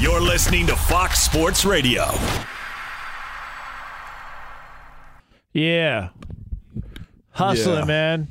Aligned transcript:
You're 0.00 0.20
listening 0.22 0.66
to 0.68 0.76
Fox 0.76 1.20
Sports 1.20 1.66
Radio. 1.66 2.06
Yeah. 5.52 6.08
Hustling, 7.32 7.80
Yeah. 7.80 7.84
man. 7.84 8.28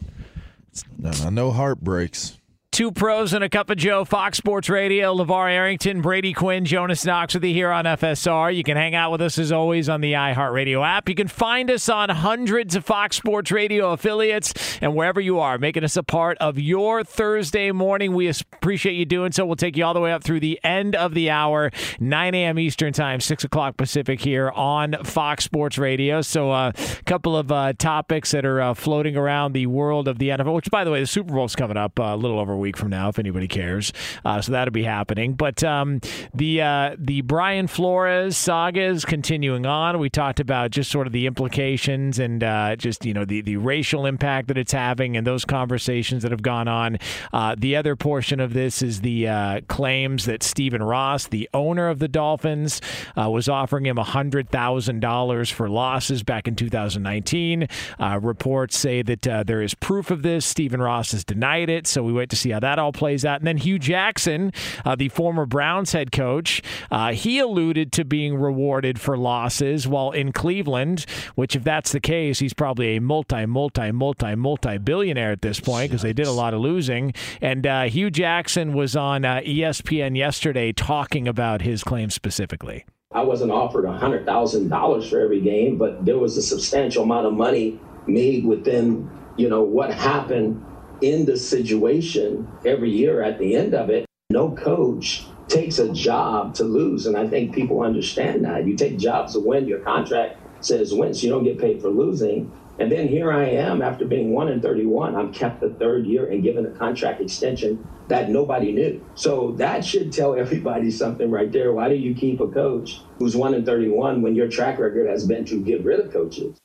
No, 0.97 1.29
no 1.29 1.51
heartbreaks. 1.51 2.38
Two 2.79 2.93
pros 2.93 3.33
and 3.33 3.43
a 3.43 3.49
cup 3.49 3.69
of 3.69 3.75
Joe, 3.75 4.05
Fox 4.05 4.37
Sports 4.37 4.69
Radio, 4.69 5.13
LaVar 5.13 5.51
Arrington, 5.51 5.99
Brady 5.99 6.31
Quinn, 6.31 6.63
Jonas 6.63 7.03
Knox 7.03 7.33
with 7.33 7.43
you 7.43 7.53
here 7.53 7.71
on 7.71 7.83
FSR. 7.83 8.55
You 8.55 8.63
can 8.63 8.77
hang 8.77 8.95
out 8.95 9.11
with 9.11 9.21
us 9.21 9.37
as 9.37 9.51
always 9.51 9.89
on 9.89 9.99
the 9.99 10.13
iHeartRadio 10.13 10.87
app. 10.87 11.09
You 11.09 11.15
can 11.15 11.27
find 11.27 11.69
us 11.69 11.89
on 11.89 12.07
hundreds 12.07 12.77
of 12.77 12.85
Fox 12.85 13.17
Sports 13.17 13.51
Radio 13.51 13.91
affiliates 13.91 14.53
and 14.79 14.95
wherever 14.95 15.19
you 15.19 15.39
are, 15.39 15.57
making 15.57 15.83
us 15.83 15.97
a 15.97 16.03
part 16.03 16.37
of 16.37 16.57
your 16.57 17.03
Thursday 17.03 17.73
morning. 17.73 18.13
We 18.13 18.29
appreciate 18.29 18.93
you 18.93 19.03
doing 19.03 19.33
so. 19.33 19.45
We'll 19.45 19.57
take 19.57 19.75
you 19.75 19.83
all 19.83 19.93
the 19.93 19.99
way 19.99 20.13
up 20.13 20.23
through 20.23 20.39
the 20.39 20.57
end 20.63 20.95
of 20.95 21.13
the 21.13 21.31
hour, 21.31 21.71
9 21.99 22.33
a.m. 22.33 22.57
Eastern 22.57 22.93
Time, 22.93 23.19
6 23.19 23.43
o'clock 23.43 23.75
Pacific 23.75 24.21
here 24.21 24.51
on 24.51 24.95
Fox 25.03 25.43
Sports 25.43 25.77
Radio. 25.77 26.21
So, 26.21 26.53
a 26.53 26.73
couple 27.05 27.35
of 27.35 27.51
uh, 27.51 27.73
topics 27.77 28.31
that 28.31 28.45
are 28.45 28.61
uh, 28.61 28.73
floating 28.73 29.17
around 29.17 29.51
the 29.51 29.65
world 29.65 30.07
of 30.07 30.17
the 30.17 30.29
NFL, 30.29 30.53
which, 30.55 30.71
by 30.71 30.85
the 30.85 30.91
way, 30.91 31.01
the 31.01 31.07
Super 31.07 31.33
Bowl's 31.33 31.57
coming 31.57 31.75
up 31.75 31.99
uh, 31.99 32.03
a 32.03 32.15
little 32.15 32.39
over 32.39 32.53
a 32.53 32.57
week 32.57 32.68
from 32.77 32.89
now, 32.89 33.09
if 33.09 33.19
anybody 33.19 33.47
cares. 33.47 33.93
Uh, 34.25 34.41
so 34.41 34.51
that'll 34.51 34.71
be 34.71 34.83
happening. 34.83 35.33
But 35.33 35.63
um, 35.63 36.01
the 36.33 36.61
uh, 36.61 36.95
the 36.97 37.21
Brian 37.21 37.67
Flores 37.67 38.37
saga 38.37 38.81
is 38.81 39.05
continuing 39.05 39.65
on. 39.65 39.99
We 39.99 40.09
talked 40.09 40.39
about 40.39 40.71
just 40.71 40.91
sort 40.91 41.07
of 41.07 41.13
the 41.13 41.25
implications 41.27 42.19
and 42.19 42.43
uh, 42.43 42.75
just 42.75 43.05
you 43.05 43.13
know 43.13 43.25
the 43.25 43.41
the 43.41 43.57
racial 43.57 44.05
impact 44.05 44.47
that 44.47 44.57
it's 44.57 44.71
having 44.71 45.17
and 45.17 45.25
those 45.25 45.45
conversations 45.45 46.23
that 46.23 46.31
have 46.31 46.41
gone 46.41 46.67
on. 46.67 46.97
Uh, 47.33 47.55
the 47.57 47.75
other 47.75 47.95
portion 47.95 48.39
of 48.39 48.53
this 48.53 48.81
is 48.81 49.01
the 49.01 49.27
uh, 49.27 49.61
claims 49.67 50.25
that 50.25 50.43
Stephen 50.43 50.83
Ross, 50.83 51.27
the 51.27 51.49
owner 51.53 51.89
of 51.89 51.99
the 51.99 52.07
Dolphins, 52.07 52.81
uh, 53.17 53.29
was 53.29 53.49
offering 53.49 53.85
him 53.85 53.97
hundred 53.97 54.49
thousand 54.49 54.99
dollars 54.99 55.49
for 55.49 55.69
losses 55.69 56.23
back 56.23 56.47
in 56.47 56.55
2019. 56.55 57.67
Uh, 57.99 58.19
reports 58.21 58.77
say 58.77 59.01
that 59.01 59.21
there 59.45 59.61
is 59.61 59.73
proof 59.75 60.11
of 60.11 60.21
this. 60.21 60.45
Stephen 60.45 60.81
Ross 60.81 61.11
has 61.11 61.23
denied 61.23 61.69
it, 61.69 61.87
so 61.87 62.03
we 62.03 62.13
wait 62.13 62.29
to 62.29 62.35
see 62.35 62.49
how 62.49 62.58
that 62.59 62.79
all 62.79 62.91
plays 62.91 63.25
out. 63.25 63.39
And 63.39 63.47
then 63.47 63.57
Hue 63.57 63.79
Jackson, 63.79 64.51
uh, 64.85 64.95
the 64.95 65.09
former 65.09 65.45
Browns 65.45 65.91
head 65.91 66.11
coach, 66.11 66.61
uh, 66.91 67.13
he 67.13 67.39
alluded 67.39 67.91
to 67.93 68.05
being 68.05 68.35
rewarded 68.35 68.99
for 68.99 69.17
losses 69.17 69.87
while 69.87 70.11
in 70.11 70.31
Cleveland. 70.31 71.05
Which, 71.35 71.55
if 71.55 71.63
that's 71.63 71.91
the 71.91 71.99
case, 71.99 72.39
he's 72.39 72.53
probably 72.53 72.95
a 72.95 73.01
multi, 73.01 73.45
multi, 73.45 73.91
multi, 73.91 74.35
multi 74.35 74.77
billionaire 74.77 75.31
at 75.31 75.41
this 75.41 75.59
point 75.59 75.89
because 75.91 76.01
they 76.01 76.13
did 76.13 76.27
a 76.27 76.31
lot 76.31 76.53
of 76.53 76.61
losing. 76.61 77.13
And 77.41 77.65
uh, 77.65 77.83
Hue 77.83 78.09
Jackson 78.09 78.73
was 78.73 78.95
on 78.95 79.25
uh, 79.25 79.41
ESPN 79.41 80.17
yesterday 80.17 80.71
talking 80.71 81.27
about 81.27 81.61
his 81.61 81.83
claim 81.83 82.09
specifically. 82.09 82.85
I 83.11 83.23
wasn't 83.23 83.51
offered 83.51 83.85
$100,000 83.85 85.09
for 85.09 85.19
every 85.19 85.41
game, 85.41 85.77
but 85.77 86.05
there 86.05 86.19
was 86.19 86.37
a 86.37 86.43
substantial 86.43 87.03
amount 87.03 87.25
of 87.25 87.33
money 87.33 87.79
made 88.05 88.45
within, 88.45 89.09
you 89.35 89.49
know, 89.49 89.63
what 89.63 89.91
happened 89.91 90.63
in 91.01 91.25
the 91.25 91.37
situation 91.37 92.47
every 92.65 92.91
year 92.91 93.21
at 93.21 93.39
the 93.39 93.55
end 93.55 93.73
of 93.73 93.89
it. 93.89 94.05
No 94.29 94.51
coach 94.51 95.25
takes 95.47 95.79
a 95.79 95.91
job 95.91 96.53
to 96.55 96.63
lose, 96.63 97.07
and 97.07 97.17
I 97.17 97.27
think 97.27 97.55
people 97.55 97.81
understand 97.81 98.45
that. 98.45 98.67
You 98.67 98.75
take 98.75 98.97
jobs 98.97 99.33
to 99.33 99.39
win, 99.39 99.67
your 99.67 99.79
contract 99.79 100.37
says 100.63 100.93
win, 100.93 101.13
so 101.13 101.23
you 101.23 101.29
don't 101.29 101.43
get 101.43 101.59
paid 101.59 101.81
for 101.81 101.89
losing. 101.89 102.51
And 102.79 102.89
then 102.89 103.09
here 103.09 103.31
I 103.31 103.45
am 103.45 103.81
after 103.81 104.05
being 104.05 104.31
1 104.31 104.47
in 104.47 104.61
31. 104.61 105.15
I'm 105.15 105.33
kept 105.33 105.59
the 105.59 105.69
third 105.71 106.05
year 106.05 106.29
and 106.29 106.41
given 106.41 106.65
a 106.65 106.71
contract 106.71 107.19
extension 107.19 107.85
that 108.07 108.29
nobody 108.29 108.71
knew. 108.71 109.03
So 109.15 109.51
that 109.57 109.83
should 109.83 110.13
tell 110.13 110.35
everybody 110.35 110.89
something 111.03 111.29
right 111.29 111.51
there. 111.51 111.73
Why 111.73 111.89
do 111.89 111.95
you 111.95 112.13
keep 112.13 112.39
a 112.39 112.47
coach 112.47 113.01
who's 113.17 113.35
1 113.35 113.53
in 113.53 113.65
31 113.65 114.21
when 114.21 114.35
your 114.35 114.47
track 114.47 114.79
record 114.79 115.09
has 115.09 115.25
been 115.25 115.43
to 115.45 115.61
get 115.61 115.83
rid 115.83 115.99
of 115.99 116.13
coaches? 116.13 116.57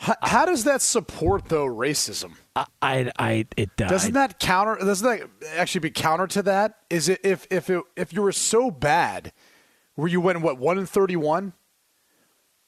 How, 0.00 0.14
how 0.22 0.46
does 0.46 0.64
that 0.64 0.80
support, 0.80 1.50
though, 1.50 1.66
racism? 1.66 2.32
I, 2.56 2.64
I, 2.80 3.12
I 3.18 3.46
it 3.54 3.76
does. 3.76 3.90
Doesn't 3.90 4.14
that 4.14 4.38
counter? 4.38 4.76
Doesn't 4.76 5.06
that 5.06 5.28
actually 5.58 5.80
be 5.80 5.90
counter 5.90 6.26
to 6.28 6.42
that? 6.44 6.78
Is 6.88 7.10
it 7.10 7.20
if 7.22 7.46
if 7.50 7.68
it, 7.68 7.82
if 7.96 8.10
you 8.14 8.22
were 8.22 8.32
so 8.32 8.70
bad, 8.70 9.30
where 9.96 10.08
you 10.08 10.18
went 10.18 10.40
what 10.40 10.56
one 10.56 10.78
in 10.78 10.86
thirty 10.86 11.16
one, 11.16 11.52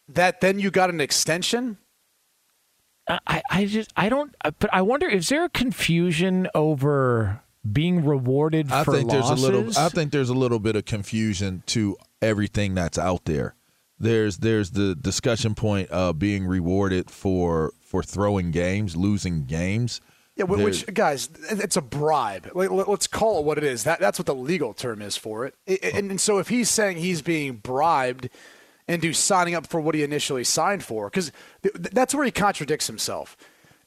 that 0.09 0.43
then 0.43 0.59
you 0.59 0.70
got 0.70 0.91
an 0.91 1.00
extension? 1.00 1.78
I, 3.09 3.43
I 3.50 3.64
just 3.64 3.91
I 3.97 4.10
don't 4.10 4.34
uh, 4.44 4.50
but 4.59 4.69
I 4.70 4.82
wonder 4.82 5.09
is 5.09 5.31
there 5.31 5.44
a 5.44 5.49
confusion 5.49 6.49
over 6.54 7.41
being 7.70 8.04
rewarded 8.04 8.70
I 8.70 8.84
for 8.84 8.93
think 8.93 9.10
there's 9.10 9.31
a 9.31 9.34
little. 9.34 9.70
I 9.78 9.88
think 9.88 10.12
there's 10.12 10.28
a 10.28 10.34
little 10.34 10.59
bit 10.59 10.76
of 10.76 10.84
confusion 10.84 11.62
to 11.69 11.97
everything 12.20 12.75
that's 12.75 12.99
out 12.99 13.25
there. 13.25 13.54
There's 14.02 14.38
there's 14.38 14.70
the 14.72 14.94
discussion 14.94 15.54
point 15.54 15.88
of 15.90 16.18
being 16.18 16.44
rewarded 16.44 17.10
for 17.10 17.72
for 17.80 18.02
throwing 18.02 18.50
games, 18.50 18.96
losing 18.96 19.44
games. 19.44 20.00
Yeah, 20.36 20.44
which 20.44 20.86
guys, 20.92 21.28
it's 21.50 21.76
a 21.76 21.82
bribe. 21.82 22.50
Let- 22.54 22.72
Let's 22.88 23.06
call 23.06 23.38
it 23.38 23.44
what 23.44 23.58
it 23.58 23.64
is. 23.64 23.84
That 23.84 24.00
that's 24.00 24.18
what 24.18 24.26
the 24.26 24.34
legal 24.34 24.74
term 24.74 25.02
is 25.02 25.16
for 25.16 25.46
it. 25.46 25.54
And, 25.94 26.10
and 26.12 26.20
so 26.20 26.38
if 26.38 26.48
he's 26.48 26.68
saying 26.68 26.96
he's 26.96 27.22
being 27.22 27.56
bribed 27.56 28.28
into 28.88 29.12
signing 29.12 29.54
up 29.54 29.66
for 29.66 29.80
what 29.80 29.94
he 29.94 30.02
initially 30.02 30.42
signed 30.42 30.82
for, 30.82 31.08
because 31.08 31.30
th- 31.62 31.74
that's 31.92 32.14
where 32.14 32.24
he 32.24 32.30
contradicts 32.32 32.88
himself. 32.88 33.36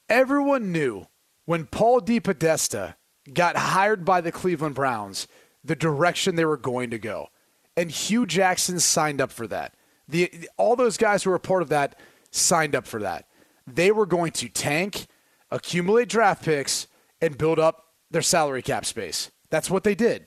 Everyone 0.08 0.72
knew 0.72 1.06
when 1.44 1.66
Paul 1.66 2.00
DePodesta 2.00 2.94
got 3.34 3.56
hired 3.56 4.04
by 4.04 4.20
the 4.20 4.32
Cleveland 4.32 4.74
Browns 4.76 5.26
the 5.62 5.76
direction 5.76 6.36
they 6.36 6.44
were 6.44 6.56
going 6.56 6.90
to 6.90 6.98
go, 6.98 7.28
and 7.76 7.90
Hue 7.90 8.24
Jackson 8.24 8.78
signed 8.80 9.20
up 9.20 9.32
for 9.32 9.46
that. 9.48 9.74
The 10.08 10.48
all 10.56 10.76
those 10.76 10.96
guys 10.96 11.24
who 11.24 11.30
were 11.30 11.36
a 11.36 11.40
part 11.40 11.62
of 11.62 11.68
that 11.70 11.98
signed 12.30 12.74
up 12.74 12.86
for 12.86 13.00
that. 13.00 13.26
They 13.66 13.90
were 13.90 14.06
going 14.06 14.32
to 14.32 14.48
tank 14.48 15.06
accumulate 15.50 16.08
draft 16.08 16.44
picks, 16.44 16.86
and 17.20 17.38
build 17.38 17.58
up 17.58 17.86
their 18.10 18.22
salary 18.22 18.62
cap 18.62 18.84
space. 18.84 19.30
That's 19.50 19.70
what 19.70 19.84
they 19.84 19.94
did. 19.94 20.26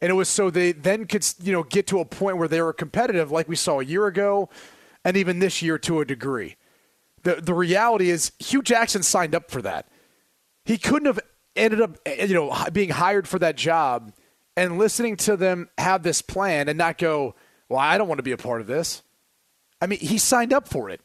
And 0.00 0.10
it 0.10 0.14
was 0.14 0.28
so 0.28 0.50
they 0.50 0.72
then 0.72 1.06
could, 1.06 1.26
you 1.42 1.52
know, 1.52 1.62
get 1.62 1.86
to 1.88 2.00
a 2.00 2.04
point 2.04 2.36
where 2.36 2.48
they 2.48 2.60
were 2.60 2.72
competitive 2.72 3.30
like 3.30 3.48
we 3.48 3.56
saw 3.56 3.80
a 3.80 3.84
year 3.84 4.06
ago 4.06 4.50
and 5.04 5.16
even 5.16 5.38
this 5.38 5.62
year 5.62 5.78
to 5.78 6.00
a 6.00 6.04
degree. 6.04 6.56
The 7.22 7.36
the 7.36 7.54
reality 7.54 8.10
is 8.10 8.32
Hue 8.38 8.62
Jackson 8.62 9.02
signed 9.02 9.34
up 9.34 9.50
for 9.50 9.62
that. 9.62 9.88
He 10.64 10.76
couldn't 10.76 11.06
have 11.06 11.20
ended 11.54 11.80
up 11.80 11.96
eh, 12.04 12.26
you 12.26 12.34
know 12.34 12.54
being 12.72 12.90
hired 12.90 13.26
for 13.26 13.38
that 13.38 13.56
job 13.56 14.12
and 14.56 14.78
listening 14.78 15.16
to 15.16 15.36
them 15.36 15.70
have 15.78 16.02
this 16.02 16.20
plan 16.20 16.68
and 16.68 16.76
not 16.76 16.98
go, 16.98 17.34
"Well, 17.68 17.80
I 17.80 17.96
don't 17.96 18.08
want 18.08 18.18
to 18.18 18.22
be 18.22 18.32
a 18.32 18.36
part 18.36 18.60
of 18.60 18.66
this." 18.66 19.02
I 19.86 19.88
mean, 19.88 20.00
he 20.00 20.18
signed 20.18 20.52
up 20.52 20.66
for 20.66 20.90
it. 20.90 21.00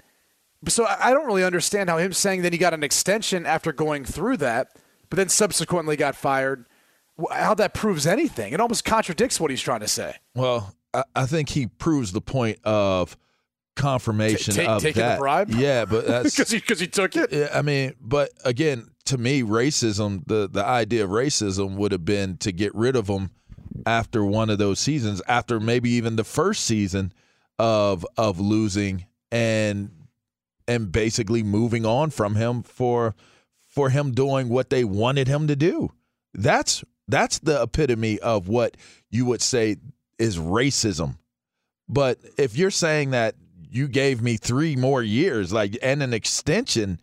So 0.67 0.85
I 0.87 1.11
don't 1.11 1.27
really 1.27 1.43
understand 1.43 1.87
how 1.87 1.97
him 1.99 2.13
saying 2.13 2.41
that 2.41 2.51
he 2.51 2.57
got 2.57 2.73
an 2.73 2.83
extension 2.83 3.45
after 3.45 3.71
going 3.71 4.05
through 4.05 4.37
that, 4.37 4.75
but 5.09 5.17
then 5.17 5.29
subsequently 5.29 5.95
got 5.95 6.15
fired, 6.15 6.65
how 7.31 7.53
that 7.55 7.75
proves 7.75 8.07
anything. 8.07 8.53
It 8.53 8.59
almost 8.59 8.83
contradicts 8.83 9.39
what 9.39 9.51
he's 9.51 9.61
trying 9.61 9.81
to 9.81 9.87
say. 9.87 10.15
Well, 10.33 10.75
I, 11.15 11.25
think 11.27 11.49
he 11.49 11.67
proves 11.67 12.11
the 12.11 12.21
point 12.21 12.57
of 12.63 13.15
confirmation 13.75 14.53
ta- 14.55 14.75
of 14.77 14.81
taking 14.81 15.01
the 15.01 15.09
that. 15.09 15.19
bribe? 15.19 15.49
Yeah, 15.51 15.85
but 15.85 16.07
that's 16.07 16.35
Because 16.35 16.51
he, 16.51 16.59
'cause 16.59 16.79
he 16.79 16.87
took 16.87 17.15
it? 17.15 17.31
Yeah, 17.31 17.49
I 17.53 17.61
mean, 17.61 17.93
but 18.01 18.31
again, 18.43 18.87
to 19.05 19.17
me, 19.17 19.41
racism, 19.43 20.23
the 20.27 20.47
the 20.51 20.63
idea 20.65 21.03
of 21.03 21.09
racism 21.09 21.75
would 21.75 21.91
have 21.91 22.05
been 22.05 22.37
to 22.37 22.51
get 22.51 22.73
rid 22.75 22.95
of 22.95 23.07
him 23.07 23.31
after 23.85 24.23
one 24.23 24.49
of 24.49 24.57
those 24.57 24.79
seasons, 24.79 25.21
after 25.27 25.59
maybe 25.59 25.89
even 25.91 26.15
the 26.17 26.23
first 26.23 26.65
season 26.65 27.11
of 27.61 28.07
of 28.17 28.39
losing 28.39 29.05
and 29.31 29.91
and 30.67 30.91
basically 30.91 31.43
moving 31.43 31.85
on 31.85 32.09
from 32.09 32.33
him 32.33 32.63
for 32.63 33.13
for 33.67 33.91
him 33.91 34.13
doing 34.13 34.49
what 34.49 34.71
they 34.71 34.83
wanted 34.83 35.27
him 35.27 35.47
to 35.47 35.55
do. 35.55 35.91
That's 36.33 36.83
that's 37.07 37.37
the 37.37 37.61
epitome 37.61 38.19
of 38.19 38.47
what 38.47 38.77
you 39.11 39.25
would 39.25 39.43
say 39.43 39.75
is 40.17 40.39
racism. 40.39 41.17
But 41.87 42.17
if 42.35 42.57
you're 42.57 42.71
saying 42.71 43.11
that 43.11 43.35
you 43.69 43.87
gave 43.87 44.23
me 44.23 44.37
three 44.37 44.75
more 44.75 45.03
years, 45.03 45.53
like 45.53 45.77
and 45.83 46.01
an 46.01 46.15
extension, 46.15 46.99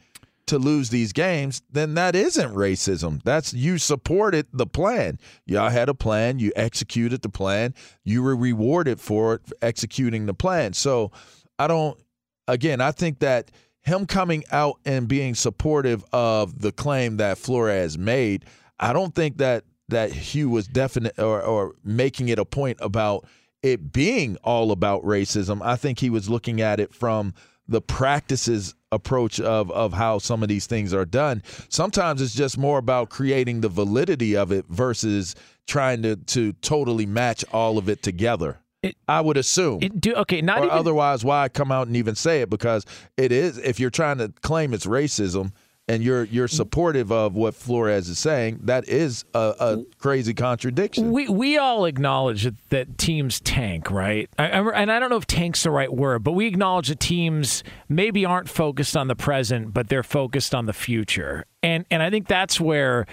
to 0.48 0.58
lose 0.58 0.90
these 0.90 1.12
games, 1.12 1.62
then 1.70 1.94
that 1.94 2.14
isn't 2.14 2.54
racism. 2.54 3.22
That's 3.22 3.54
you 3.54 3.78
supported 3.78 4.46
the 4.52 4.66
plan. 4.66 5.18
Y'all 5.46 5.70
had 5.70 5.88
a 5.88 5.94
plan, 5.94 6.38
you 6.38 6.52
executed 6.56 7.22
the 7.22 7.28
plan, 7.28 7.74
you 8.04 8.22
were 8.22 8.36
rewarded 8.36 9.00
for 9.00 9.40
executing 9.62 10.26
the 10.26 10.34
plan. 10.34 10.72
So 10.72 11.12
I 11.58 11.66
don't 11.66 11.98
again, 12.46 12.80
I 12.80 12.92
think 12.92 13.20
that 13.20 13.50
him 13.82 14.06
coming 14.06 14.44
out 14.50 14.78
and 14.84 15.08
being 15.08 15.34
supportive 15.34 16.04
of 16.12 16.60
the 16.60 16.72
claim 16.72 17.18
that 17.18 17.38
Flores 17.38 17.96
made, 17.96 18.44
I 18.78 18.92
don't 18.92 19.14
think 19.14 19.38
that 19.38 19.64
that 19.88 20.12
Hue 20.12 20.50
was 20.50 20.68
definite 20.68 21.18
or, 21.18 21.40
or 21.42 21.74
making 21.82 22.28
it 22.28 22.38
a 22.38 22.44
point 22.44 22.78
about 22.80 23.26
it 23.62 23.92
being 23.92 24.36
all 24.44 24.70
about 24.70 25.02
racism. 25.02 25.60
I 25.62 25.76
think 25.76 25.98
he 25.98 26.10
was 26.10 26.28
looking 26.28 26.60
at 26.60 26.78
it 26.78 26.94
from 26.94 27.34
the 27.68 27.80
practices 27.80 28.74
approach 28.90 29.38
of 29.38 29.70
of 29.70 29.92
how 29.92 30.18
some 30.18 30.42
of 30.42 30.48
these 30.48 30.66
things 30.66 30.94
are 30.94 31.04
done. 31.04 31.42
Sometimes 31.68 32.22
it's 32.22 32.34
just 32.34 32.56
more 32.56 32.78
about 32.78 33.10
creating 33.10 33.60
the 33.60 33.68
validity 33.68 34.36
of 34.36 34.50
it 34.50 34.64
versus 34.68 35.34
trying 35.66 36.02
to 36.02 36.16
to 36.16 36.52
totally 36.54 37.06
match 37.06 37.44
all 37.52 37.76
of 37.78 37.88
it 37.88 38.02
together. 38.02 38.58
It- 38.82 38.96
I 39.06 39.20
would 39.20 39.36
assume. 39.36 39.80
It 39.82 40.00
do 40.00 40.14
okay, 40.14 40.40
not 40.40 40.60
or 40.60 40.64
even 40.66 40.78
otherwise, 40.78 41.24
why 41.24 41.48
come 41.48 41.70
out 41.70 41.86
and 41.88 41.96
even 41.96 42.14
say 42.14 42.40
it? 42.40 42.48
Because 42.48 42.86
it 43.16 43.32
is. 43.32 43.58
If 43.58 43.78
you're 43.78 43.90
trying 43.90 44.18
to 44.18 44.32
claim 44.40 44.72
it's 44.72 44.86
racism 44.86 45.52
and 45.88 46.02
you're 46.02 46.24
you're 46.24 46.48
supportive 46.48 47.10
of 47.10 47.34
what 47.34 47.54
Flores 47.54 48.08
is 48.08 48.18
saying, 48.18 48.60
that 48.64 48.88
is 48.88 49.24
a, 49.34 49.54
a 49.58 49.84
crazy 49.98 50.34
contradiction. 50.34 51.12
We 51.12 51.28
we 51.28 51.58
all 51.58 51.86
acknowledge 51.86 52.44
that, 52.44 52.54
that 52.70 52.98
teams 52.98 53.40
tank, 53.40 53.90
right? 53.90 54.28
I, 54.38 54.48
I, 54.50 54.82
and 54.82 54.92
I 54.92 54.98
don't 54.98 55.10
know 55.10 55.16
if 55.16 55.26
tank's 55.26 55.62
the 55.62 55.70
right 55.70 55.92
word, 55.92 56.22
but 56.22 56.32
we 56.32 56.46
acknowledge 56.46 56.88
that 56.88 57.00
teams 57.00 57.64
maybe 57.88 58.24
aren't 58.24 58.48
focused 58.48 58.96
on 58.96 59.08
the 59.08 59.16
present, 59.16 59.72
but 59.72 59.88
they're 59.88 60.02
focused 60.02 60.54
on 60.54 60.66
the 60.66 60.72
future. 60.72 61.46
And 61.62 61.84
and 61.90 62.02
I 62.02 62.10
think 62.10 62.28
that's 62.28 62.60
where 62.60 63.06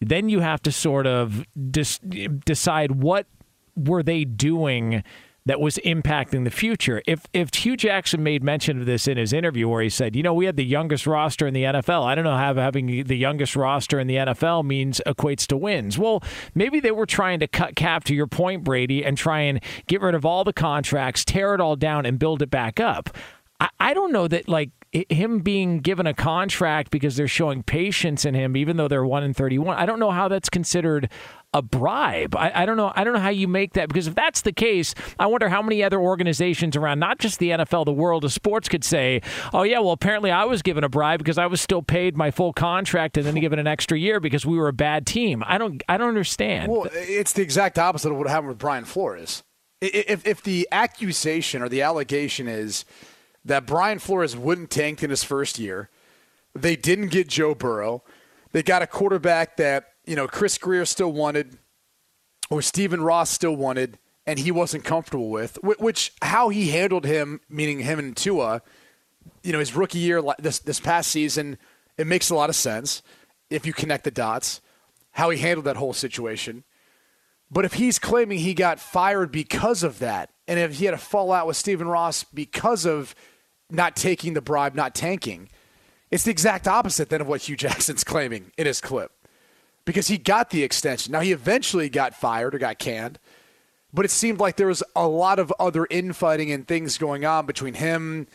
then 0.00 0.28
you 0.28 0.40
have 0.40 0.62
to 0.62 0.72
sort 0.72 1.06
of 1.06 1.46
dis- 1.70 1.98
decide 1.98 3.02
what 3.02 3.26
were 3.76 4.02
they 4.02 4.24
doing 4.24 5.04
that 5.46 5.60
was 5.60 5.78
impacting 5.84 6.44
the 6.44 6.50
future. 6.50 7.02
If 7.06 7.26
if 7.32 7.52
Hue 7.54 7.76
Jackson 7.76 8.22
made 8.22 8.42
mention 8.44 8.80
of 8.80 8.86
this 8.86 9.08
in 9.08 9.16
his 9.16 9.32
interview 9.32 9.68
where 9.68 9.82
he 9.82 9.88
said, 9.88 10.14
you 10.14 10.22
know, 10.22 10.34
we 10.34 10.46
had 10.46 10.56
the 10.56 10.64
youngest 10.64 11.06
roster 11.06 11.46
in 11.46 11.54
the 11.54 11.64
NFL. 11.64 12.04
I 12.04 12.14
don't 12.14 12.24
know 12.24 12.36
how 12.36 12.54
having 12.54 13.04
the 13.04 13.16
youngest 13.16 13.56
roster 13.56 13.98
in 13.98 14.06
the 14.06 14.16
NFL 14.16 14.64
means 14.64 15.00
equates 15.06 15.46
to 15.48 15.56
wins. 15.56 15.98
Well, 15.98 16.22
maybe 16.54 16.80
they 16.80 16.92
were 16.92 17.06
trying 17.06 17.40
to 17.40 17.48
cut 17.48 17.76
cap 17.76 18.04
to 18.04 18.14
your 18.14 18.26
point, 18.26 18.64
Brady, 18.64 19.04
and 19.04 19.18
try 19.18 19.40
and 19.40 19.60
get 19.86 20.00
rid 20.00 20.14
of 20.14 20.24
all 20.24 20.44
the 20.44 20.52
contracts, 20.52 21.24
tear 21.24 21.54
it 21.54 21.60
all 21.60 21.76
down, 21.76 22.06
and 22.06 22.18
build 22.18 22.42
it 22.42 22.50
back 22.50 22.78
up. 22.78 23.10
I, 23.60 23.68
I 23.80 23.94
don't 23.94 24.12
know 24.12 24.28
that 24.28 24.48
like 24.48 24.70
him 24.92 25.38
being 25.38 25.78
given 25.80 26.06
a 26.06 26.12
contract 26.12 26.90
because 26.90 27.16
they're 27.16 27.26
showing 27.26 27.62
patience 27.62 28.26
in 28.26 28.34
him, 28.34 28.56
even 28.56 28.76
though 28.76 28.88
they're 28.88 29.04
one 29.04 29.24
in 29.24 29.32
thirty-one. 29.32 29.76
I 29.76 29.86
don't 29.86 29.98
know 29.98 30.10
how 30.10 30.28
that's 30.28 30.50
considered 30.50 31.08
a 31.54 31.62
bribe. 31.62 32.36
I, 32.36 32.62
I 32.62 32.66
don't 32.66 32.76
know. 32.76 32.92
I 32.94 33.02
don't 33.02 33.14
know 33.14 33.20
how 33.20 33.30
you 33.30 33.48
make 33.48 33.72
that 33.72 33.88
because 33.88 34.06
if 34.06 34.14
that's 34.14 34.42
the 34.42 34.52
case, 34.52 34.94
I 35.18 35.26
wonder 35.26 35.48
how 35.48 35.62
many 35.62 35.82
other 35.82 35.98
organizations 35.98 36.76
around, 36.76 36.98
not 36.98 37.18
just 37.18 37.38
the 37.38 37.50
NFL, 37.50 37.86
the 37.86 37.92
world 37.92 38.24
of 38.24 38.32
sports, 38.34 38.68
could 38.68 38.84
say, 38.84 39.22
"Oh 39.54 39.62
yeah, 39.62 39.78
well 39.78 39.92
apparently 39.92 40.30
I 40.30 40.44
was 40.44 40.60
given 40.60 40.84
a 40.84 40.90
bribe 40.90 41.18
because 41.18 41.38
I 41.38 41.46
was 41.46 41.62
still 41.62 41.82
paid 41.82 42.14
my 42.14 42.30
full 42.30 42.52
contract 42.52 43.16
and 43.16 43.26
then 43.26 43.34
given 43.36 43.58
an 43.58 43.66
extra 43.66 43.98
year 43.98 44.20
because 44.20 44.44
we 44.44 44.58
were 44.58 44.68
a 44.68 44.74
bad 44.74 45.06
team." 45.06 45.42
I 45.46 45.56
don't. 45.56 45.82
I 45.88 45.96
don't 45.96 46.08
understand. 46.08 46.70
Well, 46.70 46.88
it's 46.92 47.32
the 47.32 47.42
exact 47.42 47.78
opposite 47.78 48.10
of 48.10 48.18
what 48.18 48.28
happened 48.28 48.48
with 48.48 48.58
Brian 48.58 48.84
Flores. 48.84 49.42
If, 49.80 50.24
if 50.28 50.42
the 50.42 50.68
accusation 50.70 51.60
or 51.60 51.68
the 51.68 51.82
allegation 51.82 52.46
is 52.46 52.84
that 53.44 53.66
Brian 53.66 53.98
Flores 53.98 54.36
wouldn't 54.36 54.70
tank 54.70 55.02
in 55.02 55.10
his 55.10 55.24
first 55.24 55.58
year, 55.58 55.90
they 56.54 56.76
didn't 56.76 57.08
get 57.08 57.28
Joe 57.28 57.54
Burrow, 57.54 58.02
they 58.52 58.62
got 58.62 58.82
a 58.82 58.86
quarterback 58.86 59.56
that 59.56 59.92
you 60.06 60.16
know 60.16 60.28
Chris 60.28 60.58
Grier 60.58 60.84
still 60.84 61.12
wanted, 61.12 61.58
or 62.50 62.62
Stephen 62.62 63.02
Ross 63.02 63.30
still 63.30 63.56
wanted, 63.56 63.98
and 64.26 64.38
he 64.38 64.50
wasn't 64.50 64.84
comfortable 64.84 65.30
with. 65.30 65.58
Which 65.62 66.12
how 66.22 66.50
he 66.50 66.68
handled 66.68 67.06
him, 67.06 67.40
meaning 67.48 67.80
him 67.80 67.98
and 67.98 68.16
Tua, 68.16 68.62
you 69.42 69.52
know, 69.52 69.58
his 69.58 69.74
rookie 69.74 69.98
year 69.98 70.22
this 70.38 70.58
this 70.58 70.80
past 70.80 71.10
season, 71.10 71.58
it 71.96 72.06
makes 72.06 72.30
a 72.30 72.34
lot 72.34 72.50
of 72.50 72.56
sense 72.56 73.02
if 73.50 73.66
you 73.66 73.72
connect 73.72 74.04
the 74.04 74.10
dots. 74.10 74.60
How 75.16 75.28
he 75.28 75.38
handled 75.38 75.66
that 75.66 75.76
whole 75.76 75.92
situation. 75.92 76.64
But 77.50 77.66
if 77.66 77.74
he's 77.74 77.98
claiming 77.98 78.38
he 78.38 78.54
got 78.54 78.80
fired 78.80 79.30
because 79.30 79.82
of 79.82 79.98
that, 79.98 80.30
and 80.48 80.58
if 80.58 80.78
he 80.78 80.86
had 80.86 80.94
a 80.94 80.98
fallout 80.98 81.46
with 81.46 81.58
Stephen 81.58 81.86
Ross 81.86 82.24
because 82.24 82.86
of 82.86 83.14
not 83.72 83.96
taking 83.96 84.34
the 84.34 84.40
bribe, 84.40 84.74
not 84.74 84.94
tanking, 84.94 85.48
it's 86.10 86.24
the 86.24 86.30
exact 86.30 86.68
opposite 86.68 87.08
then 87.08 87.20
of 87.20 87.26
what 87.26 87.42
Hue 87.42 87.56
Jackson's 87.56 88.04
claiming 88.04 88.52
in 88.58 88.66
his 88.66 88.80
clip. 88.80 89.12
Because 89.84 90.06
he 90.06 90.18
got 90.18 90.50
the 90.50 90.62
extension. 90.62 91.10
Now 91.10 91.20
he 91.20 91.32
eventually 91.32 91.88
got 91.88 92.14
fired 92.14 92.54
or 92.54 92.58
got 92.58 92.78
canned, 92.78 93.18
but 93.92 94.04
it 94.04 94.10
seemed 94.10 94.38
like 94.38 94.56
there 94.56 94.68
was 94.68 94.82
a 94.94 95.08
lot 95.08 95.38
of 95.38 95.52
other 95.58 95.86
infighting 95.90 96.52
and 96.52 96.68
things 96.68 96.98
going 96.98 97.24
on 97.24 97.46
between 97.46 97.74
him, 97.74 98.28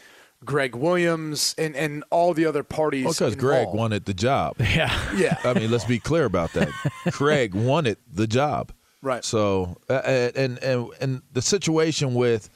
Gregg 0.44 0.76
Williams, 0.76 1.56
and, 1.58 1.76
and 1.76 2.04
all 2.10 2.34
the 2.34 2.46
other 2.46 2.64
parties. 2.64 3.06
Because 3.08 3.36
Gregg 3.36 3.70
wanted 3.70 4.06
the 4.06 4.14
job. 4.14 4.56
yeah. 4.60 5.16
Yeah. 5.16 5.38
I 5.46 5.54
mean, 5.54 5.72
let's 5.72 5.86
be 5.86 6.00
clear 6.00 6.26
about 6.26 6.52
that. 6.54 6.70
Craig 7.12 7.56
wanted 7.56 7.98
the 8.12 8.28
job. 8.28 8.74
Right. 9.02 9.24
So, 9.24 9.78
uh, 9.90 10.02
and 10.36 10.58
and 10.60 10.90
and 11.00 11.22
the 11.32 11.42
situation 11.42 12.14
with 12.14 12.50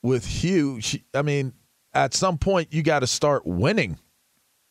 with 0.00 0.24
Hue, 0.24 0.80
she, 0.80 1.04
I 1.12 1.22
mean, 1.22 1.52
at 1.96 2.14
some 2.14 2.38
point 2.38 2.72
you 2.72 2.82
got 2.82 3.00
to 3.00 3.06
start 3.06 3.46
winning. 3.46 3.98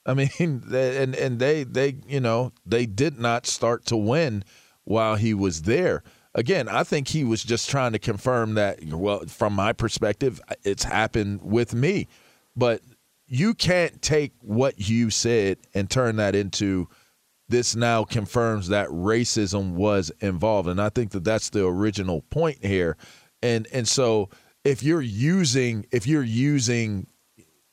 I 0.06 0.13
mean, 0.13 0.30
and 0.39 1.16
and 1.16 1.39
they 1.39 1.63
they 1.63 1.98
you 2.07 2.19
know 2.19 2.54
they 2.66 2.86
did 2.86 3.19
not 3.19 3.48
start 3.48 3.86
to 3.88 3.98
win 3.98 4.44
while 4.83 5.16
he 5.16 5.33
was 5.33 5.63
there. 5.63 6.04
Again, 6.36 6.68
I 6.68 6.83
think 6.83 7.07
he 7.07 7.24
was 7.24 7.44
just 7.44 7.69
trying 7.69 7.94
to 7.94 8.00
confirm 8.00 8.54
that. 8.56 8.83
Well, 8.83 9.22
from 9.27 9.54
my 9.54 9.74
perspective, 9.74 10.39
it's 10.63 10.83
happened 10.83 11.42
with 11.42 11.74
me, 11.74 12.07
but 12.56 12.81
you 13.27 13.56
can't 13.56 14.01
take 14.01 14.33
what 14.42 14.88
you 14.89 15.10
said 15.10 15.57
and 15.74 15.89
turn 15.89 16.18
that 16.18 16.36
into 16.36 16.88
this 17.48 17.75
now 17.75 18.04
confirms 18.04 18.68
that 18.68 18.88
racism 18.89 19.74
was 19.74 20.12
involved 20.19 20.68
and 20.68 20.81
i 20.81 20.89
think 20.89 21.12
that 21.12 21.24
that's 21.24 21.50
the 21.51 21.66
original 21.66 22.22
point 22.31 22.57
here 22.63 22.98
and 23.44 23.68
and 23.72 23.88
so 23.88 24.30
if 24.63 24.81
you're 24.81 25.01
using 25.01 25.86
if 25.92 26.07
you're 26.07 26.24
using 26.24 27.06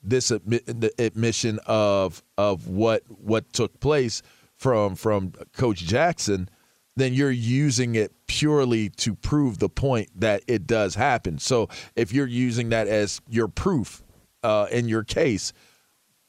this 0.03 0.31
admi- 0.31 0.91
admission 0.99 1.59
of 1.67 2.23
of 2.37 2.69
what 2.69 3.03
what 3.09 3.53
took 3.53 3.79
place 3.81 4.23
from 4.57 4.95
from 4.95 5.33
coach 5.57 5.79
Jackson 5.79 6.49
then 6.97 7.15
you're 7.15 7.31
using 7.31 7.95
it 7.95 8.13
purely 8.27 8.91
to 8.91 9.15
prove 9.15 9.59
the 9.59 9.69
point 9.69 10.11
that 10.15 10.43
it 10.47 10.67
does 10.67 10.95
happen. 10.95 11.39
So 11.39 11.71
if 11.97 12.13
you're 12.13 12.27
using 12.27 12.69
that 12.69 12.87
as 12.87 13.19
your 13.31 13.49
proof 13.49 14.03
uh, 14.43 14.67
in 14.71 14.89
your 14.89 15.05
case 15.05 15.53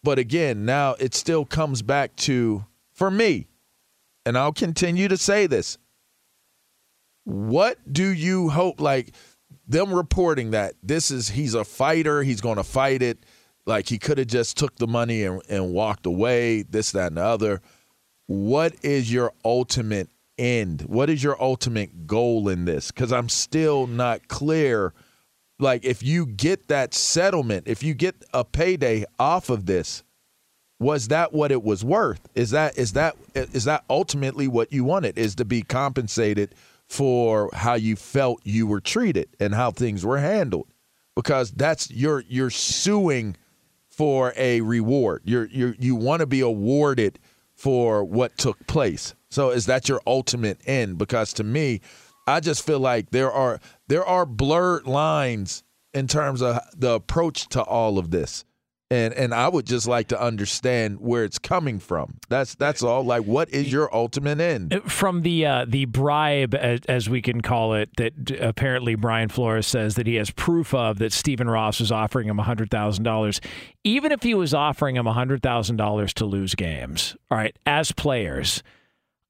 but 0.03 0.19
again 0.19 0.65
now 0.65 0.95
it 0.99 1.15
still 1.15 1.45
comes 1.45 1.81
back 1.81 2.15
to 2.17 2.65
for 2.91 3.09
me 3.09 3.47
and 4.25 4.37
I'll 4.37 4.53
continue 4.53 5.07
to 5.07 5.17
say 5.17 5.47
this 5.47 5.77
what 7.23 7.77
do 7.91 8.07
you 8.07 8.49
hope 8.49 8.81
like 8.81 9.15
them 9.67 9.93
reporting 9.93 10.51
that 10.51 10.73
this 10.83 11.09
is 11.09 11.29
he's 11.29 11.53
a 11.53 11.63
fighter 11.63 12.21
he's 12.21 12.41
going 12.41 12.57
to 12.57 12.63
fight 12.63 13.01
it 13.01 13.25
like 13.65 13.87
he 13.87 13.97
could 13.97 14.17
have 14.17 14.27
just 14.27 14.57
took 14.57 14.75
the 14.75 14.87
money 14.87 15.23
and, 15.23 15.41
and 15.49 15.73
walked 15.73 16.05
away 16.05 16.63
this 16.63 16.91
that 16.91 17.07
and 17.07 17.17
the 17.17 17.23
other. 17.23 17.61
What 18.27 18.73
is 18.83 19.11
your 19.11 19.33
ultimate 19.43 20.09
end? 20.37 20.81
What 20.83 21.09
is 21.09 21.23
your 21.23 21.41
ultimate 21.41 22.07
goal 22.07 22.49
in 22.49 22.65
this? 22.65 22.91
Because 22.91 23.11
i'm 23.11 23.29
still 23.29 23.87
not 23.87 24.27
clear. 24.27 24.93
Like 25.59 25.85
if 25.85 26.01
you 26.03 26.25
get 26.25 26.67
that 26.67 26.93
settlement 26.93 27.67
if 27.67 27.83
you 27.83 27.93
get 27.93 28.15
a 28.33 28.43
payday 28.43 29.05
off 29.19 29.49
of 29.49 29.65
this 29.65 30.03
was 30.79 31.07
that 31.07 31.31
what 31.33 31.51
it 31.51 31.63
was 31.63 31.83
worth? 31.83 32.27
Is 32.35 32.51
that 32.51 32.77
is 32.77 32.93
that 32.93 33.15
is 33.35 33.63
that 33.65 33.83
ultimately 33.89 34.47
what 34.47 34.73
you 34.73 34.83
wanted 34.83 35.17
is 35.17 35.35
to 35.35 35.45
be 35.45 35.61
compensated 35.61 36.53
for 36.89 37.49
how 37.53 37.75
you 37.75 37.95
felt 37.95 38.41
you 38.43 38.67
were 38.67 38.81
treated 38.81 39.29
and 39.39 39.55
how 39.55 39.71
things 39.71 40.05
were 40.05 40.19
handled? 40.19 40.67
Because 41.15 41.51
that's 41.51 41.89
you're 41.89 42.23
you're 42.27 42.49
suing 42.49 43.37
for 43.95 44.33
a 44.35 44.61
reward. 44.61 45.21
You're 45.25 45.45
you 45.47 45.75
you 45.79 45.95
want 45.95 46.21
to 46.21 46.25
be 46.25 46.41
awarded 46.41 47.19
for 47.55 48.03
what 48.03 48.37
took 48.37 48.65
place. 48.67 49.13
So 49.29 49.49
is 49.49 49.65
that 49.67 49.89
your 49.89 50.01
ultimate 50.05 50.59
end? 50.65 50.97
Because 50.97 51.33
to 51.33 51.43
me 51.43 51.81
i 52.27 52.39
just 52.39 52.65
feel 52.65 52.79
like 52.79 53.09
there 53.11 53.31
are 53.31 53.59
there 53.87 54.05
are 54.05 54.25
blurred 54.25 54.87
lines 54.87 55.63
in 55.93 56.07
terms 56.07 56.41
of 56.41 56.59
the 56.75 56.93
approach 56.93 57.47
to 57.49 57.61
all 57.61 57.97
of 57.97 58.11
this 58.11 58.45
and 58.93 59.13
and 59.15 59.33
I 59.33 59.47
would 59.47 59.65
just 59.65 59.87
like 59.87 60.09
to 60.09 60.21
understand 60.21 60.99
where 60.99 61.23
it's 61.23 61.39
coming 61.39 61.79
from. 61.79 62.19
That's 62.29 62.53
that's 62.53 62.83
all. 62.83 63.03
Like, 63.03 63.23
what 63.23 63.49
is 63.49 63.71
your 63.71 63.93
ultimate 63.93 64.39
end? 64.39 64.81
From 64.85 65.23
the 65.23 65.45
uh, 65.45 65.65
the 65.67 65.85
bribe, 65.85 66.53
as, 66.53 66.81
as, 66.87 67.09
we 67.09 67.21
can 67.21 67.41
call 67.41 67.73
it, 67.73 67.89
that 67.97 68.13
apparently 68.39 68.93
Brian 68.95 69.29
Flores 69.29 69.65
says 69.65 69.95
that 69.95 70.05
he 70.05 70.15
has 70.15 70.29
proof 70.29 70.73
of 70.73 70.99
that 70.99 71.11
Stephen 71.11 71.49
Ross 71.49 71.79
was 71.79 71.91
offering 71.91 72.27
him 72.27 72.37
hundred 72.37 72.69
thousand 72.69 73.03
dollars. 73.03 73.41
Even 73.83 74.11
if 74.11 74.21
he 74.21 74.35
was 74.35 74.53
offering 74.53 74.95
him 74.95 75.07
hundred 75.07 75.41
thousand 75.41 75.77
dollars 75.77 76.13
to 76.15 76.25
lose 76.25 76.53
games, 76.53 77.17
all 77.31 77.37
right, 77.37 77.57
as 77.65 77.91
players 77.91 78.61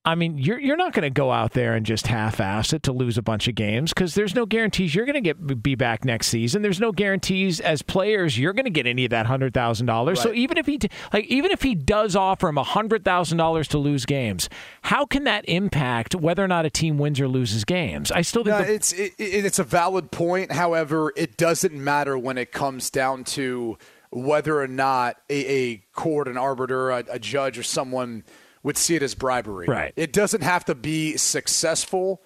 I 0.06 0.16
mean, 0.16 0.38
you're 0.38 0.60
you're 0.60 0.76
not 0.76 0.92
going 0.92 1.04
to 1.04 1.10
go 1.10 1.32
out 1.32 1.54
there 1.54 1.76
and 1.76 1.86
just 1.86 2.08
half-ass 2.08 2.74
it 2.74 2.84
to 2.84 2.92
lose 2.92 3.18
a 3.18 3.22
bunch 3.22 3.48
of 3.48 3.56
games 3.56 3.94
because 3.94 4.16
there's 4.16 4.36
no 4.36 4.46
guarantees 4.46 4.94
you're 4.94 5.06
going 5.06 5.14
to 5.16 5.22
get 5.22 5.64
be 5.64 5.76
back 5.76 6.04
next 6.04 6.28
season. 6.28 6.62
There's 6.62 6.82
no 6.82 6.92
guarantees 6.92 7.62
as 7.62 7.82
players 7.82 8.38
you're 8.38 8.52
going 8.52 8.66
to 8.66 8.72
get 8.72 8.86
any 8.86 9.06
of 9.06 9.12
that 9.12 9.28
hundred 9.28 9.54
thousand 9.54 9.88
right. 9.88 9.94
dollars. 9.94 10.22
So 10.22 10.34
even 10.34 10.58
if 10.58 10.66
he 10.66 10.78
like 11.14 11.26
even 11.28 11.52
if 11.52 11.62
he 11.62 11.74
does 11.74 12.18
offer 12.18 12.50
him 12.50 12.58
hundred 12.58 13.06
thousand 13.06 13.38
dollars 13.38 13.70
to 13.70 13.78
lose 13.78 14.06
games, 14.06 14.50
how 14.82 15.06
can 15.06 15.24
that 15.24 15.46
impact 15.48 16.16
whether 16.16 16.44
or 16.44 16.50
not 16.50 16.66
a 16.66 16.70
team 16.70 16.98
wins 16.98 17.22
or 17.22 17.30
loses 17.30 17.64
games? 17.64 18.12
I 18.12 18.24
still 18.24 18.44
think 18.44 18.58
no, 18.58 18.66
the- 18.66 18.74
it's 18.74 18.92
it, 18.92 19.14
it's 19.18 19.60
a 19.60 19.64
valid 19.64 20.12
point. 20.12 20.52
However, 20.52 21.14
it 21.16 21.38
doesn't 21.38 21.74
matter 21.74 22.18
when 22.18 22.38
it 22.38 22.52
comes 22.52 22.90
down 22.90 23.24
to 23.24 23.78
whether 24.12 24.60
or 24.60 24.68
not 24.68 25.16
a, 25.30 25.72
a 25.72 25.78
court, 25.94 26.28
an 26.28 26.38
arbiter, 26.38 26.92
a, 26.92 27.06
a 27.10 27.20
judge, 27.20 27.58
or 27.58 27.64
someone 27.64 28.26
would 28.64 28.78
see 28.78 28.96
it 28.96 29.04
as 29.04 29.14
bribery. 29.14 29.68
Right. 29.68 29.94
It 29.96 30.14
doesn't 30.14 30.42
have 30.42 30.66
to 30.66 30.76
be 30.76 31.18
successful 31.18 32.22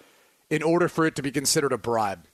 in 0.50 0.63
order 0.63 0.88
for 0.88 1.06
it 1.06 1.15
to 1.15 1.22
be 1.22 1.32
considered 1.32 1.74
a 1.74 1.77
bribe. 1.77 2.25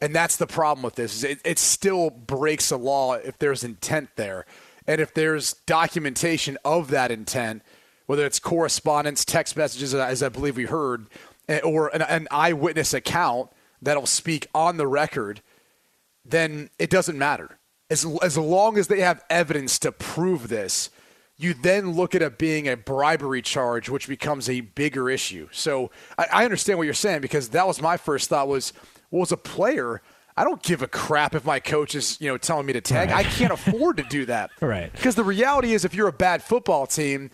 And 0.00 0.14
that's 0.14 0.36
the 0.36 0.46
problem 0.46 0.84
with 0.84 0.94
this. 0.94 1.24
It, 1.24 1.40
it 1.44 1.58
still 1.58 2.10
breaks 2.10 2.70
a 2.70 2.76
law 2.76 3.14
if 3.14 3.38
there's 3.38 3.64
intent 3.64 4.10
there. 4.16 4.46
And 4.86 5.00
if 5.00 5.12
there's 5.12 5.54
documentation 5.66 6.56
of 6.64 6.90
that 6.90 7.10
intent, 7.10 7.62
whether 8.06 8.24
it's 8.24 8.38
correspondence, 8.38 9.24
text 9.24 9.56
messages, 9.56 9.94
as 9.94 10.22
I 10.22 10.28
believe 10.28 10.56
we 10.56 10.66
heard, 10.66 11.08
eh, 11.48 11.60
or 11.60 11.88
an, 11.88 12.02
an 12.02 12.28
eyewitness 12.30 12.94
account 12.94 13.50
that'll 13.82 14.06
speak 14.06 14.46
on 14.54 14.76
the 14.76 14.86
record, 14.86 15.42
then 16.24 16.70
it 16.78 16.90
doesn't 16.90 17.18
matter. 17.18 17.58
As, 17.90 18.06
as 18.22 18.38
long 18.38 18.78
as 18.78 18.88
they 18.88 19.00
have 19.00 19.24
evidence 19.28 19.78
to 19.80 19.92
prove 19.92 20.48
this, 20.48 20.90
you 21.38 21.54
then 21.54 21.92
look 21.92 22.14
at 22.14 22.22
it 22.22 22.36
being 22.36 22.68
a 22.68 22.76
bribery 22.76 23.40
charge, 23.40 23.88
which 23.88 24.08
becomes 24.08 24.50
a 24.50 24.60
bigger 24.60 25.08
issue. 25.08 25.48
So 25.52 25.90
I, 26.18 26.26
I 26.32 26.44
understand 26.44 26.78
what 26.78 26.84
you're 26.84 26.94
saying 26.94 27.20
because 27.20 27.50
that 27.50 27.66
was 27.66 27.80
my 27.80 27.96
first 27.96 28.28
thought 28.28 28.48
was, 28.48 28.72
well, 29.10 29.22
as 29.22 29.30
a 29.30 29.36
player, 29.36 30.02
I 30.36 30.42
don't 30.42 30.62
give 30.62 30.82
a 30.82 30.88
crap 30.88 31.36
if 31.36 31.44
my 31.44 31.60
coach 31.60 31.94
is, 31.94 32.20
you 32.20 32.28
know, 32.28 32.36
telling 32.36 32.66
me 32.66 32.72
to 32.72 32.80
tag. 32.80 33.10
Right. 33.10 33.24
I 33.24 33.28
can't 33.28 33.52
afford 33.52 33.96
to 33.98 34.02
do 34.02 34.26
that. 34.26 34.50
Right. 34.60 34.92
Because 34.92 35.14
the 35.14 35.24
reality 35.24 35.72
is 35.72 35.84
if 35.84 35.94
you're 35.94 36.08
a 36.08 36.12
bad 36.12 36.42
football 36.42 36.86
team, 36.86 37.30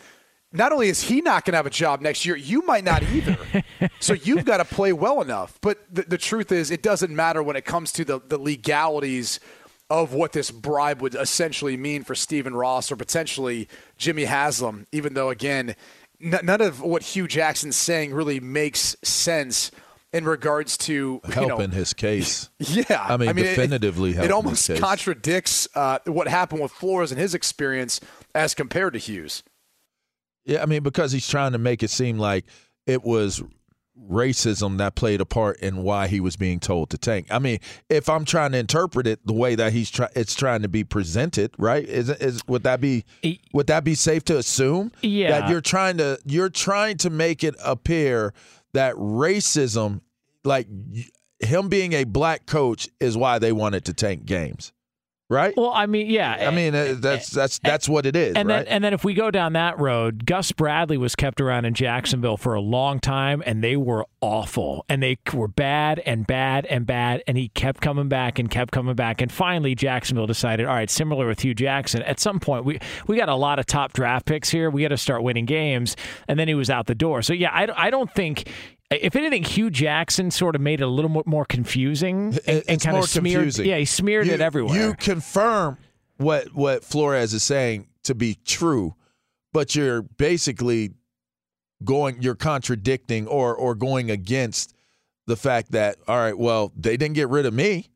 not 0.53 0.71
only 0.71 0.89
is 0.89 1.03
he 1.03 1.21
not 1.21 1.45
going 1.45 1.53
to 1.53 1.57
have 1.57 1.67
a 1.67 1.71
job 1.71 2.01
next 2.03 2.27
year, 2.27 2.37
you 2.37 2.63
might 2.67 2.85
not 2.85 3.03
either. 3.03 3.39
so 4.01 4.13
you've 4.13 4.45
got 4.45 4.59
to 4.59 4.65
play 4.65 4.93
well 4.93 5.23
enough. 5.23 5.59
But 5.63 5.79
the, 5.91 6.03
the 6.03 6.19
truth 6.19 6.53
is, 6.53 6.71
it 6.71 6.83
doesn't 6.83 7.15
matter 7.15 7.43
when 7.43 7.57
it 7.57 7.65
comes 7.65 7.91
to 7.93 8.05
the, 8.05 8.21
the 8.29 8.37
legalities– 8.37 9.41
of 9.91 10.13
what 10.13 10.33
this 10.33 10.51
bribe 10.51 11.03
would 11.03 11.15
essentially 11.15 11.77
mean 11.77 12.05
for 12.05 12.15
Stephen 12.15 12.55
Ross 12.55 12.91
or 12.91 12.97
potentially 12.97 13.69
Jimmy 13.99 14.25
Haslam, 14.25 14.87
even 14.93 15.15
though, 15.15 15.31
again, 15.31 15.77
n- 16.23 16.41
none 16.43 16.61
of 16.61 16.81
what 16.81 17.03
Hue 17.03 17.29
Jackson's 17.29 17.77
saying 17.77 18.15
really 18.15 18.41
makes 18.41 18.97
sense 19.03 19.71
in 20.13 20.25
regards 20.25 20.79
to 20.79 21.21
helping 21.33 21.71
know, 21.71 21.77
his 21.77 21.93
case. 21.93 22.49
Yeah, 22.59 23.05
I 23.07 23.17
mean, 23.17 23.29
I 23.29 23.33
mean 23.33 23.45
definitively, 23.45 24.13
it, 24.13 24.25
it 24.25 24.31
almost 24.31 24.71
contradicts 24.77 25.69
uh, 25.75 25.99
what 26.07 26.29
happened 26.29 26.63
with 26.63 26.73
Flores 26.73 27.11
and 27.11 27.21
his 27.21 27.35
experience 27.35 28.01
as 28.35 28.55
compared 28.55 28.95
to 28.95 28.99
Hue's. 28.99 29.43
Yeah, 30.45 30.63
I 30.63 30.67
mean, 30.67 30.83
because 30.83 31.13
he's 31.13 31.29
trying 31.29 31.53
to 31.53 31.59
make 31.59 31.83
it 31.83 31.91
seem 31.91 32.19
like 32.19 32.45
it 32.87 33.03
was 33.03 33.43
racism 34.11 34.79
that 34.79 34.95
played 34.95 35.21
a 35.21 35.25
part 35.25 35.59
in 35.61 35.83
why 35.83 36.09
he 36.09 36.21
was 36.21 36.37
being 36.37 36.61
told 36.61 36.91
to 36.91 36.99
tank. 36.99 37.27
I 37.31 37.39
mean, 37.39 37.59
if 37.89 38.09
I'm 38.09 38.25
trying 38.25 38.53
to 38.53 38.59
interpret 38.59 39.07
it 39.07 39.27
the 39.27 39.33
way 39.33 39.55
that 39.55 39.73
he's 39.73 39.91
trying, 39.91 40.11
it's 40.15 40.35
trying 40.35 40.63
to 40.63 40.69
be 40.69 40.85
presented, 40.85 41.53
right? 41.59 41.85
Is 41.85 42.09
is 42.09 42.47
would 42.47 42.65
that 42.65 42.81
be 42.81 43.05
would 43.53 43.67
that 43.69 43.85
be 43.85 43.95
safe 43.95 44.25
to 44.25 44.39
assume? 44.39 44.93
Yeah, 45.03 45.41
that 45.41 45.49
you're 45.49 45.61
trying 45.61 45.99
to 45.99 46.19
you're 46.25 46.51
trying 46.51 46.99
to 46.99 47.11
make 47.11 47.45
it 47.45 47.55
appear 47.65 48.35
that 48.73 48.95
racism, 48.97 50.01
like 50.45 50.67
him 51.41 51.69
being 51.69 51.93
a 51.93 52.05
black 52.05 52.47
coach, 52.47 52.89
is 53.01 53.17
why 53.17 53.39
they 53.39 53.53
wanted 53.53 53.85
to 53.87 53.95
tank 53.95 54.27
games 54.27 54.73
right? 55.29 55.55
Well, 55.57 55.71
I 55.71 55.87
mean, 55.87 56.09
yeah. 56.09 56.49
I 56.49 56.51
mean, 56.51 56.75
uh, 56.75 56.95
that's 56.99 57.31
that's 57.31 57.59
that's 57.61 57.89
what 57.89 58.07
it 58.07 58.17
is, 58.17 58.37
and 58.37 58.49
right? 58.49 58.65
Then, 58.65 58.67
and 58.67 58.85
then 58.85 58.93
if 58.93 59.05
we 59.05 59.15
go 59.15 59.31
down 59.31 59.55
that 59.55 59.79
road, 59.79 60.27
Gus 60.27 60.53
Bradley 60.53 60.99
was 60.99 61.15
kept 61.15 61.41
around 61.41 61.65
in 61.65 61.75
Jacksonville 61.75 62.37
for 62.37 62.55
a 62.55 62.61
long 62.61 63.01
time, 63.01 63.43
and 63.47 63.63
they 63.63 63.77
were 63.77 64.07
awful, 64.21 64.85
and 64.89 65.03
they 65.03 65.19
were 65.33 65.49
bad 65.49 66.01
and 66.01 66.27
bad 66.27 66.67
and 66.67 66.87
bad, 66.87 67.23
and 67.27 67.37
he 67.37 67.49
kept 67.49 67.81
coming 67.81 68.09
back 68.09 68.39
and 68.39 68.51
kept 68.51 68.73
coming 68.73 68.95
back, 68.95 69.21
and 69.21 69.33
finally 69.33 69.75
Jacksonville 69.75 70.27
decided, 70.27 70.67
all 70.67 70.75
right, 70.75 70.91
similar 70.91 71.27
with 71.27 71.41
Hue 71.41 71.55
Jackson, 71.55 72.03
at 72.03 72.21
some 72.21 72.41
point 72.41 72.65
we 72.65 72.79
we 73.07 73.17
got 73.17 73.29
a 73.29 73.35
lot 73.35 73.59
of 73.59 73.67
top 73.67 73.93
draft 73.93 74.27
picks 74.27 74.51
here, 74.51 74.71
we 74.71 74.83
got 74.83 74.89
to 74.89 74.97
start 74.97 75.23
winning 75.23 75.47
games, 75.47 75.97
and 76.29 76.39
then 76.39 76.49
he 76.49 76.55
was 76.55 76.71
out 76.71 76.87
the 76.87 76.95
door. 76.95 77.23
So 77.23 77.33
yeah, 77.33 77.51
I 77.51 77.69
I 77.87 77.91
don't 77.91 78.13
think 78.13 78.49
if 79.01 79.17
anything, 79.17 79.45
Hue 79.45 79.71
Jackson 79.71 80.31
sort 80.31 80.55
of 80.55 80.61
made 80.61 80.81
it 80.81 80.85
a 80.85 80.89
little 80.89 81.23
more 81.27 81.45
confusing 81.45 82.39
and, 82.47 82.63
and 82.69 82.81
kind 82.81 82.97
of 82.97 83.09
smeared. 83.09 83.37
Confusing. 83.37 83.67
Yeah, 83.67 83.79
he 83.79 83.85
smeared 83.85 84.27
you, 84.27 84.35
it 84.35 84.41
everywhere. 84.41 84.77
You 84.77 84.95
confirm 84.95 85.79
what 86.17 86.55
what 86.55 86.85
Flores 86.85 87.35
is 87.35 87.43
saying 87.43 87.89
to 88.05 88.15
be 88.15 88.39
true, 88.45 88.95
but 89.53 89.75
you're 89.75 90.03
basically 90.03 90.93
going, 91.83 92.23
you're 92.23 92.35
contradicting 92.35 93.27
or 93.27 93.55
or 93.55 93.75
going 93.75 94.11
against 94.11 94.75
the 95.27 95.37
fact 95.37 95.73
that 95.73 95.97
all 96.07 96.19
right, 96.19 96.37
well, 96.37 96.73
they 96.77 96.97
didn't 96.97 97.15
get 97.15 97.29
rid 97.29 97.47
of 97.47 97.55
me. 97.55 97.89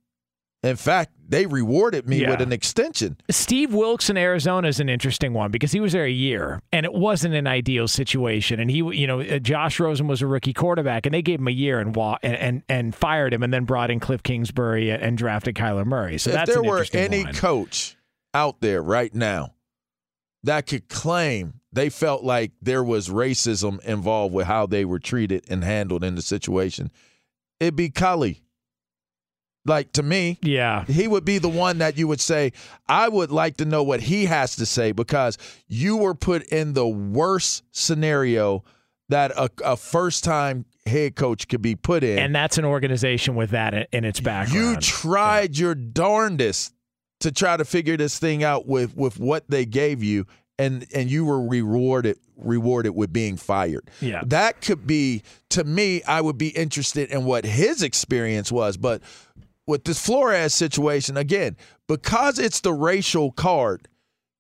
In 0.63 0.75
fact, 0.75 1.13
they 1.29 1.47
rewarded 1.47 2.09
me 2.09 2.23
yeah. 2.23 2.31
with 2.31 2.41
an 2.41 2.53
extension. 2.53 3.17
Steve 3.31 3.73
Wilks 3.73 4.11
in 4.11 4.17
Arizona 4.17 4.67
is 4.67 4.81
an 4.81 4.89
interesting 4.89 5.33
one 5.33 5.53
because 5.53 5.71
he 5.71 5.79
was 5.79 5.93
there 5.93 6.05
a 6.05 6.11
year 6.11 6.61
and 6.73 6.85
it 6.85 6.93
wasn't 6.93 7.35
an 7.35 7.47
ideal 7.47 7.87
situation. 7.87 8.59
And 8.59 8.69
he, 8.69 8.79
you 8.79 9.07
know, 9.07 9.21
uh, 9.21 9.39
Josh 9.39 9.79
Rosen 9.79 10.09
was 10.09 10.21
a 10.21 10.27
rookie 10.27 10.53
quarterback 10.53 11.07
and 11.07 11.15
they 11.15 11.23
gave 11.23 11.39
him 11.39 11.47
a 11.47 11.53
year 11.53 11.79
and 11.79 11.97
and 12.23 12.63
and, 12.69 12.95
fired 12.95 13.33
him 13.33 13.43
and 13.43 13.53
then 13.53 13.65
brought 13.67 13.91
in 13.91 14.01
Cliff 14.01 14.23
Kingsbury 14.23 14.91
and 14.91 15.17
drafted 15.17 15.55
Kyler 15.55 15.85
Murray. 15.85 16.19
So 16.19 16.31
if 16.31 16.35
that's 16.35 16.51
there 16.51 16.63
were 16.63 16.85
any 16.93 17.25
coach 17.25 17.97
out 18.35 18.61
there 18.61 18.83
right 18.83 19.15
now 19.15 19.55
that 20.45 20.67
could 20.67 20.89
claim 20.89 21.61
they 21.73 21.91
felt 21.91 22.25
like 22.25 22.53
there 22.63 22.83
was 22.83 23.09
racism 23.09 23.81
involved 23.85 24.35
with 24.35 24.47
how 24.47 24.67
they 24.67 24.85
were 24.85 24.99
treated 24.99 25.45
and 25.49 25.63
handled 25.63 26.03
in 26.03 26.15
the 26.15 26.23
situation, 26.23 26.91
it'd 27.61 27.77
be 27.77 27.91
Culley. 27.91 28.43
Like 29.69 29.93
to 29.93 30.03
me, 30.03 30.39
yeah, 30.43 30.85
he 30.87 31.07
would 31.07 31.25
be 31.25 31.39
the 31.39 31.49
one 31.49 31.79
that 31.79 31.99
you 31.99 32.09
would 32.09 32.21
say, 32.21 32.53
I 32.89 33.09
would 33.09 33.31
like 33.31 33.59
to 33.59 33.65
know 33.65 33.83
what 33.83 34.01
he 34.01 34.25
has 34.25 34.57
to 34.57 34.67
say 34.67 34.93
because 34.93 35.37
you 35.69 35.97
were 35.97 36.15
put 36.15 36.45
in 36.49 36.73
the 36.73 36.89
worst 36.89 37.65
scenario 37.71 38.65
that 39.11 39.31
a, 39.33 39.51
a 39.65 39.77
first 39.77 40.25
time 40.25 40.65
head 40.87 41.17
coach 41.17 41.49
could 41.49 41.63
be 41.63 41.77
put 41.77 42.03
in. 42.03 42.19
And 42.19 42.35
that's 42.35 42.59
an 42.59 42.65
organization 42.65 43.35
with 43.35 43.51
that 43.51 43.89
in 43.93 44.05
its 44.05 44.21
background. 44.21 44.55
You 44.55 44.81
tried 44.81 45.57
yeah. 45.57 45.67
your 45.67 45.75
darndest 45.75 46.75
to 47.21 47.33
try 47.33 47.57
to 47.57 47.65
figure 47.65 47.97
this 47.97 48.19
thing 48.19 48.43
out 48.45 48.67
with, 48.67 48.97
with 48.97 49.19
what 49.19 49.49
they 49.49 49.67
gave 49.67 50.03
you 50.03 50.27
and 50.59 50.87
and 50.93 51.11
you 51.11 51.25
were 51.25 51.41
rewarded 51.41 52.19
rewarded 52.37 52.95
with 52.95 53.13
being 53.13 53.37
fired. 53.37 53.89
Yeah. 54.01 54.23
That 54.27 54.61
could 54.61 54.87
be 54.87 55.23
to 55.51 55.65
me 55.65 56.03
I 56.03 56.21
would 56.21 56.37
be 56.37 56.49
interested 56.49 57.11
in 57.11 57.25
what 57.25 57.45
his 57.45 57.83
experience 57.83 58.51
was, 58.51 58.77
but 58.77 59.01
with 59.69 59.85
this 59.85 60.05
Flores 60.05 60.55
situation, 60.55 61.19
again, 61.19 61.57
because 61.87 62.39
it's 62.39 62.63
the 62.63 62.73
racial 62.73 63.31
card, 63.31 63.87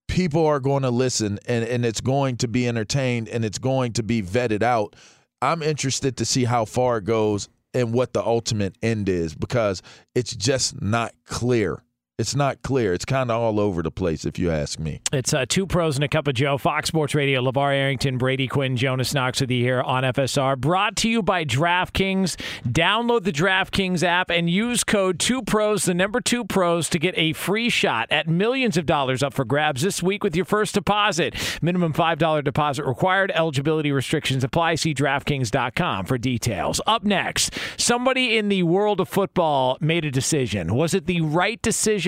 people 0.08 0.44
are 0.47 0.58
going 0.58 0.82
to 0.82 0.90
listen 0.90 1.38
and, 1.47 1.64
and 1.66 1.85
it's 1.85 2.00
going 2.00 2.38
to 2.38 2.49
be 2.49 2.66
entertained 2.66 3.28
and 3.28 3.44
it's 3.44 3.58
going 3.58 3.92
to 3.92 4.02
be 4.02 4.23
vetted 4.23 4.62
out. 4.62 4.97
I'm 5.42 5.62
interested 5.62 6.16
to 6.16 6.25
see 6.25 6.44
how 6.44 6.64
far 6.64 6.97
it 6.97 7.04
goes 7.04 7.50
and 7.75 7.92
what 7.92 8.14
the 8.14 8.25
ultimate 8.25 8.76
end 8.82 9.11
is 9.11 9.35
because 9.35 9.82
it's 10.14 10.35
just 10.35 10.80
not 10.80 11.12
clear 11.26 11.82
it's 12.18 12.34
not 12.34 12.62
clear. 12.62 12.92
It's 12.92 13.04
kind 13.04 13.30
of 13.30 13.40
all 13.40 13.60
over 13.60 13.80
the 13.80 13.92
place, 13.92 14.25
if 14.25 14.40
you 14.40 14.50
ask 14.50 14.80
me. 14.80 15.00
It's 15.12 15.32
uh, 15.32 15.46
two 15.48 15.68
pros 15.68 15.94
and 15.94 16.02
a 16.02 16.08
cup 16.08 16.26
of 16.26 16.34
Joe. 16.34 16.58
Fox 16.58 16.88
Sports 16.88 17.14
Radio. 17.14 17.40
LaVar 17.40 17.72
Arrington, 17.72 18.18
Brady 18.18 18.48
Quinn, 18.48 18.76
Jonas 18.76 19.14
Knox 19.14 19.40
with 19.40 19.52
you 19.52 19.62
here 19.62 19.80
on 19.80 20.02
FSR. 20.02 20.58
Brought 20.58 20.96
to 20.96 21.08
you 21.08 21.22
by 21.22 21.44
DraftKings. 21.44 22.34
Download 22.66 23.22
the 23.22 23.30
DraftKings 23.30 24.02
app 24.02 24.30
and 24.30 24.50
use 24.50 24.82
code 24.82 25.20
two 25.20 25.42
pros, 25.42 25.84
the 25.84 25.94
number 25.94 26.20
two 26.20 26.44
pros, 26.44 26.88
to 26.88 26.98
get 26.98 27.14
a 27.16 27.34
free 27.34 27.68
shot 27.68 28.08
at 28.10 28.26
millions 28.26 28.76
of 28.76 28.84
dollars 28.84 29.22
up 29.22 29.32
for 29.32 29.44
grabs 29.44 29.82
this 29.82 30.02
week 30.02 30.25
with 30.25 30.34
your 30.34 30.44
first 30.44 30.75
deposit. 30.75 31.37
Minimum 31.62 31.92
five 31.92 32.18
dollar 32.18 32.42
deposit 32.42 32.84
required. 32.84 33.30
Eligibility 33.32 33.92
restrictions 33.92 34.42
apply. 34.42 34.75
See 34.75 34.92
DraftKings.com 34.92 36.06
for 36.06 36.18
details. 36.18 36.80
Up 36.84 37.04
next, 37.04 37.54
somebody 37.76 38.37
in 38.37 38.48
the 38.48 38.64
world 38.64 38.98
of 38.98 39.08
football 39.08 39.78
made 39.80 40.04
a 40.04 40.10
decision. 40.10 40.75
Was 40.75 40.94
it 40.94 41.06
the 41.06 41.20
right 41.20 41.62
decision? 41.62 42.07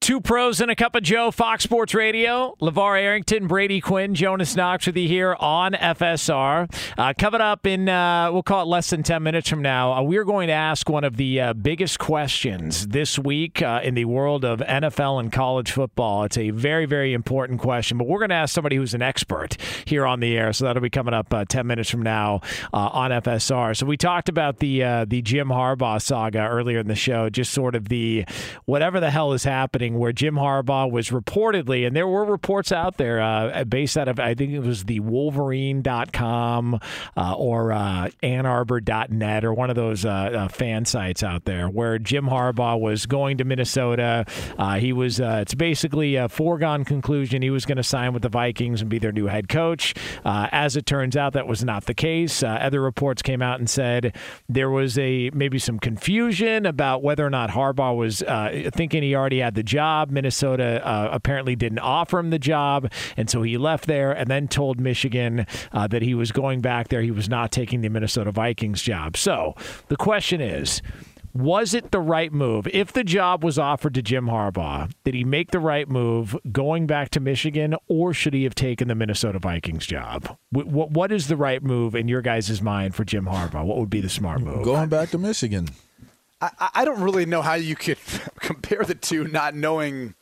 Two 0.00 0.20
pros 0.20 0.60
and 0.60 0.70
a 0.70 0.76
cup 0.76 0.94
of 0.94 1.02
Joe, 1.02 1.32
Fox 1.32 1.64
Sports 1.64 1.92
Radio. 1.92 2.54
LaVar 2.60 3.00
Arrington, 3.00 3.48
Brady 3.48 3.80
Quinn, 3.80 4.14
Jonas 4.14 4.54
Knox 4.54 4.86
with 4.86 4.96
you 4.96 5.08
here 5.08 5.34
on 5.40 5.72
FSR. 5.72 6.72
Uh, 6.96 7.12
coming 7.18 7.40
up 7.40 7.66
in, 7.66 7.88
uh, 7.88 8.30
we'll 8.30 8.44
call 8.44 8.62
it 8.62 8.66
less 8.68 8.90
than 8.90 9.02
10 9.02 9.20
minutes 9.24 9.48
from 9.48 9.62
now, 9.62 9.92
uh, 9.94 10.02
we're 10.02 10.24
going 10.24 10.46
to 10.46 10.52
ask 10.52 10.88
one 10.88 11.02
of 11.02 11.16
the 11.16 11.40
uh, 11.40 11.54
biggest 11.54 11.98
questions 11.98 12.86
this 12.88 13.18
week 13.18 13.60
uh, 13.62 13.80
in 13.82 13.94
the 13.94 14.04
world 14.04 14.44
of 14.44 14.60
NFL 14.60 15.18
and 15.18 15.32
college 15.32 15.72
football. 15.72 16.22
It's 16.22 16.38
a 16.38 16.50
very, 16.50 16.86
very 16.86 17.12
important 17.12 17.58
question, 17.60 17.98
but 17.98 18.06
we're 18.06 18.20
going 18.20 18.30
to 18.30 18.36
ask 18.36 18.54
somebody 18.54 18.76
who's 18.76 18.94
an 18.94 19.02
expert 19.02 19.56
here 19.86 20.06
on 20.06 20.20
the 20.20 20.36
air. 20.36 20.52
So 20.52 20.66
that'll 20.66 20.82
be 20.82 20.90
coming 20.90 21.14
up 21.14 21.34
uh, 21.34 21.46
10 21.48 21.66
minutes 21.66 21.90
from 21.90 22.02
now 22.02 22.42
on 22.72 23.10
FSR. 23.10 23.76
So 23.76 23.86
we 23.86 23.96
talked 23.96 24.28
about 24.28 24.58
the, 24.58 25.04
the 25.08 25.22
Jim 25.22 25.48
Harbaugh 25.48 26.00
saga 26.00 26.46
earlier 26.46 26.78
in 26.78 26.86
the 26.86 26.94
show, 26.94 27.28
just 27.28 27.52
sort 27.52 27.74
of 27.74 27.88
the 27.88 28.24
whatever 28.66 29.00
the 29.00 29.10
hell 29.10 29.32
is 29.32 29.42
happening 29.42 29.85
where 29.94 30.12
Jim 30.12 30.34
Harbaugh 30.34 30.90
was 30.90 31.10
reportedly, 31.10 31.86
and 31.86 31.94
there 31.94 32.08
were 32.08 32.24
reports 32.24 32.72
out 32.72 32.96
there 32.96 33.20
uh, 33.20 33.64
based 33.64 33.96
out 33.96 34.08
of, 34.08 34.18
I 34.18 34.34
think 34.34 34.52
it 34.52 34.60
was 34.60 34.84
the 34.84 35.00
Wolverine.com 35.00 36.80
uh, 37.16 37.34
or 37.36 37.72
uh, 37.72 38.10
Ann 38.22 38.46
Arbor.net 38.46 39.44
or 39.44 39.54
one 39.54 39.70
of 39.70 39.76
those 39.76 40.04
uh, 40.04 40.08
uh, 40.08 40.48
fan 40.48 40.84
sites 40.84 41.22
out 41.22 41.44
there 41.44 41.68
where 41.68 41.98
Jim 41.98 42.26
Harbaugh 42.26 42.78
was 42.78 43.06
going 43.06 43.38
to 43.38 43.44
Minnesota. 43.44 44.24
Uh, 44.58 44.74
he 44.78 44.92
was, 44.92 45.20
uh, 45.20 45.38
it's 45.42 45.54
basically 45.54 46.16
a 46.16 46.28
foregone 46.28 46.84
conclusion. 46.84 47.42
He 47.42 47.50
was 47.50 47.64
going 47.64 47.76
to 47.76 47.82
sign 47.82 48.12
with 48.12 48.22
the 48.22 48.28
Vikings 48.28 48.80
and 48.80 48.90
be 48.90 48.98
their 48.98 49.12
new 49.12 49.26
head 49.26 49.48
coach. 49.48 49.94
as 50.24 50.76
it 50.76 50.86
turns 50.86 51.16
out, 51.16 51.32
that 51.34 51.46
was 51.46 51.64
not 51.64 51.86
the 51.86 51.94
case. 51.94 52.42
other 52.42 52.80
reports 52.80 53.22
came 53.22 53.42
out 53.42 53.58
and 53.58 53.68
said 53.68 54.16
there 54.48 54.70
was 54.70 54.98
a 54.98 55.30
maybe 55.32 55.58
some 55.58 55.78
confusion 55.78 56.66
about 56.66 57.02
whether 57.02 57.24
or 57.24 57.30
not 57.30 57.50
Harbaugh 57.50 57.96
was 57.96 58.22
thinking 58.74 59.02
he 59.02 59.14
already 59.14 59.38
had 59.38 59.54
the 59.54 59.62
job 59.62 59.75
job. 59.76 60.10
Minnesota 60.10 60.80
uh, 60.86 61.10
apparently 61.12 61.54
didn't 61.54 61.80
offer 61.80 62.18
him 62.18 62.30
the 62.30 62.38
job, 62.38 62.90
and 63.14 63.28
so 63.28 63.42
he 63.42 63.58
left 63.58 63.86
there 63.86 64.10
and 64.10 64.30
then 64.30 64.48
told 64.48 64.80
Michigan 64.80 65.46
uh, 65.72 65.86
that 65.88 66.00
he 66.00 66.14
was 66.14 66.32
going 66.32 66.62
back 66.62 66.88
there. 66.88 67.02
He 67.02 67.10
was 67.10 67.28
not 67.28 67.52
taking 67.52 67.82
the 67.82 67.90
Minnesota 67.90 68.32
Vikings 68.32 68.80
job. 68.80 69.16
So 69.16 69.54
the 69.88 69.96
question 69.96 70.40
is. 70.40 70.80
Was 71.34 71.74
it 71.74 71.90
the 71.90 72.00
right 72.00 72.32
move? 72.32 72.66
If 72.68 72.94
the 72.94 73.04
job 73.04 73.44
was 73.44 73.58
offered 73.58 73.92
to 73.96 74.00
Jim 74.00 74.24
Harbaugh, 74.24 74.90
did 75.04 75.12
he 75.12 75.22
make 75.22 75.50
the 75.50 75.58
right 75.58 75.86
move 75.86 76.34
going 76.50 76.86
back 76.86 77.10
to 77.10 77.20
Michigan, 77.20 77.76
or 77.88 78.14
should 78.14 78.32
he 78.32 78.44
have 78.44 78.54
taken 78.54 78.88
the 78.88 78.94
Minnesota 78.94 79.38
Vikings 79.38 79.84
job? 79.84 80.34
What, 80.50 81.12
is 81.12 81.28
the 81.28 81.36
right 81.36 81.62
move 81.62 81.94
in 81.94 82.08
your 82.08 82.22
guys' 82.22 82.62
mind 82.62 82.94
for 82.94 83.04
Jim 83.04 83.26
Harbaugh? 83.26 83.66
What 83.66 83.76
would 83.76 83.90
be 83.90 84.00
the 84.00 84.08
smart 84.08 84.40
move? 84.40 84.64
Going 84.64 84.88
back 84.88 85.10
to 85.10 85.18
Michigan. 85.18 85.68
I, 86.40 86.70
I 86.74 86.84
don't 86.84 87.00
really 87.00 87.26
know 87.26 87.42
how 87.42 87.54
you 87.54 87.76
could 87.76 87.98
compare 88.40 88.84
the 88.84 88.94
two, 88.94 89.24
not 89.28 89.54
knowing, 89.54 90.14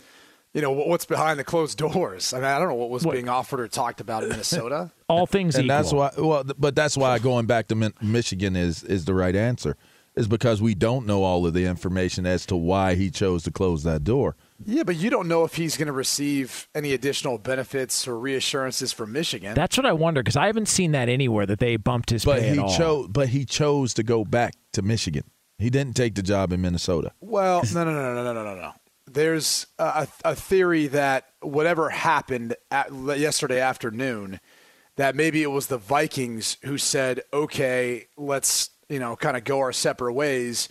you 0.52 0.62
know, 0.62 0.70
what's 0.70 1.04
behind 1.04 1.38
the 1.38 1.44
closed 1.44 1.78
doors. 1.78 2.32
I 2.32 2.36
mean, 2.38 2.46
I 2.46 2.58
don't 2.58 2.68
know 2.68 2.74
what 2.74 2.90
was 2.90 3.04
what? 3.04 3.12
being 3.12 3.28
offered 3.28 3.60
or 3.60 3.68
talked 3.68 4.00
about 4.00 4.22
in 4.22 4.30
Minnesota. 4.30 4.92
All 5.08 5.26
things 5.26 5.56
and 5.56 5.66
equal. 5.66 5.76
that's 5.76 5.92
why. 5.92 6.10
Well, 6.16 6.44
but 6.58 6.74
that's 6.74 6.96
why 6.96 7.18
going 7.18 7.46
back 7.46 7.68
to 7.68 7.92
Michigan 8.00 8.56
is 8.56 8.82
is 8.82 9.04
the 9.04 9.14
right 9.14 9.34
answer. 9.36 9.76
Is 10.16 10.28
because 10.28 10.62
we 10.62 10.76
don't 10.76 11.06
know 11.06 11.24
all 11.24 11.44
of 11.44 11.54
the 11.54 11.66
information 11.66 12.24
as 12.24 12.46
to 12.46 12.54
why 12.54 12.94
he 12.94 13.10
chose 13.10 13.42
to 13.42 13.50
close 13.50 13.82
that 13.82 14.04
door. 14.04 14.36
Yeah, 14.64 14.84
but 14.84 14.94
you 14.94 15.10
don't 15.10 15.26
know 15.26 15.42
if 15.42 15.56
he's 15.56 15.76
going 15.76 15.88
to 15.88 15.92
receive 15.92 16.68
any 16.72 16.92
additional 16.92 17.36
benefits 17.36 18.06
or 18.06 18.16
reassurances 18.16 18.92
from 18.92 19.10
Michigan. 19.10 19.54
That's 19.54 19.76
what 19.76 19.84
I 19.86 19.92
wonder 19.92 20.22
because 20.22 20.36
I 20.36 20.46
haven't 20.46 20.68
seen 20.68 20.92
that 20.92 21.08
anywhere 21.08 21.46
that 21.46 21.58
they 21.58 21.76
bumped 21.76 22.10
his 22.10 22.24
but 22.24 22.38
pay 22.40 22.50
he 22.50 22.76
chose, 22.76 23.08
but 23.08 23.30
he 23.30 23.44
chose 23.44 23.92
to 23.94 24.04
go 24.04 24.24
back 24.24 24.54
to 24.74 24.82
Michigan. 24.82 25.24
He 25.64 25.70
didn't 25.70 25.96
take 25.96 26.14
the 26.14 26.22
job 26.22 26.52
in 26.52 26.60
Minnesota. 26.60 27.12
Well, 27.22 27.62
no, 27.72 27.84
no, 27.84 27.92
no, 27.94 28.14
no, 28.14 28.22
no, 28.22 28.32
no, 28.34 28.44
no. 28.44 28.54
no. 28.54 28.72
There's 29.06 29.66
a, 29.78 30.06
a 30.22 30.34
theory 30.34 30.88
that 30.88 31.24
whatever 31.40 31.88
happened 31.88 32.54
at, 32.70 32.92
yesterday 32.92 33.60
afternoon, 33.60 34.40
that 34.96 35.16
maybe 35.16 35.42
it 35.42 35.50
was 35.50 35.68
the 35.68 35.78
Vikings 35.78 36.58
who 36.64 36.76
said, 36.76 37.22
"Okay, 37.32 38.08
let's 38.18 38.68
you 38.90 38.98
know 38.98 39.16
kind 39.16 39.38
of 39.38 39.44
go 39.44 39.60
our 39.60 39.72
separate 39.72 40.12
ways," 40.12 40.68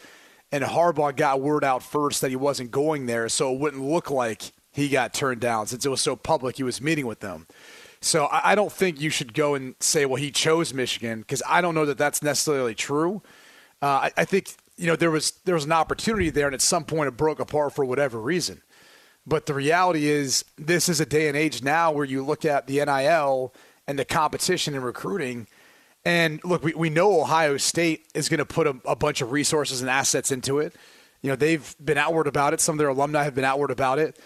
and 0.52 0.64
Harbaugh 0.64 1.16
got 1.16 1.42
word 1.42 1.64
out 1.64 1.82
first 1.82 2.22
that 2.22 2.30
he 2.30 2.36
wasn't 2.36 2.70
going 2.70 3.08
there, 3.08 3.28
so 3.30 3.52
it 3.52 3.60
wouldn't 3.60 3.84
look 3.84 4.12
like 4.12 4.52
he 4.72 4.90
got 4.90 5.12
turned 5.12 5.42
down 5.42 5.66
since 5.66 5.88
it 5.88 5.90
was 5.90 6.02
so 6.02 6.16
public 6.16 6.58
he 6.58 6.64
was 6.64 6.82
meeting 6.82 7.08
with 7.08 7.20
them. 7.20 7.48
So 8.00 8.28
I 8.32 8.54
don't 8.54 8.72
think 8.72 9.02
you 9.02 9.10
should 9.10 9.34
go 9.34 9.56
and 9.56 9.74
say, 9.80 10.06
"Well, 10.06 10.22
he 10.22 10.30
chose 10.30 10.72
Michigan," 10.72 11.22
because 11.22 11.42
I 11.50 11.62
don't 11.62 11.74
know 11.74 11.88
that 11.88 11.98
that's 11.98 12.22
necessarily 12.22 12.76
true. 12.76 13.24
Uh, 13.84 14.08
I, 14.08 14.12
I, 14.16 14.24
think 14.24 14.48
you 14.78 14.88
know, 14.88 14.96
there 14.96 15.12
was 15.12 15.32
there 15.46 15.56
was 15.56 15.66
an 15.66 15.72
opportunity 15.72 16.30
there, 16.30 16.48
and 16.48 16.54
at 16.54 16.62
some 16.62 16.84
point 16.84 17.08
it 17.08 17.18
broke 17.18 17.40
apart 17.40 17.74
for 17.74 17.86
whatever 17.86 18.20
reason. 18.20 18.62
But 19.26 19.46
the 19.46 19.54
reality 19.54 20.08
is, 20.08 20.44
this 20.58 20.90
is 20.90 21.00
a 21.00 21.06
day 21.06 21.28
and 21.28 21.38
age 21.38 21.64
now 21.64 21.92
where 21.92 22.06
you 22.06 22.24
look 22.24 22.44
at 22.44 22.68
the 22.68 22.84
NIL 22.84 23.54
and 23.88 23.98
the 23.98 24.06
competition 24.06 24.74
in 24.74 24.82
recruiting. 24.82 25.48
And 26.06 26.44
look, 26.44 26.64
we, 26.64 26.74
we 26.74 26.90
know 26.90 27.22
Ohio 27.22 27.56
State 27.58 28.08
is 28.14 28.28
going 28.28 28.40
to 28.40 28.46
put 28.46 28.68
a, 28.68 28.76
a 28.86 28.96
bunch 28.96 29.22
of 29.22 29.32
resources 29.32 29.80
and 29.80 29.90
assets 29.90 30.32
into 30.32 30.60
it. 30.60 30.76
You 31.22 31.30
know, 31.30 31.38
they've 31.38 31.74
been 31.84 31.98
outward 31.98 32.28
about 32.28 32.54
it. 32.54 32.60
Some 32.60 32.74
of 32.74 32.80
their 32.80 32.90
alumni 32.90 33.24
have 33.24 33.36
been 33.36 33.46
outward 33.46 33.72
about 33.72 34.00
it. 34.00 34.20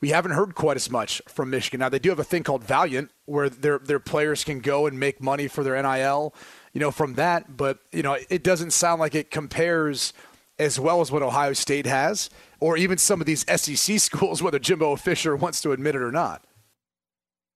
We 0.00 0.10
haven't 0.10 0.32
heard 0.32 0.54
quite 0.54 0.76
as 0.76 0.90
much 0.90 1.20
from 1.26 1.50
Michigan. 1.50 1.80
Now, 1.80 1.88
they 1.88 1.98
do 1.98 2.10
have 2.10 2.20
a 2.20 2.24
thing 2.24 2.44
called 2.44 2.62
Valiant 2.62 3.10
where 3.24 3.48
their, 3.48 3.78
their 3.78 3.98
players 3.98 4.44
can 4.44 4.60
go 4.60 4.86
and 4.86 5.00
make 5.00 5.20
money 5.20 5.48
for 5.48 5.64
their 5.64 5.80
NIL 5.82 6.32
you 6.74 6.80
know, 6.80 6.90
from 6.90 7.14
that. 7.14 7.56
But, 7.56 7.78
you 7.92 8.02
know, 8.02 8.18
it 8.28 8.42
doesn't 8.42 8.72
sound 8.72 9.00
like 9.00 9.14
it 9.14 9.30
compares 9.30 10.12
as 10.58 10.78
well 10.78 11.00
as 11.00 11.10
what 11.10 11.22
Ohio 11.22 11.52
State 11.52 11.86
has, 11.86 12.30
or 12.60 12.76
even 12.76 12.98
some 12.98 13.20
of 13.20 13.26
these 13.26 13.44
SEC 13.48 13.98
schools, 14.00 14.42
whether 14.42 14.58
Jimbo 14.58 14.96
Fisher 14.96 15.34
wants 15.34 15.62
to 15.62 15.72
admit 15.72 15.94
it 15.94 16.02
or 16.02 16.12
not. 16.12 16.44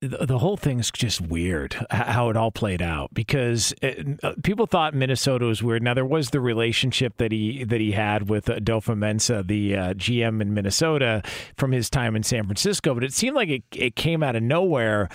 The, 0.00 0.38
whole 0.38 0.57
thing's 0.57 0.92
just 0.92 1.20
weird 1.20 1.74
how 1.90 2.31
it 2.31 2.37
all 2.37 2.52
played 2.52 2.81
out 2.81 3.12
because 3.12 3.74
it, 3.83 4.20
uh, 4.22 4.35
people 4.44 4.66
thought 4.66 4.94
Minnesota 4.94 5.46
was 5.46 5.61
weird. 5.61 5.83
Now 5.83 5.92
there 5.92 6.04
was 6.04 6.31
the 6.31 6.40
relationship 6.40 7.16
that 7.16 7.33
he 7.33 7.64
that 7.64 7.81
he 7.81 7.90
had 7.90 8.31
with 8.31 8.44
Adofo-Mensah, 8.44 9.48
the 9.48 9.76
uh, 9.76 9.94
GM 9.94 10.40
in 10.40 10.54
Minnesota, 10.54 11.22
from 11.57 11.72
his 11.72 11.90
time 11.90 12.14
in 12.14 12.22
San 12.22 12.44
Francisco, 12.44 12.94
but 12.94 13.02
it 13.02 13.12
seemed 13.12 13.35
like 13.35 13.48
it, 13.48 13.64
it 13.74 13.96
came 13.96 14.22
out 14.22 14.37
of 14.37 14.42
nowhere. 14.44 15.09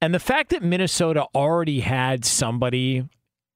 And 0.00 0.14
the 0.14 0.20
fact 0.20 0.50
that 0.50 0.62
Minnesota 0.62 1.26
already 1.34 1.80
had 1.80 2.24
somebody 2.24 3.08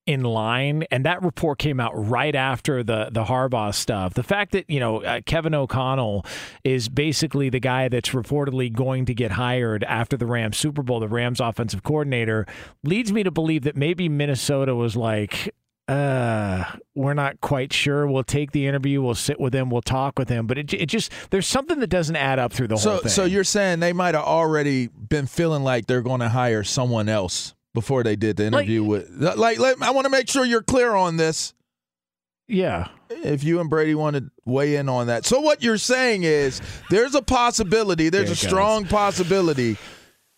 in 0.06 0.24
line, 0.24 0.84
and 0.90 1.04
that 1.06 1.22
report 1.22 1.58
came 1.58 1.78
out 1.78 1.92
right 1.94 2.34
after 2.34 2.82
the 2.82 3.08
the 3.12 3.24
Harbaugh 3.24 3.74
stuff. 3.74 4.14
The 4.14 4.22
fact 4.22 4.52
that 4.52 4.68
you 4.68 4.80
know 4.80 5.02
uh, 5.02 5.20
Kevin 5.24 5.54
O'Connell 5.54 6.26
is 6.64 6.88
basically 6.88 7.48
the 7.50 7.60
guy 7.60 7.88
that's 7.88 8.10
reportedly 8.10 8.72
going 8.72 9.06
to 9.06 9.14
get 9.14 9.32
hired 9.32 9.84
after 9.84 10.16
the 10.16 10.26
Rams 10.26 10.56
Super 10.56 10.82
Bowl, 10.82 11.00
the 11.00 11.08
Rams 11.08 11.40
offensive 11.40 11.82
coordinator, 11.82 12.46
leads 12.82 13.12
me 13.12 13.22
to 13.22 13.30
believe 13.30 13.62
that 13.62 13.76
maybe 13.76 14.08
Minnesota 14.08 14.74
was 14.74 14.96
like. 14.96 15.54
Uh, 15.88 16.64
we're 16.94 17.12
not 17.12 17.40
quite 17.40 17.72
sure. 17.72 18.06
We'll 18.06 18.22
take 18.22 18.52
the 18.52 18.68
interview. 18.68 19.02
We'll 19.02 19.16
sit 19.16 19.40
with 19.40 19.52
him. 19.52 19.68
We'll 19.68 19.82
talk 19.82 20.16
with 20.16 20.28
him. 20.28 20.46
But 20.46 20.56
it, 20.56 20.72
it 20.72 20.86
just 20.86 21.12
there's 21.30 21.46
something 21.46 21.80
that 21.80 21.88
doesn't 21.88 22.14
add 22.14 22.38
up 22.38 22.52
through 22.52 22.68
the 22.68 22.76
so, 22.76 22.90
whole 22.90 22.98
thing. 23.00 23.10
So 23.10 23.24
you're 23.24 23.42
saying 23.44 23.80
they 23.80 23.92
might 23.92 24.14
have 24.14 24.24
already 24.24 24.86
been 24.86 25.26
feeling 25.26 25.64
like 25.64 25.86
they're 25.86 26.00
going 26.00 26.20
to 26.20 26.28
hire 26.28 26.62
someone 26.62 27.08
else 27.08 27.54
before 27.74 28.02
they 28.02 28.16
did 28.16 28.36
the 28.36 28.46
interview 28.46 28.82
like, 28.82 28.90
with 28.90 29.36
like 29.36 29.58
let, 29.58 29.82
I 29.82 29.90
want 29.90 30.04
to 30.04 30.10
make 30.10 30.28
sure 30.28 30.44
you're 30.44 30.62
clear 30.62 30.94
on 30.94 31.16
this. 31.16 31.54
Yeah. 32.48 32.88
If 33.08 33.44
you 33.44 33.60
and 33.60 33.70
Brady 33.70 33.94
want 33.94 34.16
to 34.16 34.30
weigh 34.44 34.76
in 34.76 34.88
on 34.88 35.06
that. 35.06 35.24
So 35.24 35.40
what 35.40 35.62
you're 35.62 35.78
saying 35.78 36.24
is 36.24 36.60
there's 36.90 37.14
a 37.14 37.22
possibility, 37.22 38.08
there's 38.08 38.26
there 38.26 38.32
a 38.32 38.36
strong 38.36 38.84
possibility 38.86 39.78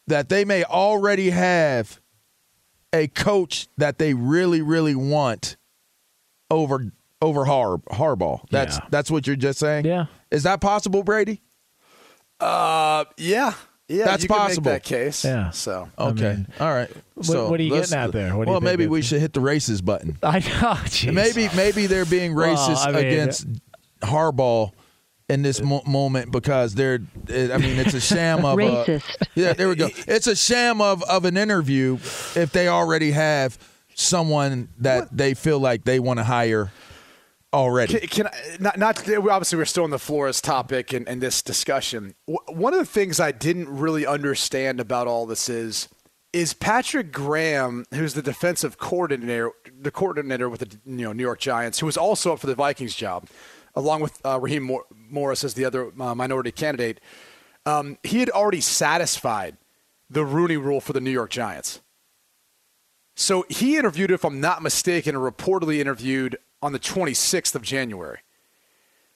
that 0.06 0.28
they 0.28 0.44
may 0.44 0.64
already 0.64 1.30
have 1.30 2.00
a 2.92 3.08
coach 3.08 3.68
that 3.76 3.98
they 3.98 4.14
really 4.14 4.62
really 4.62 4.94
want 4.94 5.56
over 6.50 6.92
over 7.20 7.44
Har 7.44 7.78
Harbaugh. 7.90 8.40
That's 8.50 8.76
yeah. 8.76 8.86
that's 8.90 9.10
what 9.10 9.26
you're 9.26 9.36
just 9.36 9.58
saying? 9.58 9.84
Yeah. 9.86 10.06
Is 10.30 10.44
that 10.44 10.60
possible, 10.60 11.02
Brady? 11.02 11.42
Uh 12.38 13.04
yeah. 13.16 13.54
Yeah, 13.88 14.06
that's 14.06 14.26
possible. 14.26 14.70
that 14.70 14.82
case. 14.82 15.24
Yeah. 15.24 15.50
So 15.50 15.88
okay, 15.98 16.30
I 16.30 16.34
mean, 16.34 16.46
all 16.58 16.72
right. 16.72 16.90
So 17.20 17.50
what, 17.50 17.60
are 17.60 17.62
you 17.62 17.70
getting 17.70 17.96
at 17.96 18.12
there? 18.12 18.36
well, 18.36 18.60
maybe 18.60 18.86
we 18.86 19.02
should 19.02 19.20
hit 19.20 19.34
the 19.34 19.40
races 19.40 19.82
button. 19.82 20.16
I 20.22 20.38
know. 20.38 20.76
Geez. 20.86 21.12
Maybe 21.12 21.48
maybe 21.54 21.86
they're 21.86 22.06
being 22.06 22.32
racist 22.32 22.86
well, 22.86 22.88
I 22.88 22.92
mean, 22.92 23.06
against 23.06 23.46
Harbaugh 24.00 24.72
in 25.28 25.42
this 25.42 25.60
mo- 25.60 25.82
moment 25.86 26.32
because 26.32 26.74
they're. 26.74 27.00
I 27.28 27.58
mean, 27.58 27.78
it's 27.78 27.94
a 27.94 28.00
sham 28.00 28.46
of 28.46 28.56
racist. 28.56 29.02
A, 29.20 29.26
yeah, 29.34 29.52
there 29.52 29.68
we 29.68 29.74
go. 29.74 29.88
It's 30.06 30.26
a 30.26 30.36
sham 30.36 30.80
of 30.80 31.02
of 31.02 31.26
an 31.26 31.36
interview 31.36 31.96
if 32.34 32.52
they 32.52 32.68
already 32.68 33.10
have 33.10 33.58
someone 33.94 34.68
that 34.78 35.00
what? 35.00 35.16
they 35.16 35.34
feel 35.34 35.60
like 35.60 35.84
they 35.84 36.00
want 36.00 36.18
to 36.18 36.24
hire 36.24 36.72
already. 37.54 38.00
Can, 38.00 38.08
can 38.08 38.26
I, 38.26 38.56
not, 38.60 38.78
not 38.78 39.08
obviously 39.08 39.56
we're 39.56 39.64
still 39.64 39.84
on 39.84 39.90
the 39.90 39.98
Flores 39.98 40.40
topic 40.40 40.92
and, 40.92 41.08
and 41.08 41.22
this 41.22 41.40
discussion. 41.40 42.14
W- 42.26 42.60
one 42.60 42.74
of 42.74 42.80
the 42.80 42.84
things 42.84 43.20
I 43.20 43.32
didn't 43.32 43.68
really 43.68 44.04
understand 44.04 44.80
about 44.80 45.06
all 45.06 45.24
this 45.24 45.48
is 45.48 45.88
is 46.32 46.52
Patrick 46.52 47.12
Graham, 47.12 47.84
who's 47.94 48.14
the 48.14 48.22
defensive 48.22 48.76
coordinator, 48.76 49.52
the 49.80 49.92
coordinator 49.92 50.48
with 50.48 50.60
the 50.60 50.78
you 50.84 51.04
know 51.04 51.12
New 51.12 51.22
York 51.22 51.38
Giants, 51.38 51.78
who 51.78 51.86
was 51.86 51.96
also 51.96 52.32
up 52.32 52.40
for 52.40 52.48
the 52.48 52.56
Vikings 52.56 52.94
job, 52.94 53.28
along 53.74 54.00
with 54.00 54.20
uh, 54.26 54.38
Raheem 54.40 54.64
Mor- 54.64 54.86
Morris 54.92 55.44
as 55.44 55.54
the 55.54 55.64
other 55.64 55.92
uh, 56.00 56.14
minority 56.14 56.50
candidate. 56.50 57.00
Um, 57.64 57.98
he 58.02 58.18
had 58.18 58.30
already 58.30 58.60
satisfied 58.60 59.56
the 60.10 60.24
Rooney 60.24 60.56
Rule 60.56 60.80
for 60.80 60.92
the 60.92 61.00
New 61.00 61.10
York 61.10 61.30
Giants. 61.30 61.80
So 63.16 63.46
he 63.48 63.76
interviewed, 63.76 64.10
if 64.10 64.24
I'm 64.24 64.40
not 64.40 64.60
mistaken, 64.60 65.14
or 65.14 65.30
reportedly 65.30 65.78
interviewed 65.78 66.36
on 66.64 66.72
the 66.72 66.78
26th 66.78 67.54
of 67.54 67.62
January. 67.62 68.20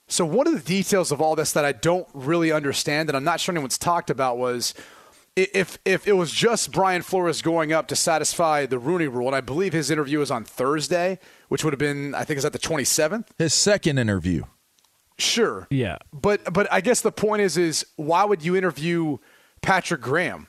So 0.07 0.25
one 0.25 0.47
of 0.47 0.53
the 0.53 0.61
details 0.61 1.11
of 1.11 1.21
all 1.21 1.35
this 1.35 1.53
that 1.53 1.65
I 1.65 1.73
don't 1.73 2.07
really 2.13 2.53
understand, 2.53 3.09
and 3.09 3.17
I'm 3.17 3.25
not 3.25 3.41
sure 3.41 3.55
anyone's 3.55 3.79
talked 3.79 4.11
about, 4.11 4.37
was 4.39 4.75
if 5.35 5.79
if 5.85 6.07
it 6.07 6.13
was 6.13 6.31
just 6.31 6.73
Brian 6.73 7.03
Flores 7.03 7.43
going 7.43 7.73
up 7.73 7.89
to 7.89 7.97
satisfy 7.97 8.67
the 8.67 8.79
Rooney 8.79 9.07
Rule, 9.07 9.27
and 9.29 9.37
I 9.37 9.41
believe 9.41 9.73
his 9.73 9.91
interview 9.91 10.19
was 10.19 10.31
on 10.31 10.45
Thursday, 10.45 11.19
which 11.49 11.65
would 11.65 11.73
have 11.73 11.79
been, 11.79 12.15
I 12.15 12.25
think, 12.25 12.37
is 12.37 12.43
that 12.43 12.53
the 12.53 12.59
27th. 12.59 13.29
His 13.39 13.55
second 13.55 13.99
interview. 13.99 14.45
Sure. 15.19 15.67
Yeah. 15.71 15.99
But 16.13 16.53
but 16.53 16.71
I 16.73 16.81
guess 16.81 17.01
the 17.01 17.13
point 17.13 17.43
is 17.43 17.57
is 17.57 17.87
why 17.97 18.25
would 18.25 18.43
you 18.43 18.57
interview 18.57 19.19
Patrick 19.63 20.01
Graham? 20.01 20.49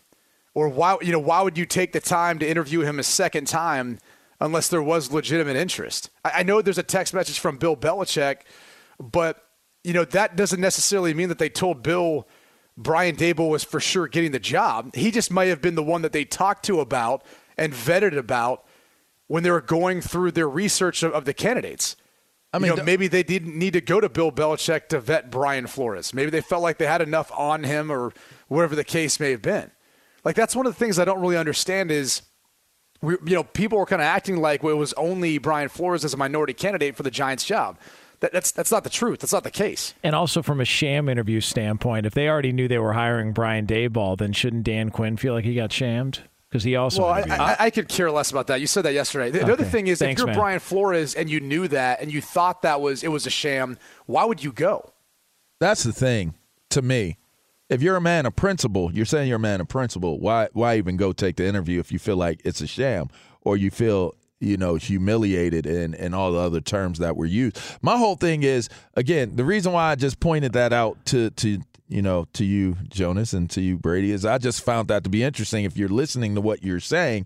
Or 0.54 0.68
why 0.68 0.98
you 1.02 1.12
know, 1.12 1.20
why 1.20 1.42
would 1.42 1.58
you 1.58 1.66
take 1.66 1.94
the 1.94 2.02
time 2.02 2.40
to 2.40 2.50
interview 2.50 2.82
him 2.82 3.00
a 3.00 3.04
second 3.04 3.48
time 3.48 4.00
unless 4.40 4.70
there 4.70 4.82
was 4.82 5.12
legitimate 5.12 5.56
interest? 5.56 6.10
I, 6.24 6.32
I 6.36 6.44
know 6.44 6.62
there's 6.62 6.78
a 6.78 6.84
text 6.84 7.14
message 7.14 7.40
from 7.40 7.58
Bill 7.58 7.76
Belichick, 7.76 8.42
but 9.00 9.44
you 9.84 9.94
know, 9.94 10.06
that 10.06 10.36
doesn't 10.36 10.60
necessarily 10.60 11.14
mean 11.14 11.30
that 11.30 11.40
they 11.40 11.50
told 11.50 11.84
Bill 11.84 12.28
Brian 12.78 13.16
Daboll 13.16 13.50
was 13.50 13.64
for 13.64 13.80
sure 13.80 14.08
getting 14.08 14.32
the 14.32 14.40
job. 14.40 14.96
He 14.96 15.12
just 15.12 15.32
might 15.32 15.48
have 15.48 15.62
been 15.62 15.76
the 15.76 15.84
one 15.84 16.02
that 16.02 16.14
they 16.14 16.26
talked 16.26 16.66
to 16.66 16.80
about 16.80 17.24
and 17.58 17.74
vetted 17.74 18.18
about 18.18 18.66
when 19.28 19.44
they 19.44 19.52
were 19.52 19.62
going 19.62 20.02
through 20.02 20.32
their 20.32 20.50
research 20.50 21.04
of, 21.04 21.14
of 21.14 21.26
the 21.26 21.34
candidates. 21.34 21.96
I 22.52 22.58
mean, 22.58 22.72
you 22.72 22.78
know, 22.78 22.84
maybe 22.84 23.08
they 23.08 23.22
didn't 23.22 23.58
need 23.58 23.74
to 23.74 23.82
go 23.82 24.02
to 24.02 24.10
Bill 24.10 24.32
Belichick 24.32 24.88
to 24.88 25.00
vet 25.00 25.30
Brian 25.30 25.68
Flores. 25.68 26.14
Maybe 26.14 26.32
they 26.32 26.42
felt 26.42 26.64
like 26.64 26.80
they 26.80 26.88
had 26.88 27.02
enough 27.02 27.32
on 27.38 27.64
him, 27.64 27.92
or 27.92 28.12
whatever 28.48 28.76
the 28.76 28.84
case 28.84 29.20
may 29.20 29.32
have 29.32 29.42
been. 29.42 29.70
Like 30.24 30.36
that's 30.36 30.56
one 30.56 30.66
of 30.66 30.74
the 30.74 30.80
things 30.80 30.98
I 30.98 31.06
don't 31.06 31.22
really 31.22 31.38
understand 31.38 31.92
is, 31.92 32.24
we, 33.02 33.16
you 33.26 33.36
know, 33.36 33.44
people 33.44 33.78
were 33.78 33.86
kind 33.86 34.02
of 34.02 34.06
acting 34.06 34.38
like 34.38 34.64
it 34.64 34.74
was 34.74 34.94
only 34.94 35.38
Brian 35.38 35.70
Flores 35.70 36.04
as 36.04 36.14
a 36.14 36.18
minority 36.18 36.54
candidate 36.54 36.96
for 36.96 37.04
the 37.04 37.12
Giants 37.12 37.46
job. 37.46 37.78
That, 38.20 38.34
that's 38.34 38.52
that's 38.52 38.72
not 38.72 38.84
the 38.84 38.90
truth. 38.90 39.20
That's 39.20 39.32
not 39.32 39.44
the 39.44 39.52
case. 39.52 39.94
And 40.04 40.14
also 40.14 40.42
from 40.42 40.60
a 40.60 40.66
sham 40.66 41.08
interview 41.08 41.40
standpoint, 41.40 42.06
if 42.06 42.14
they 42.14 42.28
already 42.28 42.52
knew 42.52 42.68
they 42.68 42.78
were 42.78 42.94
hiring 42.94 43.32
Brian 43.32 43.66
Daboll, 43.66 44.18
then 44.18 44.34
shouldn't 44.34 44.64
Dan 44.64 44.90
Quinn 44.90 45.16
feel 45.16 45.34
like 45.34 45.46
he 45.46 45.56
got 45.56 45.72
shammed? 45.72 46.22
Because 46.50 46.64
he 46.64 46.76
also. 46.76 47.04
Well, 47.04 47.12
I, 47.12 47.22
I, 47.22 47.56
I, 47.60 47.70
could 47.70 47.88
care 47.88 48.12
less 48.12 48.32
about 48.32 48.48
that. 48.48 48.60
You 48.60 48.66
said 48.66 48.82
that 48.82 48.94
yesterday. 48.94 49.30
The, 49.30 49.44
okay. 49.44 49.52
other 49.52 49.64
thing 49.64 49.86
is, 49.88 50.00
Thanks, 50.00 50.20
if 50.20 50.26
you're 50.26 50.34
man. 50.34 50.36
Brian 50.36 50.60
Flores 50.60 51.14
and 51.14 51.30
you 51.30 51.40
knew 51.40 51.68
that 51.68 52.02
and 52.02 52.12
you 52.12 52.22
thought 52.22 52.64
that 52.64 52.82
was 52.82 53.04
it 53.04 53.10
was 53.10 53.28
a 53.28 53.30
sham, 53.30 53.78
why 54.08 54.26
would 54.26 54.44
you 54.44 54.52
go? 54.52 54.92
That's 55.60 55.84
the 55.84 55.94
thing 55.94 56.34
to 56.72 56.82
me. 56.82 57.19
If 57.70 57.82
you're 57.84 57.96
a 57.96 58.02
man 58.02 58.26
of 58.26 58.36
principle, 58.36 58.92
you're 58.92 59.06
saying 59.06 59.28
you're 59.28 59.38
a 59.38 59.40
man 59.40 59.62
of 59.62 59.68
principle. 59.68 60.20
Why 60.20 60.50
why 60.54 60.78
even 60.78 60.98
go 60.98 61.14
take 61.14 61.36
the 61.38 61.46
interview 61.46 61.80
if 61.80 61.92
you 61.92 62.00
feel 62.00 62.18
like 62.18 62.42
it's 62.44 62.62
a 62.62 62.68
sham 62.68 63.10
or 63.42 63.58
you 63.58 63.72
feel 63.72 64.16
you 64.40 64.58
know, 64.58 64.76
humiliated 64.76 65.66
and, 65.66 65.94
and 65.96 66.16
all 66.16 66.32
the 66.32 66.40
other 66.40 66.62
terms 66.62 67.00
that 67.00 67.18
were 67.18 67.26
used. 67.26 67.60
My 67.82 67.98
whole 67.98 68.16
thing 68.16 68.44
is, 68.44 68.70
again, 68.94 69.36
the 69.36 69.44
reason 69.44 69.74
why 69.74 69.92
I 69.92 69.96
just 69.96 70.20
pointed 70.20 70.54
that 70.54 70.72
out 70.72 71.06
to, 71.08 71.30
to 71.32 71.60
you 71.88 72.02
know, 72.02 72.26
to 72.34 72.46
you, 72.46 72.78
Jonas, 72.88 73.34
and 73.34 73.50
to 73.50 73.62
you, 73.62 73.78
Brady, 73.78 74.12
is 74.12 74.24
I 74.24 74.38
just 74.38 74.64
found 74.64 74.88
that 74.90 75.04
to 75.04 75.10
be 75.10 75.24
interesting. 75.24 75.66
If 75.66 75.76
you're 75.76 75.90
listening 75.90 76.36
to 76.36 76.42
what 76.42 76.64
you're 76.64 76.80
saying, 76.80 77.26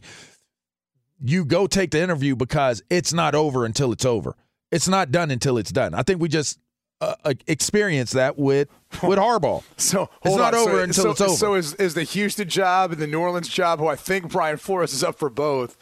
you 1.20 1.46
go 1.46 1.68
take 1.68 1.92
the 1.92 2.02
interview 2.02 2.36
because 2.36 2.82
it's 2.90 3.14
not 3.14 3.36
over 3.36 3.66
until 3.66 3.92
it's 3.92 4.06
over. 4.06 4.36
It's 4.72 4.88
not 4.88 5.12
done 5.12 5.30
until 5.30 5.58
it's 5.58 5.72
done. 5.72 5.94
I 5.94 6.02
think 6.02 6.20
we 6.20 6.30
just 6.30 6.58
uh, 7.04 7.16
uh 7.26 7.34
experience 7.48 8.12
that 8.12 8.38
with 8.38 8.70
with 9.04 9.20
Harbaugh. 9.20 9.64
So 9.78 10.10
it's 10.24 10.36
not 10.36 10.54
on. 10.54 10.60
over 10.60 10.72
so, 10.72 10.84
until 10.84 11.04
so, 11.04 11.12
it's 11.12 11.22
over. 11.22 11.36
So 11.36 11.56
is 11.56 11.74
is 11.76 11.94
the 11.94 12.04
Houston 12.04 12.50
job 12.50 12.92
and 12.92 13.02
the 13.02 13.08
New 13.08 13.20
Orleans 13.20 13.50
job, 13.50 13.80
who 13.80 13.88
I 13.88 13.96
think 13.96 14.32
Brian 14.32 14.58
Flores 14.58 14.94
is 14.94 15.04
up 15.04 15.18
for 15.18 15.30
both 15.30 15.78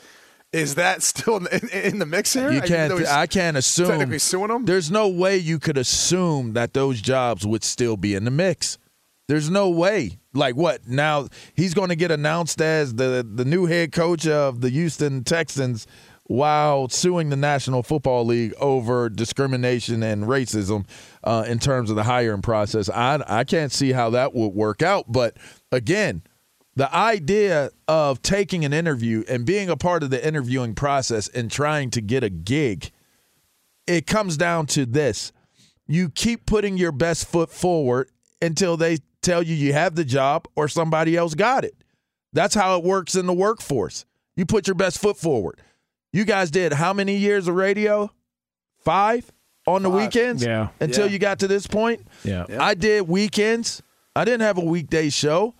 is 0.53 0.75
that 0.75 1.01
still 1.01 1.38
in 1.38 1.43
the, 1.43 1.88
in 1.88 1.99
the 1.99 2.05
mix 2.05 2.34
here? 2.34 2.51
You 2.51 2.62
can't. 2.62 2.93
I 3.07 3.27
can't 3.27 3.57
assume. 3.57 3.88
Technically 3.88 4.19
suing 4.19 4.49
them. 4.49 4.65
There's 4.65 4.91
no 4.91 5.07
way 5.07 5.38
you 5.38 5.60
could 5.60 5.77
assume 5.77 6.53
that 6.53 6.73
those 6.73 7.01
jobs 7.01 7.45
would 7.45 7.63
still 7.63 7.97
be 7.97 8.15
in 8.15 8.25
the 8.25 8.31
mix. 8.31 8.77
There's 9.27 9.49
no 9.49 9.69
way. 9.69 10.19
Like 10.34 10.55
what? 10.55 10.88
Now 10.88 11.27
he's 11.53 11.73
going 11.73 11.89
to 11.89 11.95
get 11.95 12.12
announced 12.12 12.62
as 12.62 12.95
the 12.95 13.25
the 13.27 13.45
new 13.45 13.65
head 13.65 13.91
coach 13.91 14.27
of 14.27 14.62
the 14.62 14.69
Houston 14.69 15.23
Texans 15.23 15.88
while 16.32 16.88
suing 16.88 17.30
the 17.30 17.36
National 17.36 17.84
Football 17.84 18.26
League 18.26 18.54
over 18.58 19.10
discrimination 19.10 20.02
and 20.02 20.24
racism 20.24 20.86
uh, 21.26 21.44
in 21.46 21.60
terms 21.60 21.89
of 21.89 21.98
the 21.98 22.04
hiring 22.04 22.41
process. 22.41 22.89
I 22.89 23.22
I 23.28 23.44
can't 23.44 23.72
see 23.72 23.91
how 23.91 24.12
that 24.12 24.34
would 24.34 24.54
work 24.54 24.82
out. 24.82 25.12
But 25.12 25.36
again, 25.74 26.24
the 26.78 26.94
idea 26.96 27.72
of 27.89 28.22
taking 28.22 28.63
an 28.63 28.72
interview 28.72 29.26
and 29.28 29.46
being 29.46 29.70
a 29.70 29.76
part 29.76 30.04
of 30.04 30.10
the 30.10 30.26
interviewing 30.26 30.74
process 30.74 31.28
and 31.28 31.52
trying 31.52 31.89
to 31.91 32.02
get 32.02 32.24
a 32.24 32.30
gig, 32.30 32.91
it 33.86 34.08
comes 34.08 34.38
down 34.38 34.67
to 34.67 34.86
this. 34.86 35.34
You 35.86 36.08
keep 36.08 36.46
putting 36.46 36.78
your 36.78 36.94
best 36.94 37.28
foot 37.28 37.52
forward 37.52 38.10
until 38.41 38.78
they 38.78 39.00
tell 39.22 39.44
you 39.44 39.54
you 39.54 39.74
have 39.74 39.96
the 39.96 40.06
job 40.06 40.48
or 40.56 40.70
somebody 40.70 41.17
else 41.17 41.36
got 41.36 41.65
it. 41.65 41.76
That's 42.32 42.56
how 42.56 42.78
it 42.78 42.86
works 42.86 43.15
in 43.15 43.26
the 43.26 43.34
workforce. 43.34 44.06
You 44.38 44.46
put 44.46 44.65
your 44.65 44.76
best 44.76 45.00
foot 45.00 45.17
forward. 45.17 45.62
You 46.13 46.26
guys 46.26 46.52
did 46.52 46.74
how 46.74 46.93
many 46.93 47.15
years 47.17 47.47
of 47.47 47.56
radio? 47.56 48.12
Five 48.80 49.32
on 49.67 49.84
the 49.84 49.89
Five. 49.89 50.02
weekends? 50.02 50.43
Yeah. 50.43 50.69
Until 50.80 51.06
yeah. 51.06 51.12
you 51.13 51.19
got 51.19 51.39
to 51.39 51.47
this 51.47 51.67
point? 51.67 52.06
Yeah. 52.24 52.45
yeah. 52.50 52.63
I 52.63 52.74
did 52.74 53.08
weekends. 53.08 53.82
I 54.15 54.26
didn't 54.26 54.41
have 54.41 54.58
a 54.58 54.65
weekday 54.65 55.10
show. 55.10 55.56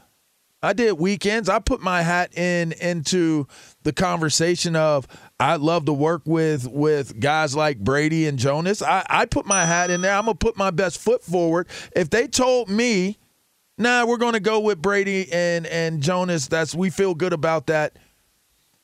I 0.64 0.74
did 0.74 0.94
weekends. 0.94 1.50
I 1.50 1.60
put 1.60 1.82
my 1.82 2.04
hat 2.04 2.38
in 2.38 2.74
into 2.74 3.48
the 3.82 3.92
conversation 3.92 4.76
of 4.76 5.08
I 5.40 5.56
love 5.56 5.86
to 5.86 5.94
work 5.94 6.22
with 6.26 6.68
with 6.68 7.20
guys 7.20 7.56
like 7.56 7.80
Brady 7.80 8.28
and 8.28 8.38
Jonas. 8.38 8.84
I, 8.84 9.04
I 9.10 9.26
put 9.26 9.48
my 9.48 9.66
hat 9.66 9.90
in 9.90 10.02
there. 10.02 10.14
I'm 10.14 10.26
gonna 10.26 10.36
put 10.36 10.58
my 10.58 10.70
best 10.70 11.00
foot 11.00 11.24
forward. 11.24 11.68
If 11.96 12.12
they 12.12 12.28
told 12.28 12.70
me, 12.70 13.18
nah, 13.80 14.06
we're 14.06 14.18
gonna 14.18 14.40
go 14.40 14.60
with 14.60 14.80
Brady 14.80 15.32
and 15.32 15.66
and 15.66 16.02
Jonas, 16.04 16.48
that's 16.48 16.76
we 16.76 16.92
feel 16.92 17.16
good 17.16 17.34
about 17.34 17.66
that. 17.68 17.98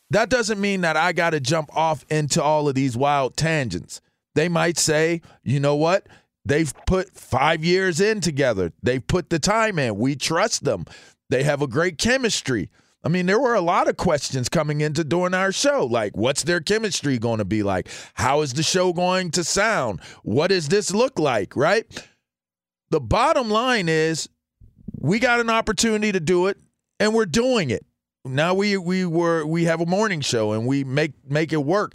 That 0.10 0.30
doesn't 0.30 0.60
mean 0.60 0.82
that 0.82 0.98
I 0.98 1.12
gotta 1.12 1.40
jump 1.40 1.76
off 1.76 2.06
into 2.10 2.42
all 2.42 2.70
of 2.70 2.76
these 2.76 2.96
wild 2.96 3.36
tangents. 3.36 4.02
They 4.36 4.50
might 4.50 4.78
say, 4.78 5.22
you 5.44 5.60
know 5.60 5.76
what? 5.76 6.08
They've 6.46 6.74
put 6.86 7.14
five 7.18 7.66
years 7.66 8.00
in 8.00 8.22
together. 8.22 8.72
They've 8.82 9.06
put 9.06 9.30
the 9.30 9.40
time 9.40 9.78
in. 9.80 9.98
We 9.98 10.16
trust 10.16 10.64
them. 10.64 10.86
They 11.30 11.44
have 11.44 11.62
a 11.62 11.68
great 11.68 11.98
chemistry. 11.98 12.70
I 13.04 13.10
mean, 13.10 13.26
there 13.26 13.40
were 13.40 13.56
a 13.56 13.62
lot 13.62 13.88
of 13.88 13.98
questions 13.98 14.50
coming 14.50 14.82
into 14.82 15.04
doing 15.04 15.34
our 15.34 15.52
show. 15.52 15.86
Like, 15.86 16.16
what's 16.16 16.44
their 16.44 16.60
chemistry 16.60 17.18
going 17.18 17.40
to 17.40 17.46
be 17.46 17.64
like? 17.64 17.90
How 18.14 18.42
is 18.42 18.54
the 18.54 18.64
show 18.64 18.94
going 18.94 19.32
to 19.32 19.44
sound? 19.44 20.02
What 20.24 20.48
does 20.48 20.70
this 20.70 20.94
look 20.94 21.20
like? 21.20 21.56
Right? 21.56 21.86
The 22.90 23.02
bottom 23.02 23.50
line 23.50 23.90
is 23.90 24.30
we 25.00 25.20
got 25.20 25.40
an 25.40 25.50
opportunity 25.50 26.12
to 26.12 26.20
do 26.20 26.48
it 26.48 26.58
and 27.00 27.14
we're 27.14 27.26
doing 27.26 27.70
it. 27.70 27.86
Now 28.28 28.54
we 28.54 28.78
we 28.78 29.06
were 29.06 29.46
we 29.46 29.66
have 29.66 29.82
a 29.82 29.86
morning 29.86 30.22
show 30.22 30.52
and 30.54 30.66
we 30.66 30.84
make 30.84 31.14
make 31.30 31.54
it 31.54 31.64
work. 31.64 31.94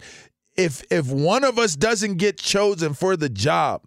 If 0.55 0.83
if 0.91 1.07
one 1.07 1.43
of 1.43 1.57
us 1.57 1.75
doesn't 1.75 2.17
get 2.17 2.37
chosen 2.37 2.93
for 2.93 3.17
the 3.17 3.29
job, 3.29 3.83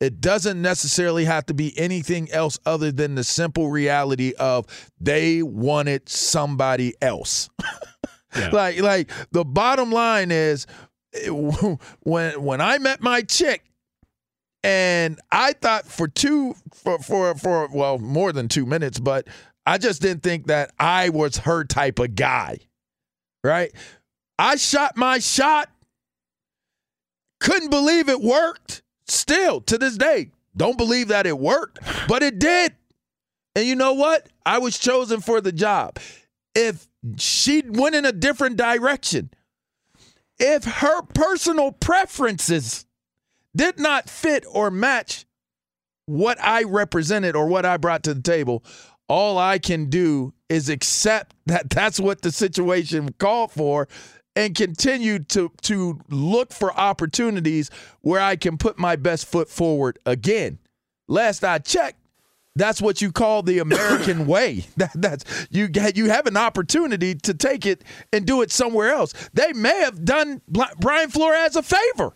it 0.00 0.20
doesn't 0.20 0.60
necessarily 0.60 1.24
have 1.24 1.46
to 1.46 1.54
be 1.54 1.76
anything 1.78 2.30
else 2.30 2.58
other 2.64 2.92
than 2.92 3.14
the 3.14 3.24
simple 3.24 3.70
reality 3.70 4.32
of 4.38 4.66
they 5.00 5.42
wanted 5.42 6.08
somebody 6.08 6.94
else. 7.00 7.48
Yeah. 8.36 8.50
like 8.52 8.78
like 8.82 9.10
the 9.32 9.42
bottom 9.42 9.90
line 9.90 10.30
is 10.30 10.66
when 12.04 12.42
when 12.42 12.60
I 12.60 12.76
met 12.76 13.00
my 13.00 13.22
chick 13.22 13.64
and 14.62 15.18
I 15.32 15.54
thought 15.54 15.86
for 15.86 16.08
two 16.08 16.54
for 16.74 16.98
for 16.98 17.34
for 17.36 17.68
well 17.72 17.98
more 17.98 18.32
than 18.32 18.48
2 18.48 18.66
minutes 18.66 19.00
but 19.00 19.28
I 19.68 19.78
just 19.78 20.02
didn't 20.02 20.22
think 20.22 20.46
that 20.46 20.72
I 20.78 21.10
was 21.10 21.38
her 21.38 21.64
type 21.64 21.98
of 21.98 22.14
guy. 22.14 22.58
Right? 23.44 23.72
I 24.38 24.56
shot 24.56 24.96
my 24.96 25.18
shot. 25.18 25.70
Couldn't 27.40 27.70
believe 27.70 28.08
it 28.08 28.20
worked 28.20 28.82
Still 29.08 29.62
to 29.62 29.78
this 29.78 29.96
day, 29.96 30.30
don't 30.54 30.76
believe 30.76 31.08
that 31.08 31.26
it 31.26 31.38
worked, 31.38 31.78
but 32.08 32.22
it 32.22 32.38
did. 32.38 32.74
And 33.56 33.66
you 33.66 33.74
know 33.74 33.94
what? 33.94 34.28
I 34.44 34.58
was 34.58 34.78
chosen 34.78 35.20
for 35.20 35.40
the 35.40 35.50
job. 35.50 35.98
If 36.54 36.86
she 37.16 37.62
went 37.66 37.94
in 37.94 38.04
a 38.04 38.12
different 38.12 38.56
direction, 38.56 39.30
if 40.38 40.64
her 40.64 41.02
personal 41.02 41.72
preferences 41.72 42.84
did 43.56 43.78
not 43.78 44.10
fit 44.10 44.44
or 44.52 44.70
match 44.70 45.24
what 46.04 46.38
I 46.40 46.64
represented 46.64 47.34
or 47.34 47.46
what 47.46 47.64
I 47.64 47.78
brought 47.78 48.02
to 48.04 48.14
the 48.14 48.22
table, 48.22 48.62
all 49.08 49.38
I 49.38 49.58
can 49.58 49.86
do 49.86 50.34
is 50.48 50.68
accept 50.68 51.34
that 51.46 51.70
that's 51.70 51.98
what 51.98 52.22
the 52.22 52.30
situation 52.30 53.14
called 53.18 53.52
for 53.52 53.88
and 54.36 54.54
continue 54.54 55.18
to 55.18 55.50
to 55.62 56.00
look 56.08 56.52
for 56.52 56.72
opportunities 56.72 57.70
where 58.02 58.20
I 58.20 58.36
can 58.36 58.56
put 58.56 58.78
my 58.78 58.96
best 58.96 59.26
foot 59.26 59.48
forward 59.48 59.98
again. 60.06 60.58
Last 61.08 61.42
I 61.42 61.58
checked, 61.58 61.98
that's 62.54 62.82
what 62.82 63.00
you 63.00 63.10
call 63.10 63.42
the 63.42 63.58
American 63.58 64.26
way. 64.34 64.66
That, 64.76 64.92
that's 64.94 65.48
you 65.50 65.68
you 65.94 66.10
have 66.10 66.26
an 66.26 66.36
opportunity 66.36 67.14
to 67.16 67.34
take 67.34 67.66
it 67.66 67.82
and 68.12 68.26
do 68.26 68.42
it 68.42 68.52
somewhere 68.52 68.90
else. 68.90 69.12
They 69.32 69.52
may 69.52 69.80
have 69.80 70.04
done 70.04 70.40
Brian 70.78 71.10
Flores 71.10 71.56
a 71.56 71.62
favor. 71.62 72.14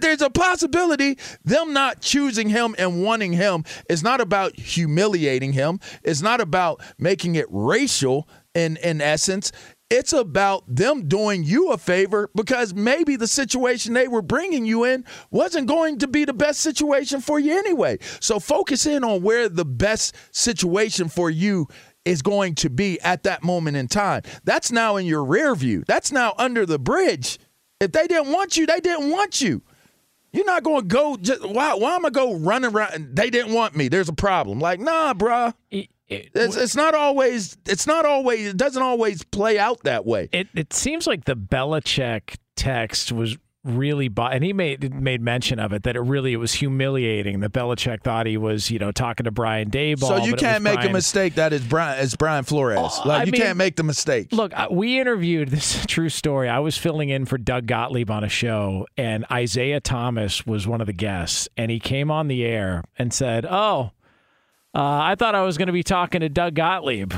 There's 0.00 0.22
a 0.22 0.30
possibility 0.30 1.18
them 1.44 1.72
not 1.72 2.00
choosing 2.00 2.48
him 2.48 2.74
and 2.78 3.02
wanting 3.02 3.32
him 3.32 3.64
is 3.88 4.02
not 4.02 4.20
about 4.20 4.56
humiliating 4.56 5.52
him. 5.52 5.80
It's 6.02 6.22
not 6.22 6.40
about 6.40 6.82
making 6.98 7.34
it 7.34 7.46
racial 7.50 8.28
in 8.54 8.76
in 8.78 9.00
essence. 9.00 9.52
It's 9.90 10.12
about 10.12 10.64
them 10.66 11.08
doing 11.08 11.44
you 11.44 11.72
a 11.72 11.78
favor 11.78 12.30
because 12.34 12.74
maybe 12.74 13.16
the 13.16 13.26
situation 13.26 13.94
they 13.94 14.06
were 14.06 14.20
bringing 14.20 14.66
you 14.66 14.84
in 14.84 15.04
wasn't 15.30 15.66
going 15.66 15.98
to 16.00 16.06
be 16.06 16.26
the 16.26 16.34
best 16.34 16.60
situation 16.60 17.22
for 17.22 17.38
you 17.40 17.56
anyway. 17.56 17.98
So 18.20 18.38
focus 18.38 18.84
in 18.84 19.02
on 19.02 19.22
where 19.22 19.48
the 19.48 19.64
best 19.64 20.14
situation 20.30 21.08
for 21.08 21.30
you 21.30 21.68
is 22.04 22.20
going 22.20 22.54
to 22.56 22.68
be 22.68 23.00
at 23.00 23.22
that 23.22 23.42
moment 23.42 23.78
in 23.78 23.88
time. 23.88 24.22
That's 24.44 24.70
now 24.70 24.96
in 24.96 25.06
your 25.06 25.24
rear 25.24 25.54
view. 25.54 25.84
That's 25.86 26.12
now 26.12 26.34
under 26.36 26.66
the 26.66 26.78
bridge. 26.78 27.38
If 27.80 27.92
they 27.92 28.06
didn't 28.06 28.32
want 28.32 28.56
you, 28.56 28.66
they 28.66 28.80
didn't 28.80 29.10
want 29.10 29.40
you. 29.40 29.62
You're 30.32 30.44
not 30.44 30.62
going 30.62 30.82
to 30.82 30.86
go 30.86 31.16
just 31.16 31.46
why 31.46 31.74
why 31.74 31.96
am 31.96 32.04
I 32.04 32.10
go 32.10 32.34
running 32.34 32.74
around 32.74 33.16
they 33.16 33.30
didn't 33.30 33.54
want 33.54 33.74
me. 33.74 33.88
There's 33.88 34.08
a 34.08 34.14
problem. 34.14 34.60
Like, 34.60 34.78
nah, 34.78 35.14
bruh. 35.14 35.54
It, 35.70 35.88
it, 36.08 36.30
it's, 36.34 36.56
it's 36.56 36.76
not 36.76 36.94
always 36.94 37.56
it's 37.66 37.86
not 37.86 38.04
always 38.04 38.48
it 38.48 38.56
doesn't 38.56 38.82
always 38.82 39.24
play 39.24 39.58
out 39.58 39.84
that 39.84 40.04
way. 40.04 40.28
It 40.32 40.48
it 40.54 40.72
seems 40.72 41.06
like 41.06 41.24
the 41.24 41.36
Belichick 41.36 42.36
text 42.56 43.12
was 43.12 43.36
really 43.64 44.08
bu- 44.08 44.22
and 44.22 44.44
he 44.44 44.52
made 44.52 44.94
made 44.94 45.20
mention 45.20 45.58
of 45.58 45.72
it 45.72 45.82
that 45.82 45.96
it 45.96 46.00
really 46.00 46.32
it 46.32 46.36
was 46.36 46.54
humiliating 46.54 47.40
that 47.40 47.52
Belichick 47.52 48.02
thought 48.02 48.26
he 48.26 48.36
was 48.36 48.70
you 48.70 48.78
know 48.78 48.92
talking 48.92 49.24
to 49.24 49.30
Brian 49.30 49.70
Daboll. 49.70 50.08
So 50.08 50.16
you 50.24 50.34
can't 50.34 50.62
make 50.62 50.74
Brian. 50.74 50.90
a 50.90 50.92
mistake 50.92 51.34
that 51.34 51.52
is 51.52 51.62
Brian 51.62 52.00
is 52.02 52.14
Brian 52.14 52.44
Flores. 52.44 52.78
Oh, 52.80 53.02
like 53.04 53.22
I 53.22 53.24
you 53.24 53.32
mean, 53.32 53.42
can't 53.42 53.58
make 53.58 53.76
the 53.76 53.82
mistake. 53.82 54.28
Look, 54.32 54.52
we 54.70 55.00
interviewed 55.00 55.48
this 55.50 55.84
true 55.86 56.08
story. 56.08 56.48
I 56.48 56.60
was 56.60 56.76
filling 56.78 57.08
in 57.08 57.26
for 57.26 57.36
Doug 57.38 57.66
Gottlieb 57.66 58.10
on 58.10 58.24
a 58.24 58.28
show, 58.28 58.86
and 58.96 59.24
Isaiah 59.30 59.80
Thomas 59.80 60.46
was 60.46 60.66
one 60.66 60.80
of 60.80 60.86
the 60.86 60.92
guests, 60.92 61.48
and 61.56 61.70
he 61.70 61.80
came 61.80 62.10
on 62.10 62.28
the 62.28 62.44
air 62.44 62.84
and 62.98 63.12
said, 63.12 63.44
"Oh, 63.44 63.90
uh, 64.74 65.00
I 65.02 65.16
thought 65.16 65.34
I 65.34 65.42
was 65.42 65.58
going 65.58 65.66
to 65.66 65.72
be 65.72 65.82
talking 65.82 66.20
to 66.20 66.28
Doug 66.28 66.54
Gottlieb." 66.54 67.12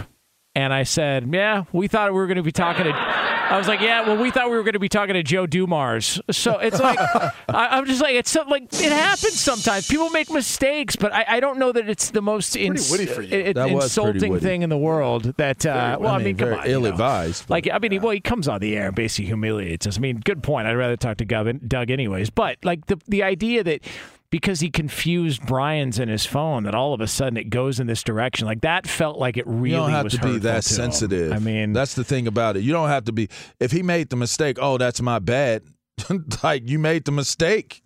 And 0.55 0.73
I 0.73 0.83
said, 0.83 1.33
"Yeah, 1.33 1.65
we 1.73 1.89
thought 1.89 2.13
we 2.13 2.19
were 2.19 2.27
going 2.27 2.37
to 2.37 2.43
be 2.43 2.53
talking 2.53 2.85
to." 2.85 3.31
I 3.51 3.59
was 3.59 3.67
like, 3.67 3.81
yeah, 3.81 4.07
well, 4.07 4.17
we 4.17 4.31
thought 4.31 4.49
we 4.49 4.57
were 4.57 4.63
going 4.63 4.75
to 4.75 4.79
be 4.79 4.89
talking 4.89 5.15
to 5.15 5.25
Joe 5.25 5.45
Dumars. 5.45 6.21
So 6.31 6.59
it's 6.59 6.79
like, 6.79 7.01
I, 7.49 7.79
am 7.79 7.85
just 7.85 8.01
like, 8.01 8.15
it's 8.15 8.33
like, 8.37 8.73
it 8.73 8.93
happens 8.93 9.41
sometimes. 9.41 9.89
People 9.89 10.09
make 10.11 10.31
mistakes, 10.31 10.95
but 10.95 11.13
I, 11.13 11.25
I 11.27 11.41
don't 11.41 11.59
know 11.59 11.73
that 11.73 11.89
it's 11.89 12.11
the 12.11 12.23
most 12.23 12.55
ins- 12.55 12.93
it, 12.93 13.57
insulting 13.57 14.39
thing 14.39 14.63
in 14.63 14.71
the 14.71 14.79
world 14.79 15.35
that, 15.37 15.67
uh, 15.67 15.99
well, 16.01 16.15
I 16.15 16.19
mean, 16.19 16.23
I 16.23 16.25
mean 16.27 16.37
come 16.37 16.61
on. 16.61 16.67
ill 16.67 16.87
advised. 16.87 17.51
Like, 17.51 17.69
I 17.71 17.81
mean, 17.81 17.91
yeah. 17.91 17.99
well, 17.99 18.13
he 18.13 18.21
comes 18.21 18.47
on 18.47 18.61
the 18.61 18.77
air 18.77 18.87
and 18.87 18.95
basically 18.95 19.27
humiliates 19.27 19.89
us. 19.89 19.99
I 19.99 20.01
mean, 20.01 20.21
good 20.21 20.45
point. 20.45 20.69
I'd 20.69 20.75
rather 20.75 20.97
talk 20.97 21.17
to 21.17 21.25
Doug 21.25 21.91
anyways. 21.91 22.31
But, 22.31 22.59
like, 22.63 22.87
the, 22.87 23.01
the 23.09 23.25
idea 23.25 23.65
that, 23.65 23.83
because 24.31 24.61
he 24.61 24.71
confused 24.71 25.45
Brian's 25.45 25.99
in 25.99 26.09
his 26.09 26.25
phone 26.25 26.63
that 26.63 26.75
all 26.75 26.95
of 26.95 27.01
a 27.01 27.07
sudden 27.07 27.37
it 27.37 27.51
goes 27.51 27.81
in 27.81 27.87
this 27.87 28.03
direction. 28.03 28.47
Like 28.47 28.61
that 28.61 28.87
felt 28.87 29.19
like 29.19 29.37
it 29.37 29.47
really 29.47 29.71
you 29.71 29.77
don't 29.77 29.91
have 29.91 30.09
to 30.09 30.21
be 30.21 30.39
that 30.39 30.65
sensitive. 30.65 31.33
I 31.33 31.39
mean, 31.39 31.73
that's 31.73 31.95
the 31.95 32.05
thing 32.05 32.27
about 32.27 32.57
it. 32.57 32.63
You 32.63 32.73
don't 32.73 32.89
have 32.89 33.05
to 33.05 33.13
be. 33.13 33.29
If 33.59 33.73
he 33.73 33.83
made 33.83 34.11
the 34.11 34.17
mistake, 34.17 34.59
oh, 34.61 34.79
that's 34.79 35.03
my 35.03 35.19
bad. 35.19 35.65
like 36.43 36.69
you 36.69 36.79
made 36.79 37.05
the 37.05 37.13
mistake. 37.13 37.83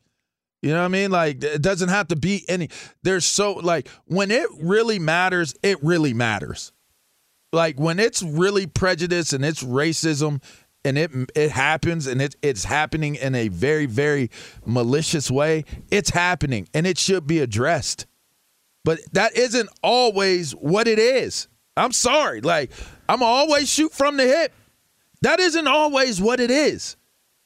You 0.62 0.70
know 0.70 0.78
what 0.78 0.86
I 0.86 0.88
mean? 0.88 1.10
Like 1.10 1.42
it 1.44 1.62
doesn't 1.62 1.90
have 1.90 2.08
to 2.08 2.16
be 2.16 2.44
any. 2.48 2.70
There's 3.02 3.24
so 3.24 3.54
like 3.54 3.88
when 4.06 4.30
it 4.30 4.48
really 4.60 4.98
matters, 4.98 5.54
it 5.62 5.82
really 5.82 6.14
matters. 6.14 6.72
Like 7.52 7.78
when 7.78 8.00
it's 8.00 8.22
really 8.22 8.66
prejudice 8.66 9.32
and 9.32 9.44
it's 9.44 9.62
racism 9.62 10.42
and 10.84 10.98
it 10.98 11.10
it 11.34 11.50
happens 11.50 12.06
and 12.06 12.20
it, 12.20 12.36
it's 12.42 12.64
happening 12.64 13.14
in 13.14 13.34
a 13.34 13.48
very 13.48 13.86
very 13.86 14.30
malicious 14.64 15.30
way. 15.30 15.64
It's 15.90 16.10
happening 16.10 16.68
and 16.74 16.86
it 16.86 16.98
should 16.98 17.26
be 17.26 17.40
addressed. 17.40 18.06
But 18.84 19.00
that 19.12 19.36
isn't 19.36 19.70
always 19.82 20.52
what 20.52 20.86
it 20.86 20.98
is. 20.98 21.48
I'm 21.76 21.92
sorry 21.92 22.40
like 22.40 22.70
i'm 23.08 23.22
always 23.22 23.68
shoot 23.68 23.92
from 23.92 24.16
the 24.16 24.24
hip. 24.24 24.52
That 25.22 25.40
isn't 25.40 25.66
always 25.66 26.20
what 26.20 26.38
it 26.40 26.50
is. 26.50 26.96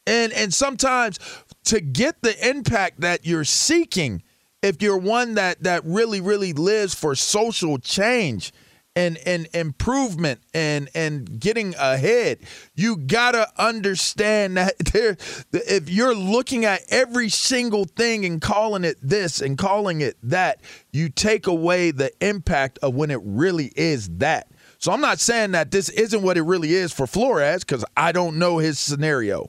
And 0.07 0.33
and 0.33 0.53
sometimes 0.53 1.19
to 1.67 1.81
get 1.81 2.23
the 2.23 2.49
impact 2.49 3.01
that 3.01 3.27
you're 3.27 3.45
seeking 3.45 4.23
if 4.63 4.83
you're 4.83 4.99
one 4.99 5.35
that 5.35 5.63
that 5.63 5.85
really 5.85 6.21
really 6.21 6.53
lives 6.53 6.95
for 6.95 7.15
social 7.15 7.79
change 7.79 8.53
and 8.99 9.17
and 9.25 9.49
improvement 9.55 10.41
and 10.53 10.91
and 10.95 11.39
getting 11.39 11.75
ahead. 11.77 12.41
You 12.75 12.97
gotta 12.97 13.49
understand 13.57 14.57
that 14.57 14.77
there 14.93 15.17
if 15.53 15.89
you're 15.89 16.17
looking 16.17 16.65
at 16.65 16.83
every 16.89 17.29
single 17.29 17.85
thing 17.85 18.25
and 18.25 18.43
calling 18.43 18.83
it 18.85 18.97
this 19.01 19.41
and 19.41 19.57
calling 19.57 20.01
it 20.01 20.17
that 20.25 20.61
you 20.93 21.09
take 21.09 21.47
away 21.47 21.93
the 21.93 22.11
impact 22.21 22.79
of 22.83 22.95
when 22.95 23.13
it 23.13 23.21
really 23.23 23.73
is 23.77 24.09
that. 24.19 24.49
So 24.81 24.93
i'm 24.93 25.01
not 25.01 25.21
saying 25.21 25.53
that 25.53 25.71
this 25.71 25.89
isn't 25.91 26.23
what 26.23 26.37
it 26.37 26.43
really 26.43 26.73
is 26.73 26.93
for 26.93 27.07
flores 27.07 27.65
because 27.65 27.85
i 27.97 28.13
don't 28.13 28.39
know 28.39 28.59
his 28.59 28.79
scenario 28.79 29.49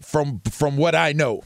from 0.00 0.40
from 0.50 0.76
what 0.76 0.94
i 0.94 1.12
know. 1.12 1.42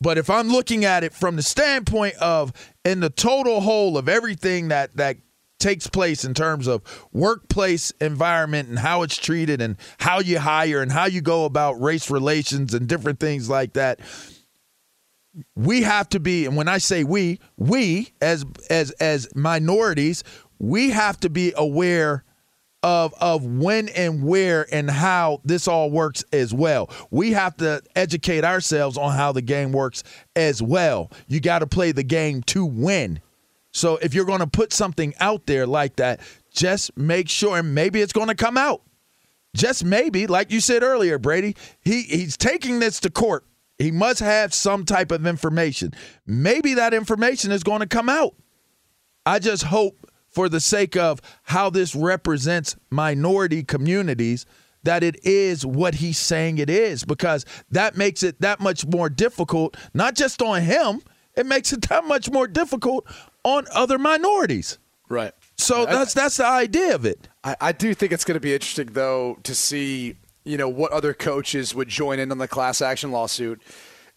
But 0.00 0.18
if 0.18 0.28
I'm 0.28 0.48
looking 0.48 0.84
at 0.84 1.02
it 1.02 1.14
from 1.14 1.36
the 1.36 1.42
standpoint 1.42 2.16
of 2.16 2.52
in 2.84 3.00
the 3.00 3.08
total 3.08 3.60
whole 3.60 3.96
of 3.96 4.08
everything 4.08 4.68
that 4.68 4.96
that 4.96 5.16
takes 5.64 5.86
place 5.86 6.26
in 6.26 6.34
terms 6.34 6.66
of 6.66 6.82
workplace 7.10 7.90
environment 7.92 8.68
and 8.68 8.78
how 8.78 9.00
it's 9.00 9.16
treated 9.16 9.62
and 9.62 9.78
how 9.98 10.20
you 10.20 10.38
hire 10.38 10.82
and 10.82 10.92
how 10.92 11.06
you 11.06 11.22
go 11.22 11.46
about 11.46 11.80
race 11.80 12.10
relations 12.10 12.74
and 12.74 12.86
different 12.86 13.18
things 13.18 13.48
like 13.48 13.72
that 13.72 13.98
we 15.56 15.80
have 15.80 16.06
to 16.06 16.20
be 16.20 16.44
and 16.44 16.54
when 16.54 16.68
i 16.68 16.76
say 16.76 17.02
we 17.02 17.40
we 17.56 18.12
as 18.20 18.44
as 18.68 18.90
as 19.00 19.26
minorities 19.34 20.22
we 20.58 20.90
have 20.90 21.18
to 21.18 21.30
be 21.30 21.50
aware 21.56 22.24
of 22.82 23.14
of 23.14 23.42
when 23.46 23.88
and 23.88 24.22
where 24.22 24.66
and 24.70 24.90
how 24.90 25.40
this 25.42 25.66
all 25.66 25.90
works 25.90 26.22
as 26.34 26.52
well. 26.52 26.90
We 27.10 27.32
have 27.32 27.56
to 27.56 27.80
educate 27.96 28.44
ourselves 28.44 28.98
on 28.98 29.16
how 29.16 29.32
the 29.32 29.40
game 29.40 29.72
works 29.72 30.04
as 30.36 30.62
well. 30.62 31.10
You 31.26 31.40
got 31.40 31.60
to 31.60 31.66
play 31.66 31.92
the 31.92 32.02
game 32.02 32.42
to 32.42 32.66
win. 32.66 33.20
So 33.74 33.96
if 33.96 34.14
you're 34.14 34.24
going 34.24 34.40
to 34.40 34.46
put 34.46 34.72
something 34.72 35.14
out 35.18 35.46
there 35.46 35.66
like 35.66 35.96
that, 35.96 36.20
just 36.52 36.96
make 36.96 37.28
sure, 37.28 37.58
and 37.58 37.74
maybe 37.74 38.00
it's 38.00 38.12
going 38.12 38.28
to 38.28 38.34
come 38.34 38.56
out. 38.56 38.82
Just 39.54 39.84
maybe, 39.84 40.26
like 40.26 40.50
you 40.50 40.60
said 40.60 40.82
earlier, 40.82 41.18
Brady, 41.18 41.56
he, 41.80 42.02
he's 42.02 42.36
taking 42.36 42.78
this 42.78 43.00
to 43.00 43.10
court. 43.10 43.44
He 43.78 43.90
must 43.90 44.20
have 44.20 44.54
some 44.54 44.84
type 44.84 45.10
of 45.10 45.26
information. 45.26 45.92
Maybe 46.24 46.74
that 46.74 46.94
information 46.94 47.50
is 47.50 47.64
going 47.64 47.80
to 47.80 47.86
come 47.86 48.08
out. 48.08 48.34
I 49.26 49.40
just 49.40 49.64
hope, 49.64 50.08
for 50.30 50.48
the 50.48 50.60
sake 50.60 50.96
of 50.96 51.20
how 51.42 51.70
this 51.70 51.94
represents 51.94 52.76
minority 52.90 53.64
communities, 53.64 54.46
that 54.84 55.02
it 55.02 55.24
is 55.24 55.66
what 55.66 55.96
he's 55.96 56.18
saying 56.18 56.58
it 56.58 56.70
is, 56.70 57.04
because 57.04 57.44
that 57.70 57.96
makes 57.96 58.22
it 58.22 58.40
that 58.40 58.60
much 58.60 58.86
more 58.86 59.08
difficult, 59.08 59.76
not 59.94 60.14
just 60.14 60.42
on 60.42 60.62
him, 60.62 61.00
it 61.36 61.46
makes 61.46 61.72
it 61.72 61.82
that 61.88 62.04
much 62.04 62.30
more 62.30 62.46
difficult 62.46 63.06
on 63.44 63.66
other 63.72 63.98
minorities. 63.98 64.78
Right. 65.08 65.32
So 65.56 65.86
that's 65.86 66.14
that's 66.14 66.38
the 66.38 66.46
idea 66.46 66.94
of 66.94 67.04
it. 67.04 67.28
I, 67.44 67.56
I 67.60 67.72
do 67.72 67.94
think 67.94 68.12
it's 68.12 68.24
going 68.24 68.34
to 68.34 68.40
be 68.40 68.54
interesting 68.54 68.86
though 68.92 69.38
to 69.44 69.54
see 69.54 70.16
you 70.44 70.56
know 70.56 70.68
what 70.68 70.92
other 70.92 71.14
coaches 71.14 71.74
would 71.74 71.88
join 71.88 72.18
in 72.18 72.30
on 72.32 72.38
the 72.38 72.48
class 72.48 72.82
action 72.82 73.12
lawsuit. 73.12 73.62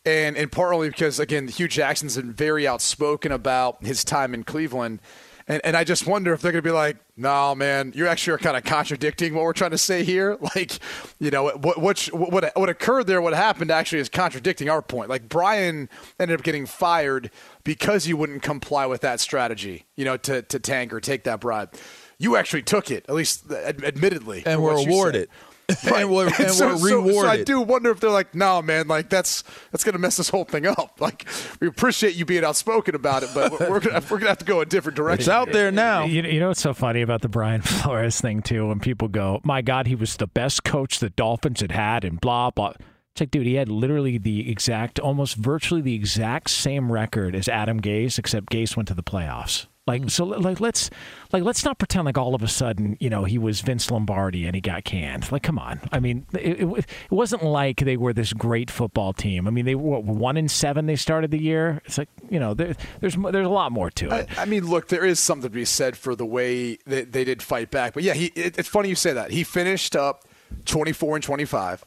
And, 0.06 0.38
and 0.38 0.50
partly 0.50 0.90
because 0.90 1.20
again 1.20 1.50
Hue 1.50 1.68
Jackson's 1.68 2.16
been 2.16 2.32
very 2.32 2.66
outspoken 2.66 3.32
about 3.32 3.86
his 3.86 4.04
time 4.04 4.34
in 4.34 4.44
Cleveland 4.44 5.02
and, 5.48 5.62
and 5.64 5.78
I 5.78 5.84
just 5.84 6.06
wonder 6.06 6.34
if 6.34 6.42
they're 6.42 6.52
going 6.52 6.64
to 6.64 6.68
be 6.68 6.74
like, 6.74 6.98
no, 7.16 7.56
man, 7.56 7.94
you 7.96 8.08
actually 8.08 8.34
are 8.34 8.38
kind 8.38 8.58
of 8.58 8.64
contradicting 8.64 9.34
what 9.34 9.44
we're 9.44 9.54
trying 9.54 9.72
to 9.72 9.78
say 9.78 10.04
here. 10.04 10.38
Like, 10.56 10.80
you 11.20 11.30
know, 11.30 11.44
what, 11.44 11.78
what, 11.78 12.00
what, 12.14 12.52
what 12.56 12.70
occurred 12.70 13.06
there, 13.06 13.22
what 13.22 13.34
happened 13.34 13.70
actually 13.70 14.00
is 14.00 14.08
contradicting 14.08 14.70
our 14.70 14.82
point. 14.82 15.10
Like, 15.10 15.28
Brian 15.28 15.90
ended 16.20 16.40
up 16.40 16.44
getting 16.44 16.66
fired 16.66 17.30
because 17.64 18.06
he 18.06 18.14
wouldn't 18.14 18.44
comply 18.44 18.86
with 18.86 19.02
that 19.02 19.20
strategy, 19.20 19.86
you 19.98 20.06
know, 20.06 20.16
to, 20.18 20.42
to 20.44 20.60
tank 20.60 20.94
or 20.94 21.02
take 21.02 21.26
that 21.26 21.42
bribe. 21.42 21.74
You 22.18 22.38
actually 22.38 22.64
took 22.64 22.90
it, 22.90 23.06
at 23.10 23.14
least 23.14 23.52
uh, 23.52 23.56
admittedly. 23.56 24.44
And 24.46 24.64
were 24.64 24.72
awarded. 24.72 25.30
and 25.94 26.10
we're, 26.10 26.28
and 26.28 26.50
so, 26.52 26.70
we're 26.70 26.78
so- 26.78 27.12
so 27.12 27.28
I 27.28 27.44
do 27.44 27.60
wonder 27.62 27.92
if 27.92 28.00
they're 28.00 28.10
like, 28.10 28.34
no, 28.34 28.62
man, 28.62 28.88
like 28.88 29.10
that's 29.10 29.44
that's 29.72 29.84
gonna 29.84 29.98
mess 29.98 30.16
this 30.18 30.30
whole 30.30 30.46
thing 30.46 30.66
up. 30.66 30.94
Like 31.00 31.26
we 31.60 31.68
appreciate 31.68 32.16
you 32.16 32.26
being 32.26 32.44
outspoken 32.44 32.96
about 32.96 33.24
it, 33.24 33.30
but 33.34 33.52
we're 33.60 33.80
gonna 33.80 34.02
we're 34.10 34.18
gonna 34.18 34.30
have 34.30 34.38
to 34.40 34.46
go 34.46 34.62
a 34.62 34.66
different 34.66 34.96
direction. 34.96 35.22
it's 35.22 35.28
out 35.30 35.52
there 35.52 35.72
now. 35.72 36.06
You, 36.06 36.24
you 36.24 36.40
know 36.40 36.48
what's 36.50 36.62
so 36.62 36.74
funny 36.74 37.02
about 37.02 37.22
the 37.22 37.30
Brian 37.30 37.62
Flores 37.64 38.20
thing 38.20 38.42
too? 38.42 38.68
When 38.68 38.80
people 38.80 39.08
go, 39.08 39.40
"My 39.44 39.62
God, 39.62 39.88
he 39.88 39.96
was 39.96 40.16
the 40.16 40.28
best 40.28 40.64
coach 40.64 41.00
the 41.00 41.10
Dolphins 41.10 41.62
had 41.62 41.72
had," 41.72 42.04
and 42.06 42.20
blah 42.20 42.50
blah. 42.52 42.74
It's 43.14 43.22
like, 43.22 43.32
dude, 43.32 43.46
he 43.48 43.56
had 43.56 43.68
literally 43.70 44.18
the 44.20 44.50
exact, 44.52 45.00
almost 45.00 45.36
virtually 45.38 45.82
the 45.82 45.96
exact 45.96 46.50
same 46.52 46.92
record 46.92 47.36
as 47.36 47.48
Adam 47.50 47.80
Gase, 47.82 48.20
except 48.20 48.52
Gase 48.52 48.76
went 48.76 48.88
to 48.90 48.94
the 48.94 49.02
playoffs. 49.04 49.66
Like, 49.88 50.10
so, 50.10 50.26
like, 50.26 50.60
let's, 50.60 50.90
like, 51.32 51.44
let's 51.44 51.64
not 51.64 51.80
pretend 51.80 52.06
like 52.06 52.18
all 52.18 52.36
of 52.36 52.44
a 52.44 52.48
sudden, 52.48 52.98
you 53.00 53.10
know, 53.10 53.24
he 53.24 53.38
was 53.38 53.62
Vince 53.62 53.90
Lombardi 53.90 54.46
and 54.46 54.54
he 54.54 54.62
got 54.62 54.84
canned. 54.84 55.32
Like, 55.32 55.44
come 55.44 55.58
on. 55.58 55.80
I 55.94 56.00
mean, 56.00 56.26
it, 56.34 56.62
it, 56.62 56.68
it 56.78 57.12
wasn't 57.12 57.44
like 57.44 57.80
they 57.80 57.96
were 57.96 58.12
this 58.12 58.34
great 58.34 58.70
football 58.70 59.14
team. 59.14 59.48
I 59.48 59.52
mean, 59.52 59.66
they 59.66 59.76
were 59.76 60.00
one 60.00 60.36
in 60.36 60.50
seven. 60.50 60.86
They 60.86 60.98
started 60.98 61.32
the 61.32 61.42
year. 61.42 61.82
It's 61.86 61.98
like, 61.98 62.10
you 62.30 62.40
know, 62.40 62.54
there, 62.54 62.76
there's 63.00 63.16
there's 63.16 63.48
a 63.48 63.50
lot 63.50 63.72
more 63.72 63.90
to 63.92 64.08
it. 64.14 64.28
I, 64.38 64.42
I 64.42 64.46
mean, 64.46 64.66
look, 64.68 64.90
there 64.90 65.06
is 65.06 65.20
something 65.20 65.50
to 65.50 65.50
be 65.50 65.66
said 65.66 65.96
for 65.96 66.16
the 66.16 66.26
way 66.26 66.78
they, 66.86 67.04
they 67.04 67.24
did 67.24 67.42
fight 67.42 67.72
back. 67.72 67.94
But 67.94 68.04
yeah, 68.04 68.14
he, 68.14 68.26
it, 68.36 68.60
it's 68.60 68.68
funny 68.68 68.90
you 68.90 68.96
say 68.96 69.14
that. 69.14 69.32
He 69.32 69.44
finished 69.44 69.96
up 69.96 70.26
24 70.66 71.16
and 71.16 71.24
25. 71.24 71.86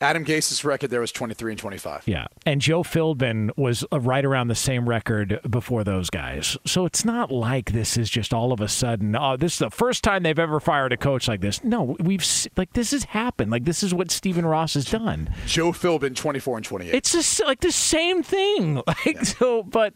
Adam 0.00 0.22
Gase's 0.22 0.64
record 0.64 0.90
there 0.90 1.00
was 1.00 1.10
23 1.10 1.52
and 1.52 1.58
25. 1.58 2.04
Yeah. 2.06 2.26
And 2.46 2.60
Joe 2.60 2.84
Philbin 2.84 3.50
was 3.56 3.84
uh, 3.92 3.98
right 3.98 4.24
around 4.24 4.46
the 4.46 4.54
same 4.54 4.88
record 4.88 5.40
before 5.50 5.82
those 5.82 6.08
guys. 6.08 6.56
So 6.64 6.86
it's 6.86 7.04
not 7.04 7.32
like 7.32 7.72
this 7.72 7.96
is 7.96 8.08
just 8.08 8.32
all 8.32 8.52
of 8.52 8.60
a 8.60 8.68
sudden, 8.68 9.16
oh, 9.16 9.36
this 9.36 9.54
is 9.54 9.58
the 9.58 9.70
first 9.70 10.04
time 10.04 10.22
they've 10.22 10.38
ever 10.38 10.60
fired 10.60 10.92
a 10.92 10.96
coach 10.96 11.26
like 11.26 11.40
this. 11.40 11.64
No, 11.64 11.96
we've, 11.98 12.24
like, 12.56 12.74
this 12.74 12.92
has 12.92 13.04
happened. 13.04 13.50
Like, 13.50 13.64
this 13.64 13.82
is 13.82 13.92
what 13.92 14.12
Stephen 14.12 14.46
Ross 14.46 14.74
has 14.74 14.84
done. 14.84 15.34
Joe 15.46 15.72
Philbin 15.72 16.14
24 16.14 16.58
and 16.58 16.64
28. 16.64 16.94
It's 16.94 17.12
just 17.12 17.44
like 17.44 17.60
the 17.60 17.72
same 17.72 18.22
thing. 18.22 18.82
Like, 19.04 19.24
so, 19.24 19.62
but, 19.62 19.94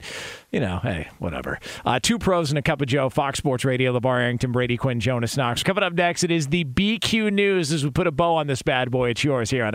you 0.52 0.60
know, 0.60 0.78
hey, 0.82 1.08
whatever. 1.18 1.58
Uh, 1.84 1.98
two 2.00 2.18
pros 2.18 2.50
and 2.50 2.58
a 2.58 2.62
cup 2.62 2.80
of 2.80 2.86
Joe, 2.88 3.08
Fox 3.08 3.38
Sports 3.38 3.64
Radio, 3.64 3.98
LaVar 3.98 4.20
Arrington, 4.20 4.52
Brady 4.52 4.76
Quinn, 4.76 5.00
Jonas 5.00 5.36
Knox. 5.36 5.62
Coming 5.62 5.82
up 5.82 5.94
next, 5.94 6.22
it 6.22 6.30
is 6.30 6.48
the 6.48 6.64
BQ 6.64 7.32
News 7.32 7.72
as 7.72 7.84
we 7.84 7.90
put 7.90 8.06
a 8.06 8.12
bow 8.12 8.36
on 8.36 8.46
this 8.46 8.62
bad 8.62 8.90
boy. 8.90 9.10
It's 9.10 9.24
yours 9.24 9.50
here 9.50 9.64
on 9.64 9.74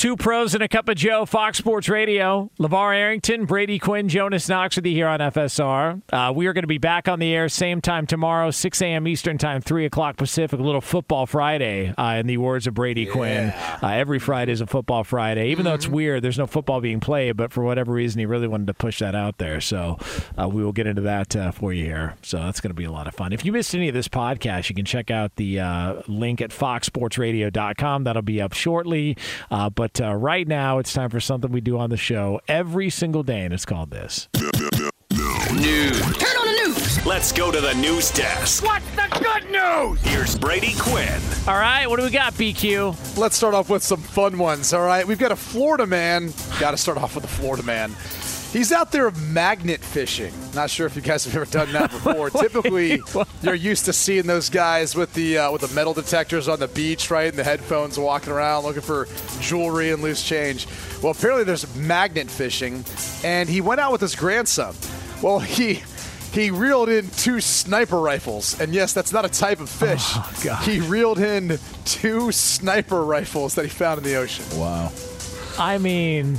Two 0.00 0.16
pros 0.16 0.54
and 0.54 0.62
a 0.62 0.68
cup 0.68 0.88
of 0.88 0.96
Joe, 0.96 1.26
Fox 1.26 1.58
Sports 1.58 1.86
Radio. 1.86 2.50
LaVar 2.58 2.96
Arrington, 2.96 3.44
Brady 3.44 3.78
Quinn, 3.78 4.08
Jonas 4.08 4.48
Knox 4.48 4.76
with 4.76 4.86
you 4.86 4.94
here 4.94 5.06
on 5.06 5.20
FSR. 5.20 6.00
Uh, 6.10 6.32
we 6.34 6.46
are 6.46 6.54
going 6.54 6.62
to 6.62 6.66
be 6.66 6.78
back 6.78 7.06
on 7.06 7.18
the 7.18 7.34
air 7.34 7.50
same 7.50 7.82
time 7.82 8.06
tomorrow, 8.06 8.50
6 8.50 8.80
a.m. 8.80 9.06
Eastern 9.06 9.36
Time, 9.36 9.60
3 9.60 9.84
o'clock 9.84 10.16
Pacific. 10.16 10.58
A 10.58 10.62
little 10.62 10.80
football 10.80 11.26
Friday, 11.26 11.92
uh, 11.98 12.16
in 12.18 12.26
the 12.26 12.38
words 12.38 12.66
of 12.66 12.72
Brady 12.72 13.04
Quinn. 13.04 13.50
Uh, 13.50 13.88
every 13.88 14.18
Friday 14.18 14.52
is 14.52 14.62
a 14.62 14.66
football 14.66 15.04
Friday. 15.04 15.50
Even 15.50 15.66
though 15.66 15.74
it's 15.74 15.86
weird, 15.86 16.22
there's 16.22 16.38
no 16.38 16.46
football 16.46 16.80
being 16.80 17.00
played, 17.00 17.36
but 17.36 17.52
for 17.52 17.62
whatever 17.62 17.92
reason, 17.92 18.20
he 18.20 18.24
really 18.24 18.48
wanted 18.48 18.68
to 18.68 18.74
push 18.74 19.00
that 19.00 19.14
out 19.14 19.36
there. 19.36 19.60
So 19.60 19.98
uh, 20.38 20.48
we 20.48 20.64
will 20.64 20.72
get 20.72 20.86
into 20.86 21.02
that 21.02 21.36
uh, 21.36 21.50
for 21.50 21.74
you 21.74 21.84
here. 21.84 22.16
So 22.22 22.38
that's 22.38 22.62
going 22.62 22.70
to 22.70 22.74
be 22.74 22.84
a 22.84 22.90
lot 22.90 23.06
of 23.06 23.14
fun. 23.14 23.34
If 23.34 23.44
you 23.44 23.52
missed 23.52 23.74
any 23.74 23.88
of 23.88 23.94
this 23.94 24.08
podcast, 24.08 24.70
you 24.70 24.74
can 24.74 24.86
check 24.86 25.10
out 25.10 25.36
the 25.36 25.60
uh, 25.60 26.02
link 26.08 26.40
at 26.40 26.52
foxsportsradio.com. 26.52 28.04
That'll 28.04 28.22
be 28.22 28.40
up 28.40 28.54
shortly. 28.54 29.18
Uh, 29.50 29.68
but 29.92 30.04
uh, 30.04 30.14
right 30.14 30.46
now, 30.46 30.78
it's 30.78 30.92
time 30.92 31.10
for 31.10 31.20
something 31.20 31.50
we 31.50 31.60
do 31.60 31.78
on 31.78 31.90
the 31.90 31.96
show 31.96 32.40
every 32.48 32.90
single 32.90 33.22
day, 33.22 33.44
and 33.44 33.54
it's 33.54 33.64
called 33.64 33.90
this. 33.90 34.28
News. 35.52 36.00
Turn 36.00 36.36
on 36.36 36.46
the 36.46 36.62
news. 36.66 37.06
Let's 37.06 37.32
go 37.32 37.50
to 37.50 37.60
the 37.60 37.74
news 37.74 38.10
desk. 38.10 38.64
What's 38.64 38.88
the 38.90 39.08
good 39.18 39.50
news? 39.50 40.00
Here's 40.02 40.38
Brady 40.38 40.74
Quinn. 40.78 41.20
All 41.46 41.58
right, 41.58 41.88
what 41.88 41.98
do 41.98 42.04
we 42.04 42.10
got, 42.10 42.34
BQ? 42.34 43.18
Let's 43.18 43.36
start 43.36 43.54
off 43.54 43.68
with 43.68 43.82
some 43.82 44.00
fun 44.00 44.38
ones. 44.38 44.72
All 44.72 44.84
right, 44.84 45.06
we've 45.06 45.18
got 45.18 45.32
a 45.32 45.36
Florida 45.36 45.86
man. 45.86 46.32
Got 46.58 46.72
to 46.72 46.76
start 46.76 46.98
off 46.98 47.14
with 47.14 47.22
the 47.22 47.30
Florida 47.30 47.62
man. 47.64 47.94
He's 48.52 48.72
out 48.72 48.90
there 48.90 49.10
magnet 49.12 49.80
fishing. 49.80 50.32
Not 50.54 50.70
sure 50.70 50.84
if 50.86 50.96
you 50.96 51.02
guys 51.02 51.24
have 51.24 51.36
ever 51.36 51.44
done 51.44 51.72
that 51.72 51.90
before. 51.92 52.30
Typically, 52.30 53.00
you're 53.42 53.54
used 53.54 53.84
to 53.84 53.92
seeing 53.92 54.26
those 54.26 54.48
guys 54.50 54.96
with 54.96 55.14
the 55.14 55.38
uh, 55.38 55.52
with 55.52 55.60
the 55.60 55.72
metal 55.74 55.94
detectors 55.94 56.48
on 56.48 56.58
the 56.58 56.66
beach, 56.66 57.10
right, 57.12 57.28
and 57.28 57.38
the 57.38 57.44
headphones 57.44 57.96
walking 57.96 58.32
around 58.32 58.64
looking 58.64 58.82
for 58.82 59.06
jewelry 59.40 59.92
and 59.92 60.02
loose 60.02 60.26
change. 60.26 60.66
Well, 61.00 61.12
apparently 61.12 61.44
there's 61.44 61.72
magnet 61.76 62.28
fishing, 62.28 62.84
and 63.22 63.48
he 63.48 63.60
went 63.60 63.80
out 63.80 63.92
with 63.92 64.00
his 64.00 64.16
grandson. 64.16 64.74
Well, 65.22 65.38
he 65.38 65.82
he 66.32 66.50
reeled 66.50 66.88
in 66.88 67.08
two 67.10 67.40
sniper 67.40 68.00
rifles, 68.00 68.60
and 68.60 68.74
yes, 68.74 68.92
that's 68.92 69.12
not 69.12 69.24
a 69.24 69.28
type 69.28 69.60
of 69.60 69.68
fish. 69.70 70.02
Oh, 70.16 70.60
He 70.64 70.80
reeled 70.80 71.20
in 71.20 71.58
two 71.84 72.32
sniper 72.32 73.04
rifles 73.04 73.54
that 73.54 73.64
he 73.64 73.68
found 73.70 73.98
in 73.98 74.04
the 74.04 74.16
ocean. 74.16 74.44
Wow. 74.58 74.90
I 75.58 75.78
mean, 75.78 76.36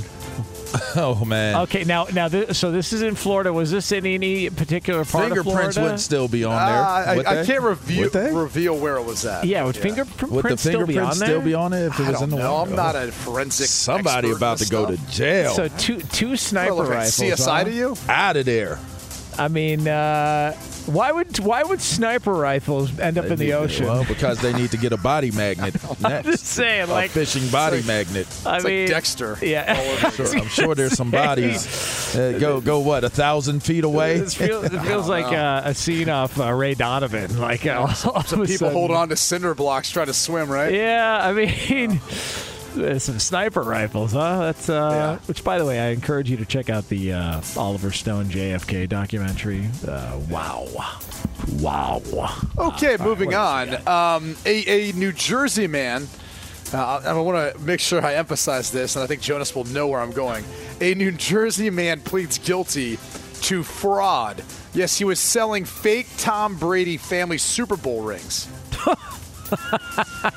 Oh 0.96 1.24
man. 1.24 1.56
okay, 1.62 1.84
now, 1.84 2.04
now, 2.12 2.28
th- 2.28 2.52
so 2.54 2.70
this 2.70 2.92
is 2.92 3.02
in 3.02 3.14
Florida. 3.14 3.52
Was 3.52 3.70
this 3.70 3.92
in 3.92 4.04
any 4.06 4.50
particular 4.50 5.04
part 5.04 5.32
of 5.32 5.38
Fingerprints 5.44 5.78
wouldn't 5.78 6.00
still 6.00 6.28
be 6.28 6.44
on 6.44 6.52
there. 6.54 6.82
Uh, 6.82 7.22
I, 7.24 7.40
I 7.40 7.44
can't 7.46 7.62
reveal 7.62 8.10
reveal 8.34 8.76
where 8.78 8.96
it 8.96 9.02
was 9.04 9.24
at. 9.24 9.44
yeah, 9.44 9.64
would 9.64 9.76
fingerprints 9.76 10.32
Would 10.32 10.44
the 10.44 10.56
still 10.58 10.86
be 10.86 10.98
on 10.98 11.12
fingerprints 11.12 11.18
there? 11.20 11.28
still 11.28 11.40
be 11.42 11.54
on 11.54 11.72
it 11.72 11.86
if 11.86 12.00
it 12.00 12.02
I 12.04 12.10
was 12.10 12.20
don't 12.20 12.24
in 12.24 12.30
the 12.30 12.36
know. 12.42 12.52
water? 12.52 12.70
I'm 12.70 12.76
not 12.76 12.96
a 12.96 13.10
forensic. 13.12 13.66
Somebody 13.66 14.30
about 14.30 14.58
to 14.58 14.64
this 14.64 14.70
go 14.70 14.86
to 14.86 14.96
jail. 15.10 15.54
So 15.54 15.68
two 15.68 16.00
two 16.00 16.36
sniper 16.36 16.74
What, 16.74 16.80
look 16.82 16.88
like 16.90 16.98
rifles. 16.98 17.20
CSI 17.40 17.46
huh? 17.46 17.64
to 17.64 17.72
you? 17.72 17.96
Out 18.08 18.36
of 18.36 18.44
there. 18.44 18.78
I 19.38 19.48
mean, 19.48 19.88
uh, 19.88 20.54
why 20.86 21.12
would 21.12 21.38
why 21.38 21.62
would 21.62 21.80
sniper 21.80 22.32
rifles 22.32 22.98
end 22.98 23.18
up 23.18 23.26
in 23.26 23.38
the 23.38 23.52
ocean? 23.54 23.86
Well, 23.86 24.04
because 24.04 24.38
they 24.40 24.52
need 24.52 24.70
to 24.72 24.76
get 24.76 24.92
a 24.92 24.96
body 24.96 25.30
magnet 25.42 25.74
next. 26.00 26.26
Just 26.26 26.46
saying, 26.46 26.88
a 26.88 26.92
like, 26.92 27.10
fishing 27.10 27.48
body 27.50 27.82
magnet. 27.82 28.26
I 28.46 28.56
It's 28.56 28.64
mean, 28.64 28.80
like 28.82 28.88
Dexter. 28.90 29.38
Yeah. 29.42 29.80
Sure, 30.12 30.26
I'm 30.38 30.48
sure 30.48 30.74
there's 30.74 30.96
some 30.96 31.10
bodies. 31.22 32.14
Uh, 32.14 32.36
go 32.38 32.60
go 32.60 32.80
what 32.80 33.04
a 33.04 33.10
thousand 33.10 33.60
feet 33.62 33.84
away. 33.84 34.16
It 34.16 34.30
feels, 34.32 34.64
it 34.64 34.80
feels 34.80 35.08
like 35.08 35.26
uh, 35.26 35.62
a 35.64 35.74
scene 35.74 36.08
off 36.08 36.38
uh, 36.38 36.52
Ray 36.52 36.74
Donovan. 36.74 37.38
Like 37.40 37.64
uh, 37.66 37.78
all 38.04 38.16
of 38.16 38.26
People 38.28 38.46
sudden- 38.46 38.72
hold 38.72 38.90
on 38.90 39.08
to 39.08 39.16
cinder 39.16 39.54
blocks 39.54 39.90
trying 39.90 40.06
to 40.06 40.14
swim, 40.14 40.50
right? 40.50 40.72
Yeah, 40.74 41.20
I 41.22 41.32
mean, 41.32 41.92
uh, 41.92 42.00
some 42.98 43.18
sniper 43.18 43.62
rifles, 43.62 44.12
huh? 44.12 44.38
That's 44.40 44.68
uh, 44.68 44.90
Yeah. 44.92 45.26
which, 45.26 45.44
by 45.44 45.58
the 45.58 45.64
way, 45.66 45.80
I 45.80 45.88
encourage 45.88 46.30
you 46.30 46.36
to 46.38 46.44
check 46.44 46.70
out 46.70 46.88
the 46.88 47.12
uh, 47.12 47.40
Oliver 47.56 47.90
Stone 47.92 48.26
JFK 48.26 48.88
documentary. 48.88 49.68
Uh, 49.86 50.18
wow, 50.30 50.68
wow. 51.60 52.32
Okay, 52.58 52.96
moving 53.00 53.28
what 53.30 53.36
on. 53.36 53.88
Um, 53.88 54.36
a, 54.46 54.90
a 54.90 54.92
New 54.92 55.12
Jersey 55.12 55.66
man. 55.66 56.06
Uh, 56.72 57.02
I 57.04 57.12
want 57.12 57.54
to 57.54 57.60
make 57.60 57.80
sure 57.80 58.02
I 58.04 58.14
emphasize 58.14 58.70
this, 58.70 58.96
and 58.96 59.02
I 59.02 59.06
think 59.06 59.20
Jonas 59.20 59.54
will 59.54 59.64
know 59.64 59.88
where 59.88 60.00
I'm 60.00 60.12
going. 60.12 60.44
A 60.80 60.94
New 60.94 61.12
Jersey 61.12 61.68
man 61.68 62.00
pleads 62.00 62.38
guilty 62.38 62.96
to 63.42 63.62
fraud. 63.62 64.42
Yes, 64.72 64.96
he 64.96 65.04
was 65.04 65.20
selling 65.20 65.66
fake 65.66 66.06
Tom 66.16 66.56
Brady 66.56 66.96
family 66.96 67.36
Super 67.36 67.76
Bowl 67.76 68.00
rings. 68.02 68.48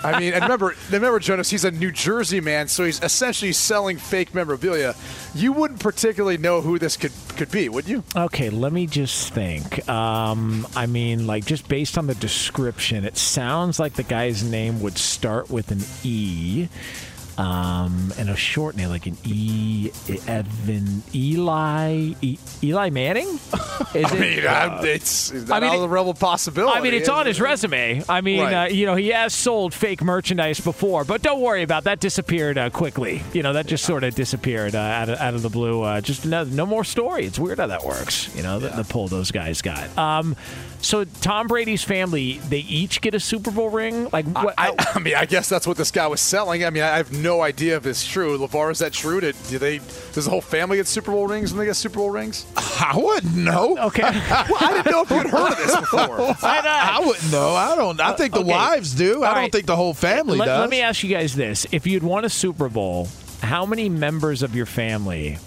I 0.03 0.19
mean, 0.19 0.33
and 0.33 0.43
remember, 0.43 0.75
remember, 0.91 1.19
Jonas, 1.19 1.49
he's 1.49 1.65
a 1.65 1.71
New 1.71 1.91
Jersey 1.91 2.41
man, 2.41 2.67
so 2.67 2.83
he's 2.83 3.01
essentially 3.01 3.53
selling 3.53 3.97
fake 3.97 4.33
memorabilia. 4.33 4.95
You 5.33 5.53
wouldn't 5.53 5.79
particularly 5.79 6.37
know 6.37 6.61
who 6.61 6.77
this 6.79 6.97
could 6.97 7.11
could 7.35 7.51
be, 7.51 7.69
would 7.69 7.87
you? 7.87 8.03
Okay, 8.15 8.49
let 8.49 8.71
me 8.71 8.87
just 8.87 9.33
think. 9.33 9.87
Um, 9.89 10.67
I 10.75 10.85
mean, 10.85 11.27
like, 11.27 11.45
just 11.45 11.67
based 11.67 11.97
on 11.97 12.07
the 12.07 12.15
description, 12.15 13.05
it 13.05 13.17
sounds 13.17 13.79
like 13.79 13.93
the 13.93 14.03
guy's 14.03 14.43
name 14.43 14.81
would 14.81 14.97
start 14.97 15.49
with 15.49 15.71
an 15.71 15.81
E. 16.03 16.67
um, 17.37 18.13
and 18.17 18.29
a 18.29 18.35
short 18.35 18.75
name 18.75 18.89
like 18.89 19.05
an 19.07 19.17
E. 19.25 19.91
Evan 20.27 21.03
Eli 21.13 22.13
e, 22.21 22.37
Eli 22.63 22.89
Manning. 22.89 23.27
Is 23.93 24.05
I 24.11 24.19
mean, 24.19 24.45
uh, 24.45 24.81
it's, 24.83 25.31
not 25.31 25.57
I 25.57 25.59
mean, 25.59 25.69
out 25.69 25.75
of 25.75 25.81
the 25.81 25.89
realm 25.89 26.07
of 26.07 26.19
possibility. 26.19 26.77
I 26.77 26.81
mean, 26.81 26.93
it's 26.93 27.09
on 27.09 27.25
his 27.25 27.39
resume. 27.41 28.03
I 28.07 28.21
mean, 28.21 28.39
Right. 28.41 28.65
uh, 28.65 28.67
you 28.67 28.85
know, 28.85 28.95
he 28.95 29.09
has 29.09 29.33
sold 29.33 29.73
fake 29.73 30.01
merchandise 30.01 30.59
before, 30.59 31.03
but 31.03 31.21
don't 31.21 31.41
worry 31.41 31.63
about 31.63 31.85
that. 31.85 31.99
Disappeared 31.99 32.57
uh, 32.57 32.69
quickly. 32.69 33.21
You 33.33 33.43
know, 33.43 33.53
that 33.53 33.67
just 33.67 33.85
sort 33.85 34.03
of 34.03 34.15
disappeared 34.15 34.75
uh, 34.75 34.79
out, 34.79 35.09
of, 35.09 35.19
out 35.19 35.33
of 35.33 35.41
the 35.41 35.49
blue. 35.49 35.81
Uh, 35.81 36.01
just 36.01 36.25
no, 36.25 36.43
no 36.43 36.65
more 36.65 36.83
story. 36.83 37.25
It's 37.25 37.39
weird 37.39 37.59
how 37.59 37.67
that 37.67 37.83
works. 37.83 38.33
You 38.35 38.43
know, 38.43 38.59
the, 38.59 38.69
the 38.69 38.83
pull 38.83 39.07
those 39.07 39.31
guys 39.31 39.61
got. 39.61 39.95
Um, 39.97 40.35
so 40.85 41.03
Tom 41.03 41.47
Brady's 41.47 41.83
family, 41.83 42.37
they 42.49 42.59
each 42.59 43.01
get 43.01 43.15
a 43.15 43.19
Super 43.19 43.49
Bowl 43.49 43.69
ring. 43.69 44.07
Like, 44.13 44.27
what? 44.27 44.53
I, 44.57 44.73
I 44.95 44.99
mean, 44.99 45.15
I 45.15 45.25
guess 45.25 45.49
that's 45.49 45.65
what 45.65 45.77
this 45.77 45.89
guy 45.89 46.05
was 46.07 46.21
selling. 46.21 46.63
I 46.63 46.69
mean, 46.69 46.83
I 46.83 46.97
have 46.97 47.11
no 47.11 47.41
idea 47.41 47.75
if 47.77 47.87
it's 47.87 48.05
true. 48.05 48.37
LaVar, 48.37 48.71
is 48.71 48.79
that 48.79 48.93
true? 48.93 49.19
Did, 49.19 49.35
do 49.49 49.57
they? 49.57 49.79
Does 49.79 50.25
the 50.25 50.29
whole 50.31 50.41
family 50.41 50.77
get 50.77 50.87
Super 50.87 51.11
Bowl 51.11 51.27
rings 51.27 51.51
when 51.51 51.59
they 51.59 51.65
get 51.65 51.75
Super 51.75 51.95
Bowl 51.95 52.11
rings? 52.11 52.45
I 52.55 52.93
wouldn't 52.95 53.35
know. 53.35 53.77
okay. 53.79 54.03
well, 54.29 54.57
I 54.59 54.73
didn't 54.75 54.91
know 54.91 55.01
if 55.01 55.09
you'd 55.09 55.25
heard 55.27 55.51
of 55.53 55.57
this 55.57 55.75
before. 55.75 56.19
I, 56.43 56.97
I 56.99 57.05
wouldn't 57.05 57.31
know. 57.31 57.55
I 57.55 57.75
don't. 57.75 57.99
I 57.99 58.13
think 58.13 58.33
the 58.33 58.41
Okay. 58.41 58.51
wives 58.51 58.93
do. 58.93 59.23
I 59.23 59.27
don't 59.29 59.35
right. 59.35 59.51
think 59.51 59.65
the 59.65 59.75
whole 59.75 59.95
family 59.95 60.37
let, 60.37 60.45
does. 60.45 60.59
let 60.59 60.69
me 60.69 60.81
ask 60.81 61.03
you 61.03 61.09
guys 61.09 61.35
this: 61.35 61.65
If 61.71 61.87
you'd 61.87 62.03
won 62.03 62.25
a 62.25 62.29
Super 62.29 62.69
Bowl, 62.69 63.07
how 63.41 63.65
many 63.65 63.89
members 63.89 64.43
of 64.43 64.55
your 64.55 64.67
family 64.67 65.39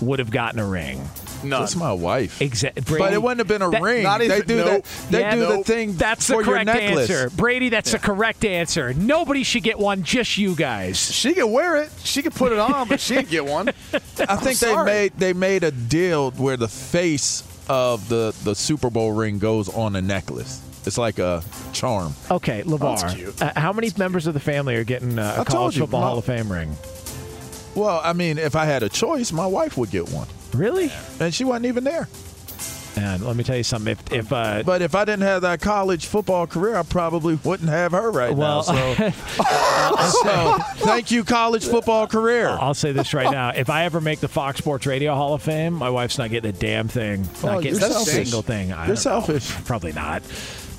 would 0.00 0.20
have 0.20 0.30
gotten 0.30 0.60
a 0.60 0.66
ring? 0.66 1.08
None. 1.42 1.60
That's 1.60 1.76
my 1.76 1.92
wife. 1.92 2.40
Exactly. 2.42 2.98
But 2.98 3.12
it 3.12 3.22
wouldn't 3.22 3.38
have 3.38 3.48
been 3.48 3.62
a 3.62 3.70
That- 3.70 3.82
ring. 3.82 4.02
not 4.02 4.20
they 4.20 4.40
do 4.42 4.56
nope. 4.56 4.84
that. 4.84 5.10
They 5.10 5.20
Yeah, 5.20 5.34
do 5.34 5.40
the 5.40 5.48
nope. 5.56 5.66
thing 5.66 5.94
That's 5.96 6.26
the 6.26 6.34
for 6.34 6.42
your 6.42 6.52
correct 6.54 6.66
necklace. 6.66 7.10
answer. 7.10 7.30
Brady, 7.30 7.68
that's 7.70 7.92
the 7.92 7.98
correct 7.98 8.44
answer. 8.44 8.92
Nobody 8.94 9.42
should 9.42 9.62
get 9.62 9.78
one, 9.78 10.02
just 10.02 10.36
you 10.38 10.54
guys. 10.54 10.98
She 11.12 11.34
could 11.34 11.46
wear 11.46 11.76
it. 11.76 11.90
She 12.04 12.22
could 12.22 12.34
put 12.34 12.52
it 12.52 12.58
on, 12.58 12.88
but 12.88 13.00
she 13.00 13.14
didn't 13.14 13.30
get 13.30 13.44
one. 13.46 13.68
I 14.28 14.36
think 14.36 14.58
they 14.58 14.84
made 14.84 15.12
they 15.18 15.32
made 15.32 15.64
a 15.64 15.70
deal 15.70 16.30
where 16.32 16.56
the 16.56 16.68
face 16.68 17.42
of 17.68 18.08
the 18.08 18.34
the 18.44 18.54
Super 18.54 18.90
Bowl 18.90 19.12
ring 19.12 19.38
goes 19.38 19.68
on 19.68 19.96
a 19.96 20.02
necklace. 20.02 20.60
It's 20.86 20.96
like 20.98 21.18
a 21.18 21.42
charm. 21.72 22.14
Okay, 22.30 22.62
That's 22.62 22.68
LaVar, 22.82 23.14
cute. 23.14 23.42
uh, 23.42 23.52
how 23.54 23.72
many 23.72 23.90
members 23.98 24.26
of 24.26 24.32
the 24.34 24.40
family 24.40 24.76
are 24.76 24.84
getting 24.84 25.18
uh, 25.18 25.36
a 25.38 25.44
college 25.44 25.76
football 25.78 26.00
Hall 26.00 26.18
of 26.18 26.24
Fame 26.24 26.50
ring? 26.50 26.74
Well, 27.74 28.00
I 28.02 28.12
mean, 28.14 28.38
if 28.38 28.56
I 28.56 28.64
had 28.64 28.82
a 28.82 28.88
choice, 28.88 29.30
my 29.30 29.46
wife 29.46 29.76
would 29.76 29.90
get 29.90 30.08
one, 30.10 30.26
Really? 30.54 30.90
and 31.20 31.32
she 31.34 31.44
wasn't 31.44 31.66
even 31.66 31.84
there. 31.84 32.08
And 32.96 33.22
let 33.24 33.36
me 33.36 33.44
tell 33.44 33.56
you 33.56 33.62
something. 33.62 33.92
If, 33.92 34.12
if 34.12 34.32
uh, 34.32 34.64
But 34.66 34.82
if 34.82 34.96
I 34.96 35.04
didn't 35.04 35.22
have 35.22 35.42
that 35.42 35.60
college 35.60 36.06
football 36.06 36.48
career, 36.48 36.74
I 36.76 36.82
probably 36.82 37.36
wouldn't 37.36 37.68
have 37.68 37.92
her 37.92 38.10
right 38.10 38.34
Well- 38.34 38.64
now. 38.66 38.92
So, 38.94 39.10
so 40.24 40.58
thank 40.84 41.10
you, 41.12 41.22
college 41.24 41.64
football 41.64 42.06
career. 42.08 42.48
I'll 42.48 42.74
say 42.74 42.90
this 42.92 43.14
right 43.14 43.30
now: 43.30 43.50
if 43.50 43.70
I 43.70 43.84
ever 43.84 44.00
make 44.00 44.18
the 44.20 44.28
Fox 44.28 44.58
Sports 44.58 44.86
Radio 44.86 45.14
Hall 45.14 45.34
of 45.34 45.42
Fame, 45.42 45.74
my 45.74 45.88
wife's 45.88 46.18
not 46.18 46.30
getting 46.30 46.50
a 46.50 46.52
damn 46.52 46.88
thing. 46.88 47.26
Oh, 47.44 47.46
Not 47.46 47.62
getting 47.62 47.78
a 47.78 47.80
selfish. 47.80 48.12
single 48.12 48.42
thing. 48.42 48.72
I 48.72 48.86
You're 48.86 48.96
don't 48.96 49.04
know. 49.04 49.20
selfish. 49.20 49.48
Probably 49.64 49.92
not. 49.92 50.22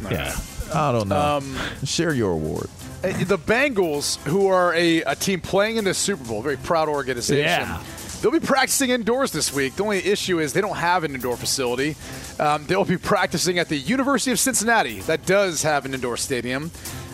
Yeah. 0.10 0.36
I 0.74 0.92
don't 0.92 1.08
know. 1.08 1.20
Um, 1.38 1.56
Share 1.86 2.14
your 2.14 2.32
award. 2.32 2.68
The 3.02 3.38
Bengals, 3.38 4.18
who 4.28 4.48
are 4.48 4.74
a, 4.76 5.02
a 5.04 5.16
team 5.16 5.42
playing 5.42 5.78
in 5.78 5.86
the 5.86 5.94
Super 5.94 6.24
Bowl, 6.26 6.42
very 6.42 6.58
proud 6.58 6.88
organization. 6.88 7.46
Yeah. 7.46 7.82
They'll 8.22 8.32
be 8.32 8.40
practicing 8.40 8.92
indoors 8.92 9.32
this 9.32 9.52
week. 9.52 9.76
The 9.76 9.84
only 9.84 9.98
issue 9.98 10.40
is 10.40 10.54
they 10.54 10.62
don't 10.62 10.78
have 10.78 11.04
an 11.04 11.16
indoor 11.16 11.36
facility. 11.36 11.96
Um, 12.40 12.66
they'll 12.68 12.86
be 12.86 12.98
practicing 12.98 13.58
at 13.58 13.68
the 13.68 13.78
University 13.78 14.30
of 14.32 14.40
Cincinnati. 14.40 15.00
That 15.02 15.26
does 15.26 15.64
have 15.64 15.86
an 15.86 15.96
indoor 15.96 16.18
stadium. 16.18 16.70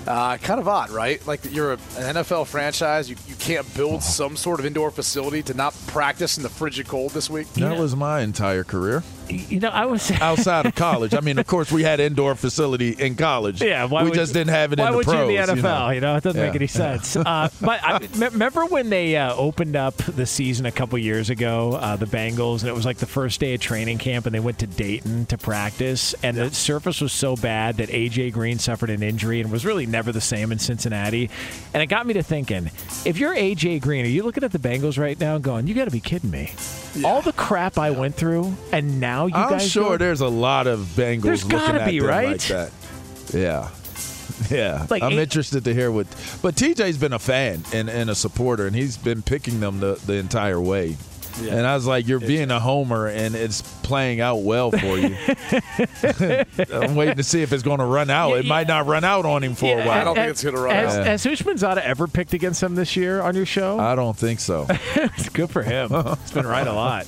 Uh, 0.05 0.38
kind 0.38 0.60
of 0.60 0.68
odd, 0.68 0.89
right? 0.89 1.26
Like 1.26 1.41
you're 1.53 1.74
a, 1.74 1.78
an 1.97 2.16
NFL 2.16 2.47
franchise, 2.47 3.10
you, 3.10 3.16
you 3.28 3.36
can't 3.36 3.66
build 3.76 4.03
some 4.03 4.38
sort 4.38 4.60
of 4.60 4.66
indoor 4.66 4.91
facility 4.91 5.43
to 5.43 5.53
not 5.53 5.74
practice 5.88 6.38
in 6.38 6.43
the 6.43 6.49
frigid 6.49 6.88
cold 6.88 7.12
this 7.12 7.30
week. 7.30 7.51
That 7.53 7.78
was 7.78 7.95
my 7.95 8.22
entire 8.22 8.64
career 8.64 9.03
You 9.30 9.59
know, 9.59 9.69
I 9.69 9.86
was. 9.86 10.09
outside 10.21 10.65
of 10.65 10.75
college. 10.75 11.13
I 11.13 11.19
mean, 11.21 11.38
of 11.38 11.47
course, 11.47 11.71
we 11.71 11.84
had 11.84 11.99
indoor 11.99 12.36
facility 12.36 12.91
in 12.91 13.15
college. 13.15 13.61
Yeah, 13.61 13.86
why 13.86 14.03
we 14.03 14.09
would 14.09 14.15
just 14.15 14.34
didn't 14.34 14.53
have 14.53 14.73
it 14.73 14.80
why 14.80 14.88
in 14.88 14.91
the 14.91 14.97
would 14.97 15.05
pros. 15.05 15.30
you 15.32 15.38
in 15.39 15.45
the 15.47 15.53
NFL? 15.61 15.95
You 15.95 16.01
know? 16.01 16.15
it 16.15 16.23
doesn't 16.23 16.41
make 16.41 16.55
any 16.55 16.67
sense. 16.67 17.15
uh, 17.15 17.49
but 17.61 17.84
I, 17.84 17.99
me- 17.99 18.28
remember 18.28 18.65
when 18.65 18.89
they 18.89 19.15
uh, 19.17 19.34
opened 19.36 19.75
up 19.75 19.97
the 19.97 20.25
season 20.25 20.65
a 20.65 20.71
couple 20.71 20.97
years 20.99 21.30
ago, 21.30 21.73
uh, 21.73 21.95
the 21.95 22.05
Bengals, 22.05 22.61
and 22.61 22.69
it 22.69 22.75
was 22.75 22.86
like 22.86 22.97
the 22.97 23.05
first 23.05 23.39
day 23.39 23.53
of 23.53 23.61
training 23.61 23.97
camp, 23.97 24.25
and 24.25 24.36
they 24.36 24.39
went 24.39 24.59
to 24.59 24.67
Dayton 24.67 25.25
to 25.28 25.38
practice, 25.38 26.13
and 26.23 26.38
the 26.38 26.51
surface 26.53 27.01
was 27.01 27.11
so 27.13 27.36
bad 27.36 27.78
that 27.78 27.89
AJ 27.89 28.34
Green 28.34 28.59
suffered 28.59 28.89
an 28.89 29.03
injury 29.03 29.41
and 29.41 29.51
was 29.51 29.65
really 29.65 29.86
never 29.86 30.11
the 30.11 30.21
same 30.21 30.51
in 30.51 30.59
Cincinnati. 30.59 31.30
And 31.73 31.84
it 31.84 31.88
got 31.88 32.05
me 32.05 32.13
to 32.13 32.23
thinking: 32.23 32.69
if 33.05 33.17
you're 33.17 33.36
AJ 33.36 33.82
Green, 33.82 34.05
are 34.05 34.09
you 34.09 34.23
looking 34.23 34.43
at 34.43 34.51
the 34.51 34.59
Bengals 34.59 34.97
right 34.97 35.19
now, 35.19 35.36
and 35.36 35.43
going, 35.43 35.67
"You 35.67 35.73
got 35.73 35.86
to 35.86 35.91
be 35.91 35.99
kidding 35.99 36.32
me"? 36.32 36.51
All 37.03 37.21
the 37.21 37.34
crap 37.34 37.78
I 37.78 37.91
went 37.91 38.15
through, 38.15 38.55
and 38.71 38.99
now 38.99 39.16
you 39.26 39.34
I'm 39.34 39.49
guys 39.49 39.68
sure 39.70 39.91
go- 39.91 39.97
there's 39.97 40.22
a 40.22 40.28
lot 40.28 40.68
of 40.68 40.80
Bengals 40.82 41.22
There's 41.24 41.43
looking 41.43 41.57
gotta 41.57 41.82
at 41.82 41.89
be, 41.89 41.99
them 41.99 42.07
right? 42.07 42.28
like 42.28 42.41
that. 42.43 42.72
Yeah. 43.34 43.70
Yeah, 44.51 44.86
Like 44.88 45.01
I'm 45.01 45.13
eight- 45.13 45.20
interested 45.20 45.63
to 45.63 45.74
hear 45.74 45.91
what. 45.91 46.05
But 46.43 46.53
TJ's 46.53 46.99
been 46.99 47.13
a 47.13 47.18
fan 47.18 47.63
and, 47.74 47.89
and 47.89 48.07
a 48.07 48.13
supporter, 48.13 48.68
and 48.68 48.76
he's 48.76 48.95
been 48.95 49.24
picking 49.24 49.59
them 49.59 49.80
the, 49.80 49.95
the 50.05 50.13
entire 50.13 50.61
way. 50.61 50.95
And 51.41 51.65
I 51.65 51.74
was 51.76 51.88
like, 51.88 52.07
"You're 52.07 52.20
being 52.20 52.51
a 52.51 52.59
homer, 52.59 53.07
and 53.07 53.36
it's 53.36 53.61
playing 53.82 54.22
out 54.22 54.41
well 54.43 54.70
for 54.72 54.97
you." 54.97 55.15
I'm 56.74 56.95
waiting 56.95 57.15
to 57.15 57.24
see 57.24 57.41
if 57.41 57.51
it's 57.51 57.63
going 57.63 57.80
to 57.80 57.86
run 57.86 58.09
out. 58.09 58.30
Yeah, 58.30 58.36
it 58.38 58.45
yeah. 58.45 58.49
might 58.49 58.68
not 58.68 58.86
run 58.86 59.03
out 59.03 59.26
on 59.26 59.43
him 59.43 59.55
for 59.55 59.80
a 59.80 59.86
while. 59.86 59.89
I 60.01 60.03
don't 60.03 60.15
think 60.15 60.30
it's 60.30 60.43
gonna 60.43 60.59
run 60.59 60.76
has, 60.76 60.97
out. 60.97 61.05
Has 61.05 61.26
Houshmandzadeh 61.26 61.78
ever 61.82 62.07
picked 62.07 62.34
against 62.34 62.61
him 62.61 62.76
this 62.76 62.95
year 62.95 63.22
on 63.22 63.36
your 63.36 63.45
show? 63.45 63.80
I 63.80 63.95
don't 63.95 64.18
think 64.18 64.39
so. 64.39 64.68
It's 64.70 65.30
good 65.30 65.49
for 65.49 65.63
him. 65.63 65.89
It's 65.91 66.32
been 66.32 66.47
right 66.47 66.68
a 66.68 66.74
lot. 66.74 67.07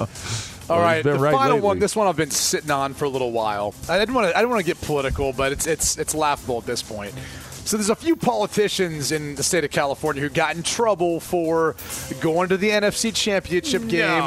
All 0.69 0.79
right, 0.79 1.03
the 1.03 1.15
right 1.15 1.33
final 1.33 1.55
lately. 1.55 1.65
one. 1.65 1.79
This 1.79 1.95
one 1.95 2.07
I've 2.07 2.15
been 2.15 2.31
sitting 2.31 2.71
on 2.71 2.93
for 2.93 3.05
a 3.05 3.09
little 3.09 3.31
while. 3.31 3.73
I 3.87 3.97
didn't 3.97 4.13
want 4.13 4.29
to. 4.29 4.37
I 4.37 4.41
didn't 4.41 4.51
want 4.51 4.61
to 4.61 4.65
get 4.65 4.79
political, 4.81 5.33
but 5.33 5.51
it's 5.51 5.65
it's 5.67 5.97
it's 5.97 6.13
laughable 6.13 6.59
at 6.59 6.65
this 6.65 6.83
point. 6.83 7.13
So 7.65 7.77
there's 7.77 7.91
a 7.91 7.95
few 7.95 8.15
politicians 8.15 9.11
in 9.11 9.35
the 9.35 9.43
state 9.43 9.63
of 9.63 9.69
California 9.69 10.23
who 10.23 10.29
got 10.29 10.55
in 10.55 10.63
trouble 10.63 11.19
for 11.19 11.75
going 12.19 12.49
to 12.49 12.57
the 12.57 12.69
NFC 12.71 13.13
Championship 13.13 13.87
game, 13.87 14.23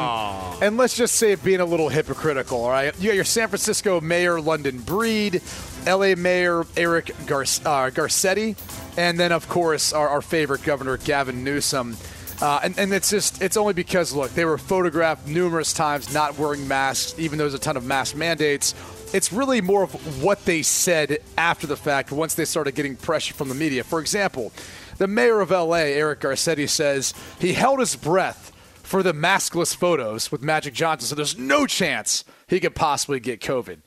and 0.62 0.76
let's 0.76 0.96
just 0.96 1.16
say 1.16 1.32
it 1.32 1.42
being 1.42 1.58
a 1.58 1.64
little 1.64 1.88
hypocritical. 1.88 2.62
All 2.64 2.70
right, 2.70 2.96
you 3.00 3.08
got 3.08 3.16
your 3.16 3.24
San 3.24 3.48
Francisco 3.48 4.00
Mayor 4.00 4.40
London 4.40 4.78
Breed, 4.78 5.42
L.A. 5.86 6.14
Mayor 6.14 6.64
Eric 6.76 7.10
Gar- 7.26 7.42
uh, 7.42 7.90
Garcetti, 7.90 8.56
and 8.96 9.18
then 9.18 9.32
of 9.32 9.48
course 9.48 9.92
our, 9.92 10.08
our 10.08 10.22
favorite 10.22 10.62
governor 10.62 10.96
Gavin 10.98 11.42
Newsom. 11.42 11.96
Uh, 12.42 12.58
and, 12.64 12.76
and 12.76 12.92
it's 12.92 13.08
just, 13.08 13.40
it's 13.40 13.56
only 13.56 13.72
because, 13.72 14.12
look, 14.12 14.34
they 14.34 14.44
were 14.44 14.58
photographed 14.58 15.28
numerous 15.28 15.72
times 15.72 16.12
not 16.12 16.36
wearing 16.36 16.66
masks, 16.66 17.16
even 17.16 17.38
though 17.38 17.44
there's 17.44 17.54
a 17.54 17.58
ton 17.58 17.76
of 17.76 17.84
mask 17.84 18.16
mandates. 18.16 18.74
It's 19.14 19.32
really 19.32 19.60
more 19.60 19.84
of 19.84 20.24
what 20.24 20.44
they 20.44 20.62
said 20.62 21.18
after 21.38 21.68
the 21.68 21.76
fact 21.76 22.10
once 22.10 22.34
they 22.34 22.44
started 22.44 22.74
getting 22.74 22.96
pressure 22.96 23.32
from 23.32 23.48
the 23.48 23.54
media. 23.54 23.84
For 23.84 24.00
example, 24.00 24.52
the 24.98 25.06
mayor 25.06 25.40
of 25.40 25.52
LA, 25.52 25.84
Eric 25.94 26.18
Garcetti, 26.18 26.68
says 26.68 27.14
he 27.38 27.52
held 27.52 27.78
his 27.78 27.94
breath 27.94 28.50
for 28.82 29.04
the 29.04 29.14
maskless 29.14 29.76
photos 29.76 30.32
with 30.32 30.42
Magic 30.42 30.74
Johnson, 30.74 31.06
so 31.06 31.14
there's 31.14 31.38
no 31.38 31.64
chance 31.64 32.24
he 32.48 32.58
could 32.58 32.74
possibly 32.74 33.20
get 33.20 33.40
COVID. 33.40 33.78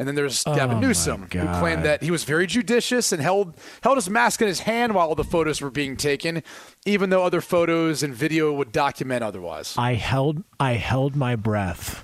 And 0.00 0.08
then 0.08 0.14
there's 0.14 0.42
oh 0.46 0.54
Gavin 0.54 0.78
Oh, 0.78 0.80
my 0.80 0.86
Newsom, 0.86 1.28
who 1.30 1.60
claimed 1.60 1.84
that 1.84 2.02
he 2.02 2.10
was 2.10 2.24
very 2.24 2.46
judicious 2.46 3.12
and 3.12 3.20
held 3.20 3.54
held 3.82 3.98
his 3.98 4.08
mask 4.08 4.40
in 4.40 4.48
his 4.48 4.60
hand 4.60 4.94
while 4.94 5.08
all 5.08 5.14
the 5.14 5.22
photos 5.22 5.60
were 5.60 5.70
being 5.70 5.94
taken, 5.94 6.42
even 6.86 7.10
though 7.10 7.22
other 7.22 7.42
photos 7.42 8.02
and 8.02 8.14
video 8.14 8.50
would 8.50 8.72
document 8.72 9.22
otherwise. 9.22 9.74
I 9.76 9.94
held 9.94 10.42
I 10.58 10.72
held 10.72 11.16
my 11.16 11.36
breath. 11.36 12.02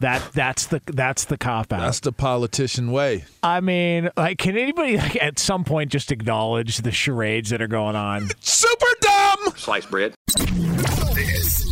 That 0.00 0.32
that's 0.34 0.66
the 0.66 0.82
that's 0.84 1.26
the 1.26 1.38
cop 1.38 1.72
out. 1.72 1.78
That's 1.78 2.00
the 2.00 2.10
politician 2.10 2.90
way. 2.90 3.24
I 3.40 3.60
mean, 3.60 4.10
like, 4.16 4.38
can 4.38 4.58
anybody 4.58 4.96
like 4.96 5.14
at 5.22 5.38
some 5.38 5.62
point 5.62 5.92
just 5.92 6.10
acknowledge 6.10 6.78
the 6.78 6.90
charades 6.90 7.50
that 7.50 7.62
are 7.62 7.68
going 7.68 7.94
on? 7.94 8.30
Super 8.40 8.84
dumb. 9.00 9.52
Sliced 9.54 9.92
bread. 9.92 10.16
This 11.14 11.71